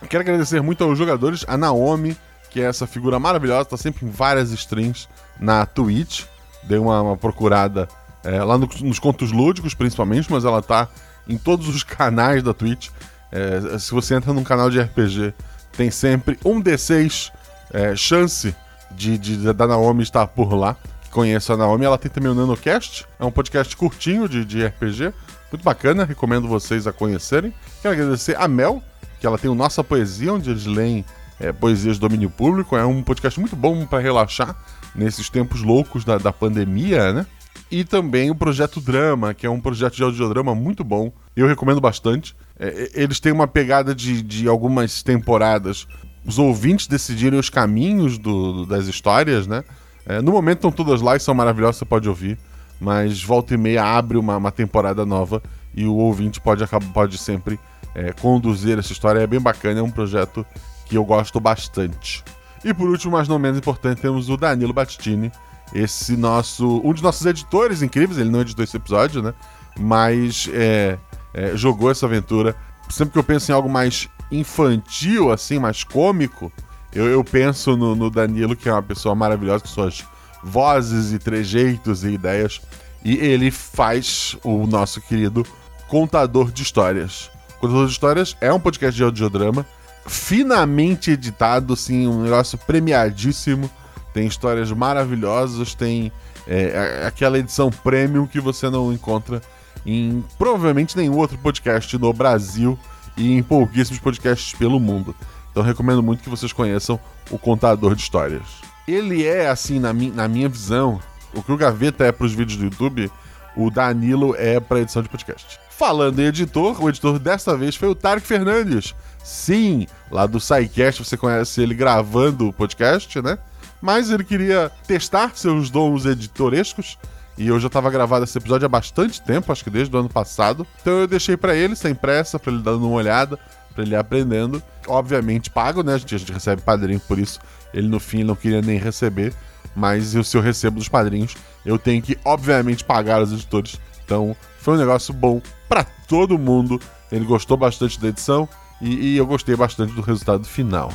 Quero 0.08 0.22
agradecer 0.22 0.62
muito 0.62 0.82
aos 0.82 0.96
jogadores, 0.96 1.44
a 1.46 1.56
Naomi, 1.56 2.16
que 2.50 2.60
é 2.60 2.64
essa 2.64 2.86
figura 2.86 3.18
maravilhosa, 3.18 3.64
tá 3.64 3.76
sempre 3.76 4.06
em 4.06 4.10
várias 4.10 4.50
streams 4.50 5.08
na 5.38 5.64
Twitch. 5.66 6.24
Dei 6.64 6.78
uma, 6.78 7.00
uma 7.00 7.16
procurada 7.16 7.88
é, 8.24 8.42
lá 8.42 8.58
no, 8.58 8.68
nos 8.82 8.98
contos 8.98 9.32
lúdicos, 9.32 9.74
principalmente, 9.74 10.30
mas 10.30 10.44
ela 10.44 10.60
tá 10.60 10.88
em 11.28 11.38
todos 11.38 11.68
os 11.68 11.82
canais 11.84 12.42
da 12.42 12.52
Twitch. 12.52 12.88
É, 13.32 13.78
se 13.78 13.92
você 13.92 14.14
entra 14.14 14.32
num 14.32 14.42
canal 14.42 14.70
de 14.70 14.80
RPG, 14.80 15.32
tem 15.76 15.90
sempre 15.90 16.38
um 16.44 16.60
D6 16.60 17.30
é, 17.72 17.94
chance 17.94 18.54
de, 18.90 19.16
de, 19.16 19.52
da 19.52 19.66
Naomi 19.66 20.02
estar 20.02 20.26
por 20.26 20.52
lá. 20.52 20.76
Conheço 21.10 21.52
a 21.52 21.56
Naomi, 21.56 21.84
ela 21.84 21.98
tem 21.98 22.10
também 22.10 22.30
o 22.30 22.34
NanoCast, 22.34 23.04
é 23.18 23.24
um 23.24 23.32
podcast 23.32 23.76
curtinho 23.76 24.28
de, 24.28 24.44
de 24.44 24.64
RPG, 24.64 25.12
muito 25.50 25.64
bacana, 25.64 26.04
recomendo 26.04 26.46
vocês 26.46 26.86
a 26.86 26.92
conhecerem. 26.92 27.52
Quero 27.82 27.94
agradecer 27.94 28.36
a 28.38 28.46
Mel, 28.46 28.80
que 29.18 29.26
ela 29.26 29.36
tem 29.36 29.50
o 29.50 29.54
Nossa 29.54 29.82
Poesia, 29.82 30.32
onde 30.32 30.50
eles 30.50 30.66
leem 30.66 31.04
é, 31.40 31.52
poesias 31.52 31.98
do 31.98 32.08
domínio 32.08 32.30
público. 32.30 32.76
É 32.76 32.86
um 32.86 33.02
podcast 33.02 33.40
muito 33.40 33.56
bom 33.56 33.84
para 33.84 33.98
relaxar 33.98 34.56
nesses 34.94 35.28
tempos 35.28 35.62
loucos 35.62 36.04
da, 36.04 36.18
da 36.18 36.32
pandemia, 36.32 37.12
né? 37.12 37.26
E 37.70 37.84
também 37.84 38.30
o 38.30 38.34
Projeto 38.34 38.80
Drama, 38.80 39.34
que 39.34 39.46
é 39.46 39.50
um 39.50 39.60
projeto 39.60 39.96
de 39.96 40.02
audiodrama 40.02 40.54
muito 40.54 40.84
bom. 40.84 41.12
Eu 41.34 41.46
recomendo 41.46 41.80
bastante. 41.80 42.36
É, 42.58 42.90
eles 42.94 43.18
têm 43.18 43.32
uma 43.32 43.48
pegada 43.48 43.94
de, 43.94 44.22
de 44.22 44.46
algumas 44.46 45.02
temporadas. 45.02 45.86
Os 46.24 46.38
ouvintes 46.38 46.86
decidirem 46.86 47.38
os 47.38 47.50
caminhos 47.50 48.18
do, 48.18 48.66
das 48.66 48.86
histórias, 48.86 49.46
né? 49.46 49.64
É, 50.10 50.20
no 50.20 50.32
momento 50.32 50.58
estão 50.58 50.72
todas 50.72 51.00
lá 51.00 51.16
e 51.16 51.20
são 51.20 51.32
maravilhosas, 51.34 51.76
você 51.76 51.84
pode 51.84 52.08
ouvir. 52.08 52.36
Mas 52.80 53.22
volta 53.22 53.54
e 53.54 53.56
meia 53.58 53.84
abre 53.84 54.18
uma, 54.18 54.36
uma 54.36 54.50
temporada 54.50 55.06
nova 55.06 55.42
e 55.74 55.86
o 55.86 55.94
ouvinte 55.94 56.40
pode, 56.40 56.66
pode 56.92 57.16
sempre 57.18 57.60
é, 57.94 58.12
conduzir 58.12 58.78
essa 58.78 58.92
história. 58.92 59.20
É 59.20 59.26
bem 59.26 59.40
bacana, 59.40 59.80
é 59.80 59.82
um 59.82 59.90
projeto 59.90 60.44
que 60.86 60.96
eu 60.96 61.04
gosto 61.04 61.38
bastante. 61.38 62.24
E 62.64 62.74
por 62.74 62.88
último, 62.88 63.12
mas 63.12 63.28
não 63.28 63.38
menos 63.38 63.58
importante, 63.58 64.00
temos 64.02 64.28
o 64.28 64.36
Danilo 64.36 64.72
Battini, 64.72 65.30
esse 65.72 66.16
nosso. 66.16 66.80
um 66.84 66.92
dos 66.92 67.02
nossos 67.02 67.24
editores 67.24 67.80
incríveis, 67.82 68.18
ele 68.18 68.30
não 68.30 68.40
editou 68.40 68.64
esse 68.64 68.76
episódio, 68.76 69.22
né? 69.22 69.32
Mas 69.78 70.50
é, 70.52 70.98
é, 71.32 71.56
jogou 71.56 71.90
essa 71.90 72.06
aventura. 72.06 72.56
Sempre 72.88 73.12
que 73.12 73.18
eu 73.18 73.24
penso 73.24 73.52
em 73.52 73.54
algo 73.54 73.68
mais 73.68 74.08
infantil, 74.32 75.30
assim, 75.30 75.58
mais 75.58 75.84
cômico, 75.84 76.50
eu, 76.92 77.06
eu 77.06 77.22
penso 77.22 77.76
no, 77.76 77.94
no, 77.94 78.10
Danilo, 78.10 78.56
que 78.56 78.68
é 78.68 78.72
uma 78.72 78.82
pessoa 78.82 79.14
maravilhosa, 79.14 79.62
com 79.62 79.68
suas 79.68 80.04
vozes 80.42 81.12
e 81.12 81.18
trejeitos 81.18 82.04
e 82.04 82.08
ideias. 82.08 82.60
E 83.04 83.16
ele 83.16 83.50
faz 83.50 84.36
o 84.44 84.66
nosso 84.66 85.00
querido 85.00 85.46
Contador 85.88 86.50
de 86.50 86.62
Histórias. 86.62 87.30
Contador 87.60 87.86
de 87.86 87.92
Histórias 87.92 88.36
é 88.40 88.52
um 88.52 88.60
podcast 88.60 88.96
de 88.96 89.04
audiodrama, 89.04 89.64
finamente 90.06 91.12
editado, 91.12 91.72
assim, 91.74 92.06
um 92.06 92.22
negócio 92.22 92.58
premiadíssimo. 92.58 93.70
Tem 94.12 94.26
histórias 94.26 94.70
maravilhosas, 94.72 95.74
tem 95.74 96.12
é, 96.46 97.04
aquela 97.06 97.38
edição 97.38 97.70
premium 97.70 98.26
que 98.26 98.40
você 98.40 98.68
não 98.68 98.92
encontra 98.92 99.40
em 99.86 100.22
provavelmente 100.36 100.96
nenhum 100.96 101.16
outro 101.16 101.38
podcast 101.38 101.96
no 101.96 102.12
Brasil 102.12 102.78
e 103.16 103.32
em 103.32 103.42
pouquíssimos 103.42 104.00
podcasts 104.00 104.52
pelo 104.58 104.80
mundo. 104.80 105.14
Então 105.50 105.62
recomendo 105.62 106.02
muito 106.02 106.22
que 106.22 106.30
vocês 106.30 106.52
conheçam 106.52 106.98
o 107.30 107.38
Contador 107.38 107.94
de 107.94 108.02
Histórias. 108.02 108.42
Ele 108.86 109.26
é, 109.26 109.48
assim, 109.48 109.78
na, 109.78 109.92
mi 109.92 110.10
na 110.10 110.26
minha 110.28 110.48
visão, 110.48 111.00
o 111.34 111.42
que 111.42 111.52
o 111.52 111.56
Gaveta 111.56 112.04
é 112.04 112.12
para 112.12 112.26
os 112.26 112.32
vídeos 112.32 112.56
do 112.56 112.64
YouTube, 112.64 113.10
o 113.56 113.70
Danilo 113.70 114.34
é 114.36 114.58
para 114.60 114.80
edição 114.80 115.02
de 115.02 115.08
podcast. 115.08 115.58
Falando 115.70 116.20
em 116.20 116.26
editor, 116.26 116.82
o 116.82 116.88
editor 116.88 117.18
dessa 117.18 117.56
vez 117.56 117.74
foi 117.74 117.88
o 117.88 117.94
Tarek 117.94 118.26
Fernandes. 118.26 118.94
Sim, 119.24 119.86
lá 120.10 120.26
do 120.26 120.40
SciCast, 120.40 121.04
você 121.04 121.16
conhece 121.16 121.60
ele 121.60 121.74
gravando 121.74 122.48
o 122.48 122.52
podcast, 122.52 123.20
né? 123.22 123.38
Mas 123.80 124.10
ele 124.10 124.24
queria 124.24 124.70
testar 124.86 125.32
seus 125.34 125.70
dons 125.70 126.04
editorescos 126.04 126.98
e 127.38 127.46
eu 127.46 127.58
já 127.58 127.68
estava 127.68 127.90
gravado 127.90 128.24
esse 128.24 128.36
episódio 128.36 128.66
há 128.66 128.68
bastante 128.68 129.22
tempo, 129.22 129.50
acho 129.50 129.64
que 129.64 129.70
desde 129.70 129.96
o 129.96 129.98
ano 129.98 130.10
passado. 130.10 130.66
Então 130.82 130.92
eu 131.00 131.06
deixei 131.06 131.36
para 131.36 131.54
ele, 131.54 131.74
sem 131.74 131.94
pressa, 131.94 132.38
para 132.38 132.52
ele 132.52 132.62
dando 132.62 132.86
uma 132.86 132.96
olhada, 132.96 133.38
para 133.74 133.82
ele 133.82 133.94
ir 133.94 133.98
aprendendo. 133.98 134.62
Obviamente 134.86 135.50
pago, 135.50 135.82
né? 135.82 135.94
A 135.94 135.98
gente, 135.98 136.14
a 136.14 136.18
gente 136.18 136.32
recebe 136.32 136.62
padrinho 136.62 137.00
por 137.00 137.18
isso. 137.18 137.40
Ele 137.72 137.88
no 137.88 138.00
fim 138.00 138.24
não 138.24 138.34
queria 138.34 138.62
nem 138.62 138.78
receber. 138.78 139.32
Mas 139.74 140.14
se 140.24 140.36
eu 140.36 140.40
recebo 140.40 140.78
dos 140.78 140.88
padrinhos, 140.88 141.36
eu 141.64 141.78
tenho 141.78 142.02
que, 142.02 142.18
obviamente, 142.24 142.84
pagar 142.84 143.22
os 143.22 143.32
editores. 143.32 143.80
Então 144.04 144.36
foi 144.58 144.74
um 144.74 144.78
negócio 144.78 145.14
bom 145.14 145.40
para 145.68 145.84
todo 145.84 146.38
mundo. 146.38 146.80
Ele 147.10 147.24
gostou 147.24 147.56
bastante 147.56 148.00
da 148.00 148.08
edição 148.08 148.48
e, 148.80 149.12
e 149.12 149.16
eu 149.16 149.26
gostei 149.26 149.54
bastante 149.54 149.92
do 149.92 150.00
resultado 150.00 150.44
final. 150.44 150.92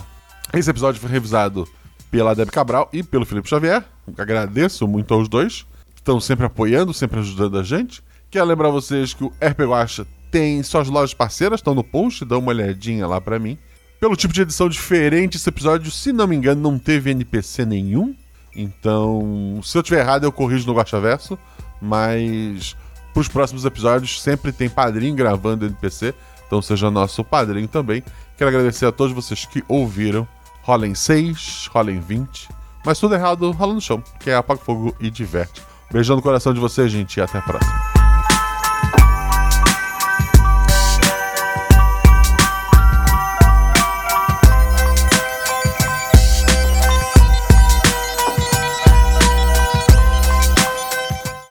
Esse 0.54 0.70
episódio 0.70 1.00
foi 1.00 1.10
revisado 1.10 1.68
pela 2.12 2.36
Deb 2.36 2.50
Cabral 2.50 2.90
e 2.92 3.02
pelo 3.02 3.26
Felipe 3.26 3.50
Xavier. 3.50 3.84
Agradeço 4.18 4.88
muito 4.88 5.14
aos 5.14 5.28
dois 5.28 5.66
estão 6.06 6.20
sempre 6.20 6.46
apoiando, 6.46 6.94
sempre 6.94 7.20
ajudando 7.20 7.58
a 7.58 7.64
gente. 7.64 8.04
Quero 8.30 8.46
lembrar 8.46 8.70
vocês 8.70 9.14
que 9.14 9.24
o 9.24 9.34
RP 9.42 9.62
Guacha 9.62 10.06
tem 10.36 10.62
suas 10.64 10.90
lojas 10.90 11.14
parceiras, 11.14 11.62
estão 11.62 11.74
no 11.74 11.82
post, 11.82 12.26
dá 12.26 12.38
uma 12.38 12.50
olhadinha 12.50 13.08
lá 13.08 13.22
para 13.22 13.40
mim. 13.40 13.58
Pelo 14.02 14.18
tipo 14.18 14.34
de 14.34 14.42
edição 14.42 14.68
diferente, 14.68 15.38
esse 15.38 15.48
episódio, 15.48 15.90
se 15.90 16.12
não 16.12 16.28
me 16.28 16.36
engano, 16.36 16.62
não 16.62 16.78
teve 16.78 17.10
NPC 17.10 17.66
nenhum. 17.66 18.14
Então, 18.54 19.62
se 19.64 19.78
eu 19.78 19.82
tiver 19.82 20.02
errado, 20.02 20.26
eu 20.26 20.34
corrijo 20.34 20.68
no 20.68 21.02
Verso. 21.02 21.40
Mas 21.82 22.76
para 23.14 23.22
os 23.22 23.30
próximos 23.30 23.64
episódios, 23.64 24.22
sempre 24.22 24.52
tem 24.52 24.68
padrinho 24.68 25.16
gravando 25.16 25.68
NPC. 25.68 26.14
Então, 26.46 26.62
seja 26.62 26.92
nosso 26.92 27.24
padrinho 27.24 27.70
também. 27.70 28.04
Quero 28.38 28.50
agradecer 28.50 28.86
a 28.86 28.92
todos 28.92 29.16
vocês 29.16 29.46
que 29.46 29.64
ouviram. 29.70 30.28
Rolem 30.64 30.94
6, 30.94 31.70
rolem 31.72 32.02
20. 32.02 32.50
Mas 32.86 33.00
tudo 33.00 33.16
errado 33.16 33.50
rola 33.52 33.74
no 33.74 33.80
chão, 33.80 34.04
que 34.20 34.30
é 34.30 34.36
apaga 34.36 34.60
fogo 34.60 34.94
e 35.00 35.10
diverte. 35.10 35.62
Beijão 35.90 36.18
no 36.18 36.22
coração 36.22 36.54
de 36.54 36.60
vocês, 36.60 36.92
gente, 36.92 37.16
e 37.16 37.22
até 37.22 37.38
a 37.38 37.42
próxima. 37.42 38.05